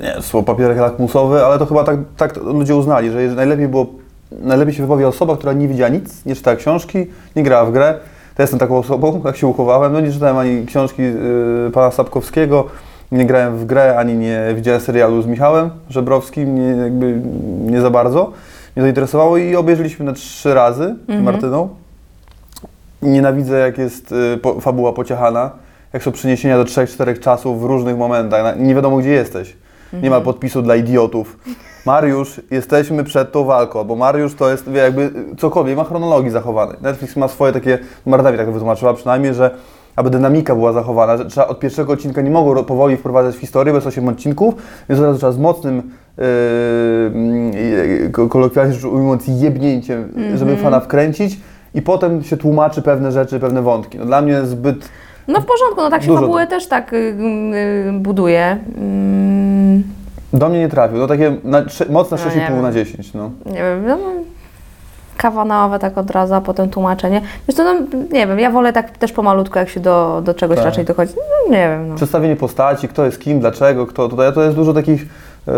[0.00, 3.86] e, nie słowo papierek lakmusowy, ale to chyba tak, tak ludzie uznali, że najlepiej było,
[4.32, 7.06] najlepiej się wypowie osoba, która nie widziała nic, nie czytała książki,
[7.36, 7.94] nie grała w grę.
[8.36, 12.66] To jestem taką osobą, jak się uchowałem, no nie czytałem ani książki y, pana Sapkowskiego,
[13.12, 17.20] nie grałem w grę, ani nie widziałem serialu z Michałem Żebrowskim, nie, jakby
[17.60, 18.32] nie za bardzo
[18.78, 21.68] mnie to interesowało i obejrzeliśmy na trzy razy z Martyną.
[23.02, 25.50] Nienawidzę, jak jest y, po, fabuła pociechana,
[25.92, 28.42] jak są przeniesienia do trzech, czterech czasów w różnych momentach.
[28.42, 29.56] Na, nie wiadomo, gdzie jesteś.
[30.02, 31.38] Nie ma podpisu dla idiotów.
[31.86, 36.76] Mariusz, jesteśmy przed tą walką, bo Mariusz to jest wie, jakby cokolwiek, ma chronologii zachowanej.
[36.80, 39.50] Netflix ma swoje takie, Marta mi tak to wytłumaczyła przynajmniej, że
[39.98, 43.74] aby dynamika była zachowana, że trzeba od pierwszego odcinka nie ro- powoli wprowadzać w historię,
[43.74, 44.54] jest 8 odcinków,
[44.88, 45.82] więc od razu trzeba z mocnym,
[46.18, 51.40] yy, ko- kolokwialnie rzecz ujmując, jebnięciem, żeby fana wkręcić
[51.74, 53.98] i potem się tłumaczy pewne rzeczy, pewne wątki.
[53.98, 54.88] No, dla mnie zbyt
[55.28, 58.58] No w porządku, no tak się fabułę też tak y, y, buduje.
[58.78, 59.82] Mm,
[60.32, 60.98] Do mnie nie trafił.
[60.98, 62.62] No takie na, mocne No, nie 6,5 wiem.
[62.62, 63.14] na 10.
[63.14, 63.30] No.
[63.46, 63.96] nie wiem, no,
[65.18, 67.22] kawa na ławę tak od razu, a potem tłumaczenie.
[67.48, 70.66] Zresztą, no, nie wiem, ja wolę tak też pomalutku, jak się do, do czegoś Tak.
[70.66, 71.12] raczej dochodzi.
[71.16, 71.94] No, nie wiem, no.
[71.94, 74.32] Przedstawienie postaci, kto jest kim, dlaczego, kto tutaj.
[74.32, 75.06] To jest dużo takich.
[75.46, 75.52] Yy,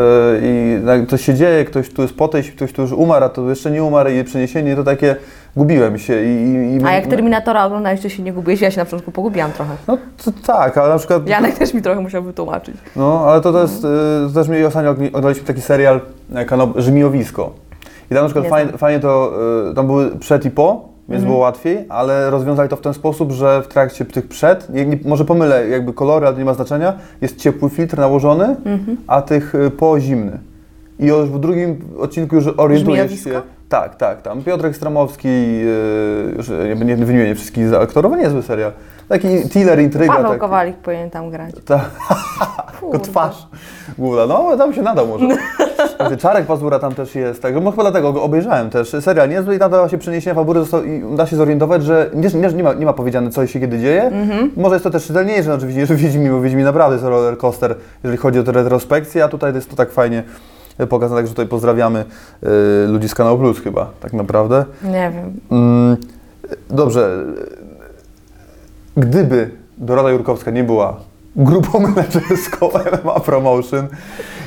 [1.03, 3.49] I coś się dzieje, ktoś tu jest po tej, ktoś tu już umarł, a to
[3.49, 5.17] jeszcze nie umarł i przeniesienie to takie.
[5.57, 6.25] Gubiłem się.
[6.25, 8.61] I, i, A jak Terminatora oglądałeś, to się nie gubiłeś?
[8.61, 9.73] Ja się na początku pogubiłam trochę.
[9.89, 11.29] No to, tak, ale na przykład.
[11.29, 12.77] Janek też mi trochę musiał wytłumaczyć.
[12.97, 13.85] No, ale to, to jest.
[13.85, 13.91] Yy,
[14.29, 16.01] to też mi ostatnio oglądaliśmy taki serial
[16.35, 17.51] e, kanał Rzymiowisko.
[18.11, 19.33] I tam na przykład Nie fajnie, fajnie to.
[19.69, 23.33] Yy, tam były przed i po, więc było łatwiej, ale rozwiązali to w ten sposób,
[23.33, 26.55] że w trakcie tych przed, nie, nie, może pomylę jakby kolory, ale to nie ma
[26.55, 28.57] znaczenia, jest ciepły filtr nałożony,
[29.07, 30.39] a tych y, po zimny.
[30.99, 33.43] I już w drugim odcinku już orientujesz się.
[33.71, 38.73] Tak, tak, tam Piotrek Stramowski, yy, już nie, nie wymienię wszystkich aktorów, ale niezły serial.
[39.09, 40.13] Taki thriller, intryga.
[40.13, 40.41] Paweł taki.
[40.41, 41.55] Kowalik powinien tam grać.
[41.65, 41.81] Ta,
[42.81, 42.99] Kurde.
[42.99, 43.47] twarz
[43.99, 44.27] główna.
[44.27, 45.27] No, tam się nadał może.
[45.89, 48.97] Słuchajcie, Czarek Pazura tam też jest, tak, no chyba dlatego go obejrzałem też.
[49.01, 52.29] Serial niezły i tam da się przeniesienia fabuły został, i da się zorientować, że nie,
[52.29, 54.03] nie, nie, ma, nie ma powiedziane co się kiedy dzieje.
[54.03, 54.51] Mhm.
[54.57, 57.39] Może jest to też czytelniejsze no, oczywiście niż w Wiedźminie, bo Wiedźmin naprawdę jest roller
[57.39, 60.23] coaster, jeżeli chodzi o te retrospekcje, a tutaj jest to tak fajnie
[60.87, 62.05] pokazane, także tutaj pozdrawiamy
[62.43, 64.65] e, ludzi z Kanału Plus chyba, tak naprawdę.
[64.85, 65.41] Nie wiem.
[65.51, 65.97] Mm,
[66.71, 67.25] dobrze.
[68.97, 70.97] Gdyby Dorota Jurkowska nie była
[71.37, 72.69] grupą menedżerską
[73.05, 73.89] MMA Promotion,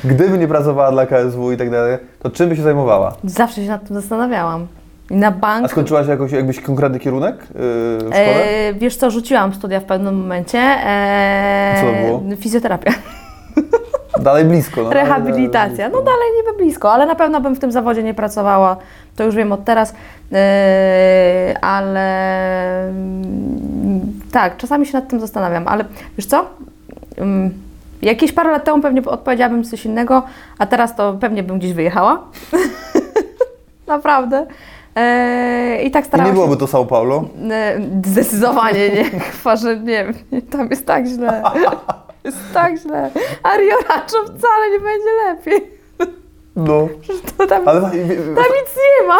[0.04, 3.16] gdyby nie pracowała dla KSW i tak dalej, to czym by się zajmowała?
[3.24, 4.66] Zawsze się nad tym zastanawiałam.
[5.10, 5.64] I na bank.
[5.64, 7.44] A skończyłaś jakoś, jakbyś konkretny kierunek yy,
[7.98, 8.44] w szkole?
[8.44, 10.58] E, wiesz co, rzuciłam studia w pewnym momencie.
[10.58, 12.36] E, Co to było?
[12.36, 12.92] Fizjoterapia.
[14.20, 14.82] Dalej blisko.
[14.82, 15.88] No, Rehabilitacja.
[15.88, 18.76] No dalej niby blisko, ale na pewno bym w tym zawodzie nie pracowała.
[19.16, 19.94] To już wiem od teraz.
[20.32, 25.68] E, ale mm, tak, czasami się nad tym zastanawiam.
[25.68, 25.84] Ale
[26.18, 26.46] wiesz co?
[27.18, 27.50] Mm,
[28.02, 30.22] Jakieś parę lat temu pewnie odpowiedziałabym coś innego,
[30.58, 32.22] a teraz to pewnie bym gdzieś wyjechała.
[33.86, 34.46] Naprawdę.
[34.96, 36.46] E, I tak I starałam nie się.
[36.46, 37.24] byłoby to São Paulo?
[37.50, 39.04] E, Zdecydowanie nie.
[39.20, 40.12] Chyba, że nie
[40.50, 41.42] tam jest tak źle.
[42.24, 43.10] Jest tak źle.
[43.42, 45.74] A Rio Rancho wcale nie będzie lepiej.
[46.56, 46.88] No.
[47.48, 47.90] Tam, Ale, tam
[48.36, 49.14] nic nie ma.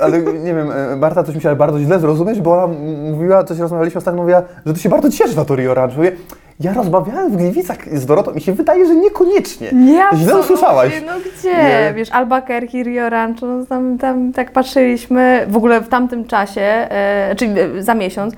[0.00, 2.66] ale nie wiem, e, Marta coś musiała bardzo źle zrozumieć, bo ona
[3.10, 5.96] mówiła, coś rozmawialiśmy ostatnio, mówiła, że ty się bardzo cieszysz na to Rio Rancho.
[5.96, 6.12] Mówię,
[6.60, 9.70] ja rozmawiałem w Gliwicach z Dorotą i się wydaje, że niekoniecznie.
[9.72, 11.02] Nie, Źle usłyszałaś.
[11.06, 11.52] No gdzie?
[11.52, 11.92] Nie.
[11.96, 17.34] Wiesz, Albuquerque, Rio Rancho, no tam, tam tak patrzyliśmy, w ogóle w tamtym czasie, e,
[17.36, 18.34] czyli za miesiąc,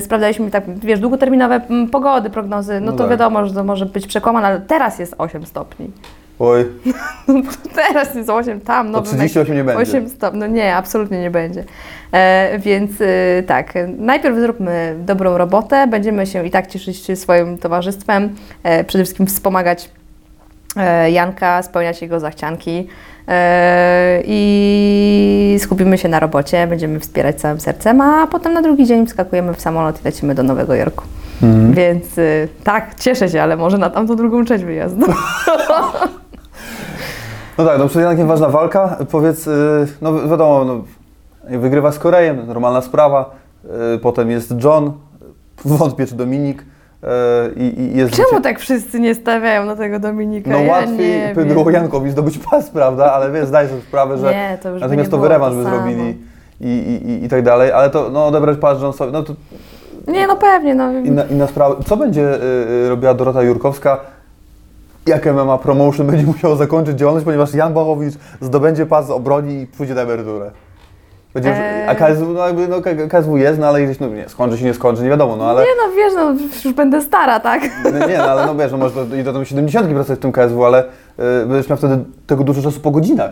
[0.00, 1.60] sprawdzaliśmy tak, wiesz, długoterminowe
[1.92, 3.10] pogody, prognozy, no, No to tak.
[3.10, 5.90] wiadomo, że to może być przekłamane, ale teraz jest 8 stopni.
[6.38, 6.64] Oj,
[7.76, 9.82] Teraz jest 8, tam, no 38 nie będzie.
[9.82, 11.64] 8 stopni, no nie, absolutnie nie będzie.
[12.12, 18.34] E, więc e, tak, najpierw zróbmy dobrą robotę, będziemy się i tak cieszyć swoim towarzystwem,
[18.62, 19.90] e, przede wszystkim wspomagać
[21.12, 22.88] Janka, spełniać jego zachcianki
[23.28, 29.06] e, i skupimy się na robocie, będziemy wspierać całym sercem, a potem na drugi dzień
[29.06, 31.04] wskakujemy w samolot i lecimy do Nowego Jorku.
[31.42, 31.72] Mhm.
[31.72, 32.22] Więc e,
[32.64, 35.06] tak, cieszę się, ale może na tamtą drugą część wyjazdu.
[37.58, 38.96] No tak, no przed Jankiem ważna walka.
[39.10, 40.84] Powiedz, y, no wi- wiadomo, no,
[41.58, 43.30] wygrywa z Korejem, normalna sprawa.
[43.94, 44.92] Y, Potem jest John,
[45.64, 46.64] wątpię czy Dominik.
[47.04, 47.06] Y,
[47.56, 50.50] I, i jest Czemu tak wszyscy nie stawiają na tego Dominika?
[50.50, 51.54] No ja łatwiej by wiem.
[51.54, 53.12] było Jankowi zdobyć pas, prawda?
[53.12, 55.52] Ale wiesz, zdaj sobie sprawę, że Nie, to już by natomiast nie to było rewanż
[55.56, 56.18] to by zrobili
[56.60, 57.72] i, i, i, i tak dalej.
[57.72, 59.34] Ale to, no odebrać pas Johnsowi, no to
[60.08, 60.92] Nie, no pewnie, no.
[60.92, 61.76] inna, inna sprawa.
[61.86, 62.42] Co będzie y,
[62.86, 64.00] y, robiła Dorota Jurkowska?
[65.06, 69.94] Jak MMA Promotion będzie musiało zakończyć działalność, ponieważ Jan Bachowicz zdobędzie pas, obroni i pójdzie
[69.94, 70.50] na emeryturę.
[71.34, 71.88] Będzie, Eee.
[71.88, 72.76] A KSW, no jakby, no
[73.08, 75.62] KSW jest, no ale gdzieś, no nie, skończy się, nie skończy, nie wiadomo, no ale...
[75.62, 77.62] Nie no, wiesz, no już będę stara, tak?
[77.92, 80.32] No nie, no, ale no wiesz, no może i do tam 70 pracować w tym
[80.32, 83.30] KSW, ale y, będziesz miał wtedy tego dużo czasu po godzinach.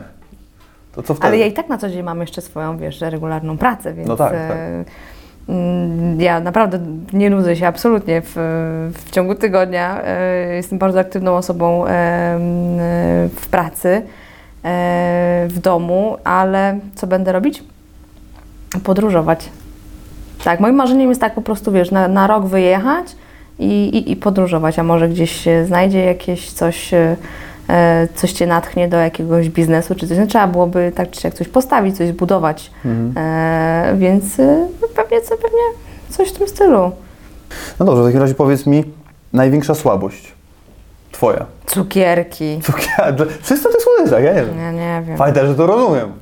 [0.94, 1.26] To co wtedy?
[1.28, 4.16] Ale ja i tak na co dzień mam jeszcze swoją, wiesz, regularną pracę, więc No
[4.16, 4.56] tak, e, tak.
[5.48, 6.78] mm, ja naprawdę
[7.12, 8.32] nie nudzę się absolutnie w,
[9.06, 10.00] w ciągu tygodnia.
[10.04, 11.84] E, Jestem bardzo aktywną osobą
[13.36, 14.02] w pracy,
[15.48, 17.64] w domu, ale co będę robić?
[18.84, 19.48] Podróżować.
[20.44, 23.06] Tak, moim marzeniem jest tak po prostu, wiesz, na, na rok wyjechać
[23.58, 27.16] i, i, i podróżować, a może gdzieś się znajdzie jakieś coś, e,
[28.14, 30.18] coś Cię natchnie do jakiegoś biznesu czy coś.
[30.18, 33.12] No, trzeba byłoby tak czy siak coś postawić, coś zbudować, Mhm.
[33.16, 35.60] e, więc e, no, pewnie, co, pewnie
[36.10, 36.90] coś w tym stylu.
[37.80, 38.84] No dobrze, w takim razie powiedz mi,
[39.32, 40.32] największa słabość
[41.12, 41.46] twoja.
[41.66, 42.60] Cukierki.
[42.62, 44.58] Cukier, wszyscy o tych słodyczach, ja nie wiem.
[44.58, 45.16] Ja nie wiem.
[45.18, 46.12] Fajne, że to rozumiem.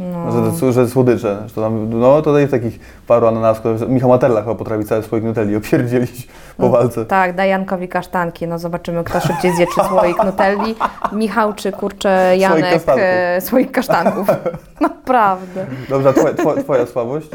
[0.00, 0.52] No.
[0.60, 3.88] Że, że słodycze, że to tam, no to jest takich paru ananasków.
[3.88, 7.04] Michał Materla chyba potrafi cały słoik Nutelli opierdzielić po walce.
[7.06, 10.74] Tak, daj Jankowi kasztanki, no zobaczymy kto szybciej zje czy słoik Nutelli,
[11.12, 13.04] Michał czy kurczę Janek kasztanków.
[13.06, 14.28] e, słoik kasztanków.
[14.80, 15.66] Naprawdę.
[15.88, 17.28] Dobrze, a twoja, twoja, twoja słabość?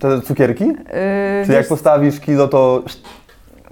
[0.00, 0.64] Te cukierki?
[0.64, 2.82] Yy, Czy jak postawisz kilo, to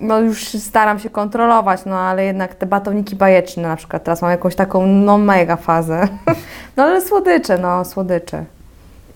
[0.01, 4.31] no już staram się kontrolować, no ale jednak te batoniki bajeczne na przykład, teraz mam
[4.31, 6.09] jakąś taką no mega fazę.
[6.77, 8.45] No ale słodycze, no słodycze.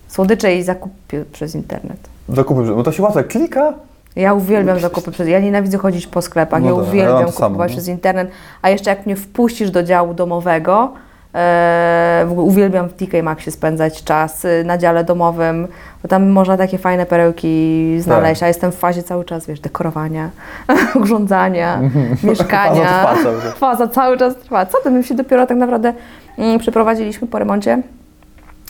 [0.09, 2.09] Słodycze i zakupy przez internet.
[2.29, 3.75] zakupy, bo to się łatwo klika.
[4.17, 7.33] Ja uwielbiam zakupy przez Ja nienawidzę chodzić po sklepach, No ja ja uwielbiam mam to
[7.33, 7.75] samo, kupować no.
[7.77, 8.31] przez internet,
[8.63, 10.93] a jeszcze jak mnie wpuścisz do działu domowego,
[11.35, 15.69] w ogóle uwielbiam w TK Maxie spędzać czas y, na dziale domowym,
[16.03, 18.47] bo tam można takie fajne perełki znaleźć, Tak.
[18.47, 20.31] a jestem w fazie cały czas, wiesz, dekorowania,
[21.03, 21.81] urządzania,
[22.25, 22.85] mieszkania.
[23.05, 23.55] Faza trwa cały czas.
[23.55, 24.67] Faza cały czas trwa.
[24.67, 25.93] Co ty, my się dopiero tak naprawdę
[26.39, 27.83] mm, przeprowadziliśmy po remoncie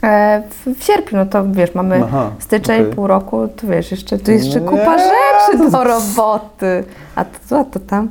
[0.03, 2.95] e, w, w sierpniu, no to wiesz, mamy Aha, styczeń, okej.
[2.95, 6.85] pół roku, to wiesz, jeszcze, tu jeszcze Nie, kupa rzeczy do roboty.
[7.17, 8.09] A to, a to tam?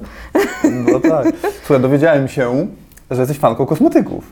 [0.64, 1.26] No tak.
[1.66, 2.68] Słuchaj, dowiedziałem się,
[3.12, 4.32] że jesteś fanką kosmetyków.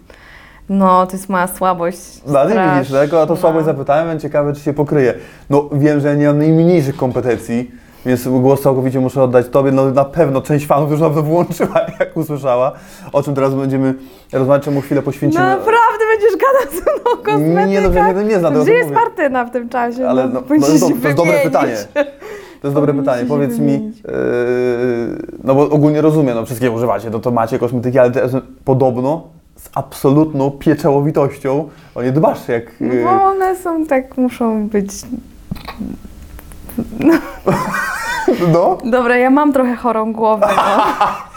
[0.70, 1.98] No, to jest moja słabość.
[2.28, 2.76] No, nie straszna.
[2.80, 3.74] widzisz tego, a to słabość No.
[3.74, 5.14] zapytałem, więc ciekawe, czy się pokryje.
[5.50, 7.72] No wiem, że ja nie mam najmniejszych kompetencji,
[8.06, 9.72] więc głos całkowicie muszę oddać Tobie.
[9.72, 12.72] No na pewno część fanów już na to włączyła, jak usłyszała,
[13.14, 13.94] o czym teraz będziemy
[14.34, 15.44] rozmawiać, czemu chwilę poświęcimy.
[15.44, 17.68] Naprawdę będziesz gadał ze mną o kosmetykach?
[17.70, 18.92] Nie, no ja nie znam, to Gdzie jest.
[18.92, 20.08] Martyna w tym czasie?
[20.10, 21.76] Ale no, no, no, to, się to jest dobre pytanie.
[22.62, 23.26] To jest dobre pytanie.
[23.26, 23.92] Powiedz mi, yy,
[25.44, 28.32] no bo ogólnie rozumiem, no wszystkie używacie, no to macie kosmetyki, ale teraz
[28.66, 32.82] podobno z absolutną pieczołowitością o nie dbasz, jak...
[32.82, 34.90] yy, Bo one są tak, muszą być...
[38.54, 40.84] No, Dobra, ja mam trochę chorą głowę, no.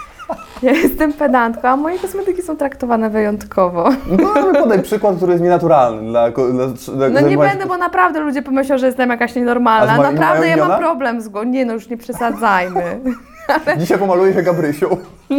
[0.63, 3.91] Ja jestem pedantką, a moje kosmetyki są traktowane wyjątkowo.
[4.23, 6.31] no ale podaj przykład, który jest nienaturalny dla...
[6.31, 9.97] dla, dla No nie będę, bo naprawdę ludzie pomyślą, że jestem jakaś nienormalna.
[9.97, 11.49] ma- Naprawdę ja mam problem z głową.
[11.49, 13.01] Nie no, już nie przesadzajmy.
[13.79, 14.87] Dzisiaj pomaluję się Gabrysią.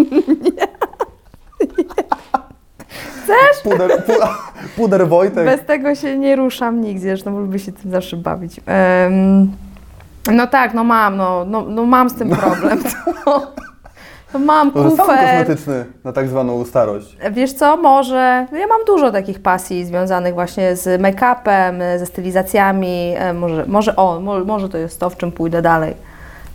[3.23, 3.63] Chcesz?
[3.63, 4.11] Puder, pu,
[4.77, 5.45] puder Wojtek.
[5.45, 8.61] Bez tego się nie ruszam nigdzie, zresztą lubię się tym zawsze bawić.
[8.65, 9.51] Em,
[10.31, 12.79] no tak, no mam, no, no, no mam z tym problem.
[12.83, 13.53] To
[14.39, 15.05] mam Może kufer.
[15.07, 17.17] kosmetyczny na tak zwaną starość.
[17.31, 23.33] Wiesz co, może, ja mam dużo takich pasji związanych właśnie z make-upem, ze stylizacjami, e,
[23.33, 25.91] może, może o, mo- może to jest to, w czym pójdę dalej.
[25.91, 25.95] E,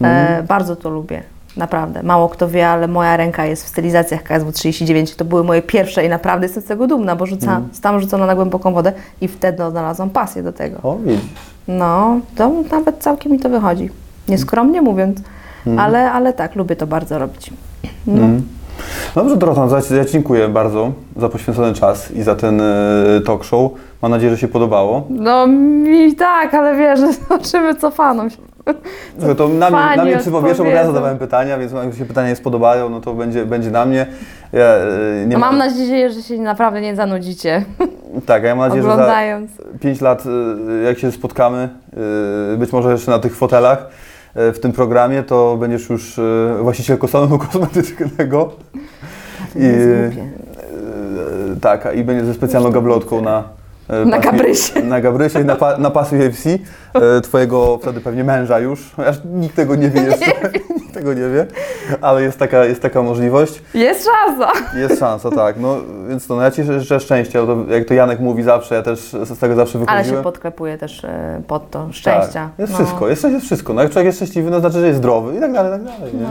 [0.06, 0.46] Mhm.
[0.46, 1.22] bardzo to lubię,
[1.56, 2.02] naprawdę.
[2.02, 6.04] Mało kto wie, ale moja ręka jest w stylizacjach KSW 39, to były moje pierwsze
[6.04, 7.68] i naprawdę jestem z tego dumna, bo rzuca, Mhm.
[7.72, 10.78] zostałam rzucona na głęboką wodę i wtedy odnalazłam pasję do tego.
[10.82, 11.30] O, widzisz.
[11.68, 13.90] No, to nawet całkiem mi to wychodzi.
[14.28, 15.18] Nieskromnie mówiąc,
[15.78, 17.50] ale, ale tak, lubię to bardzo robić.
[18.06, 18.22] No.
[18.22, 18.42] Mm.
[19.14, 22.64] Dobrze, Dorota, no ja Ci dziękuję bardzo za poświęcony czas i za ten e,
[23.26, 23.72] talk show.
[24.02, 25.06] Mam nadzieję, że się podobało.
[25.10, 28.36] No mi tak, ale wiesz, zobaczymy co fanom się.
[29.18, 32.28] Słuchaj, to na mnie, na mnie przypowiesz, bo ja zadawałem pytania, więc jak się pytania
[32.28, 34.06] nie spodobają, no to będzie, będzie na mnie.
[34.52, 37.64] Ja, e, nie Mam nadzieję, że się naprawdę nie zanudzicie
[38.26, 39.50] Tak, ja mam nadzieję, że za oglądając.
[39.80, 41.68] 5 lat, e, jak się spotkamy,
[42.58, 43.86] być może jeszcze na tych fotelach
[44.34, 48.52] w tym programie, to będziesz już e, właścicielką salonu kosmetycznego.
[49.54, 50.28] Nie głupie.
[51.52, 53.44] E, tak, i będzie ze specjalną gablotką na
[53.88, 54.82] e, Na Gabrysie.
[54.82, 56.44] Na Gabrysie i na, pa, na pasy UFC.
[57.22, 58.94] Twojego wtedy pewnie męża już.
[59.06, 60.26] Aż nikt tego nie wie jeszcze.
[60.70, 61.46] nikt tego nie wie,
[62.00, 63.62] ale jest taka, jest taka możliwość.
[63.74, 64.52] Jest szansa.
[64.78, 65.56] Jest szansa, tak.
[65.60, 65.76] No,
[66.08, 69.00] więc to, no ja Ci życzę szczęścia, to, jak to Janek mówi zawsze, ja też
[69.24, 70.18] z tego zawsze Ale wychodziłem.
[70.20, 72.32] się podklepuje też e, pod to szczęścia.
[72.32, 72.78] Tak, jest No.
[72.78, 73.74] wszystko, jest, jest wszystko.
[73.74, 75.98] No jak człowiek jest szczęśliwy, no znaczy, że jest zdrowy i tak dalej, i tak
[75.98, 76.14] dalej.
[76.14, 76.20] Nie?
[76.22, 76.30] No.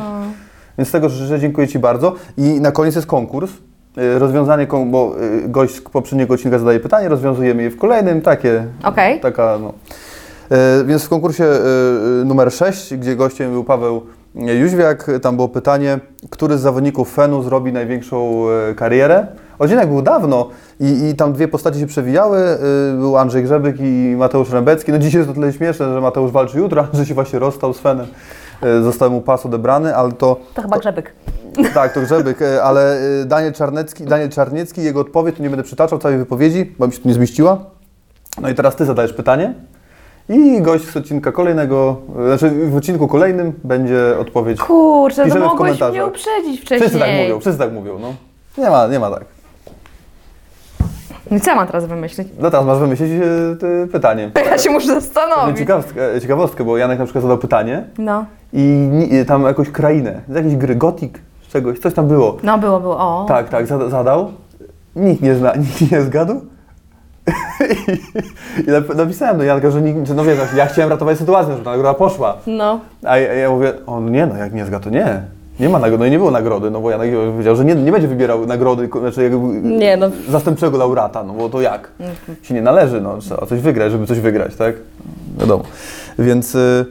[0.77, 2.15] Więc z tego życzę, dziękuję Ci bardzo.
[2.37, 3.51] I na koniec jest konkurs.
[3.97, 5.15] Y, Rozwiązanie, bo
[5.45, 9.19] y, gość z poprzedniego odcinka zadaje pytanie, rozwiązujemy je w kolejnym, takie, Okej.
[9.19, 9.73] taka no.
[10.85, 11.45] Więc w konkursie
[12.25, 14.01] numer 6, gdzie gościem był Paweł
[14.35, 15.99] Jóźwiak, tam było pytanie,
[16.29, 19.27] który z zawodników Fenu zrobi największą y, karierę.
[19.59, 20.49] Odcinek był dawno
[20.79, 22.39] i, i tam dwie postacie się przewijały.
[22.93, 24.91] y, Był Andrzej Grzebyk i Mateusz Rębecki.
[24.91, 27.79] No dzisiaj jest to tyle śmieszne, że Mateusz walczy jutro, Andrzej się właśnie rozstał z
[27.79, 28.07] Fenem.
[28.63, 31.13] Y, Został mu pas odebrany, ale to To chyba grzebyk.
[31.73, 35.63] tak, to Grzebyk, e, ale e, Daniel Czarnecki, Daniel Czarniecki, jego odpowiedź, tu nie będę
[35.63, 37.57] przytaczał całej wypowiedzi, bo mi się tu nie zmieściła.
[38.41, 39.53] No i teraz Ty zadajesz pytanie
[40.29, 44.59] i gość z odcinka kolejnego, e, znaczy w odcinku kolejnym będzie odpowiedź.
[44.59, 46.79] Kurczę, to Piszemy w mogłeś mnie uprzedzić wcześniej.
[46.79, 48.13] Wszyscy tak mówią, wszyscy tak mówią, no.
[48.63, 49.25] Nie ma, nie ma tak.
[51.31, 52.27] No i co ja mam teraz wymyślić?
[52.39, 54.31] No teraz masz wymyślić e, pytanie.
[54.51, 55.57] Ja się muszę zastanowić.
[55.57, 58.25] Ciekawostkę, ciekawostkę, bo Janek na przykład zadał pytanie No.
[58.53, 61.13] i e, tam jakąś krainę, z jakiejś gry, Gothic,
[61.47, 62.37] z czegoś, coś tam było.
[62.43, 62.97] No było, było.
[62.97, 63.25] O.
[63.27, 64.31] Tak, tak, zada- zadał.
[64.95, 66.41] Nikt nie, zna, nikt nie zgadł.
[67.29, 71.51] I, i nap- napisałem do Janka, że, nikt, że no wiesz, ja chciałem ratować sytuację,
[71.53, 72.37] żeby ta nagroda poszła.
[72.47, 72.79] No.
[73.03, 75.21] A ja, ja mówię, on nie no, jak nie zgadł, to nie.
[75.59, 77.91] Nie ma nagrody, no i nie było nagrody, no bo Janek powiedział, że nie, nie
[77.91, 79.37] będzie wybierał nagrody, znaczy jakby
[79.77, 80.09] Nie no.
[80.29, 81.91] zastępczego laureata, no bo to jak?
[82.41, 84.75] Się nie należy, no trzeba coś wygrać, żeby coś wygrać, tak?
[85.39, 85.63] Wiadomo.
[86.19, 86.85] Więc y,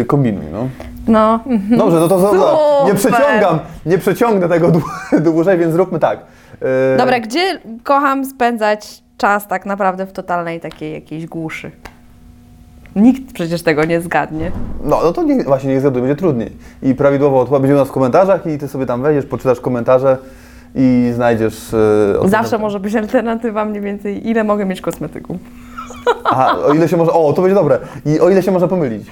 [0.00, 0.68] y, kombinuj, no.
[1.08, 1.40] No.
[1.70, 3.12] Dobrze, no to, to, to nie Super.
[3.12, 6.18] przeciągam, nie przeciągnę tego dłu- dłużej, więc zróbmy tak.
[6.94, 11.70] E, Dobra, gdzie kocham spędzać czas tak naprawdę w totalnej takiej jakiejś głuszy?
[12.96, 14.50] Nikt przecież tego nie zgadnie.
[14.84, 16.52] No, no to nie, właśnie nie zgaduj, będzie trudniej.
[16.82, 20.18] I prawidłowo odpowiedź będzie u nas w komentarzach i ty sobie tam wejdziesz, poczytasz komentarze
[20.74, 21.74] i znajdziesz...
[22.12, 22.30] Odpowiedź.
[22.30, 25.36] Zawsze może być alternatywa mniej więcej, ile mogę mieć kosmetyków.
[26.24, 27.12] Aha, o ile się może...
[27.12, 27.78] O, to będzie dobre.
[28.06, 29.06] I o ile się można pomylić.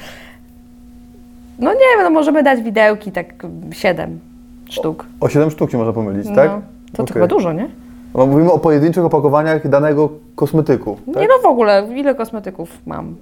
[1.60, 3.26] No nie wiem, no możemy dać widełki, tak
[3.72, 4.20] siedem
[4.68, 5.06] sztuk.
[5.20, 6.50] O 7 sztuk się można pomylić, No, tak?
[6.50, 6.60] to,
[6.96, 7.14] to Okej.
[7.14, 7.68] chyba dużo, nie?
[8.12, 10.96] Bo Mówimy o pojedynczych opakowaniach danego kosmetyku.
[11.06, 11.16] Tak?
[11.22, 13.14] Nie no w ogóle, ile kosmetyków mam?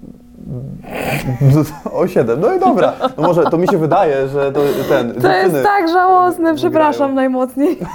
[1.93, 2.93] O 7, no i dobra.
[3.17, 5.15] No może to mi się wydaje, że to ten...
[5.15, 7.79] To jest tak żałosne, przepraszam najmocniej.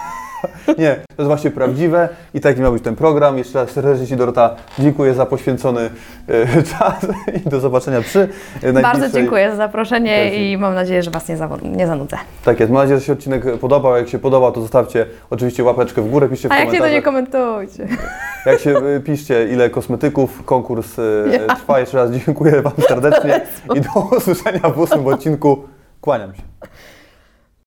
[0.78, 3.38] Nie, to jest właśnie prawdziwe i taki miał być ten program.
[3.38, 5.90] Jeszcze raz serdecznie Ci Dorota dziękuję za poświęcony
[6.28, 7.06] e, czas
[7.46, 8.30] i do zobaczenia przy
[8.64, 8.74] e.
[8.74, 10.52] Bardzo dziękuję za zaproszenie okazji.
[10.52, 12.18] i mam nadzieję, że Was nie, nie zanudzę.
[12.46, 13.96] Tak jest, mam nadzieję, że się odcinek podobał.
[13.96, 16.90] Jak się podoba, to zostawcie oczywiście łapeczkę w górę, piszcie w A jak nie, to
[16.90, 17.88] nie komentujcie.
[18.46, 20.98] Jak się y, piszcie, ile kosmetyków, konkurs
[21.32, 21.56] Ja.
[21.56, 21.80] trwa.
[21.80, 23.42] Jeszcze raz dziękuję Wam serdecznie
[23.76, 25.64] i do usłyszenia w ósmym odcinku.
[26.02, 26.42] Kłaniam się.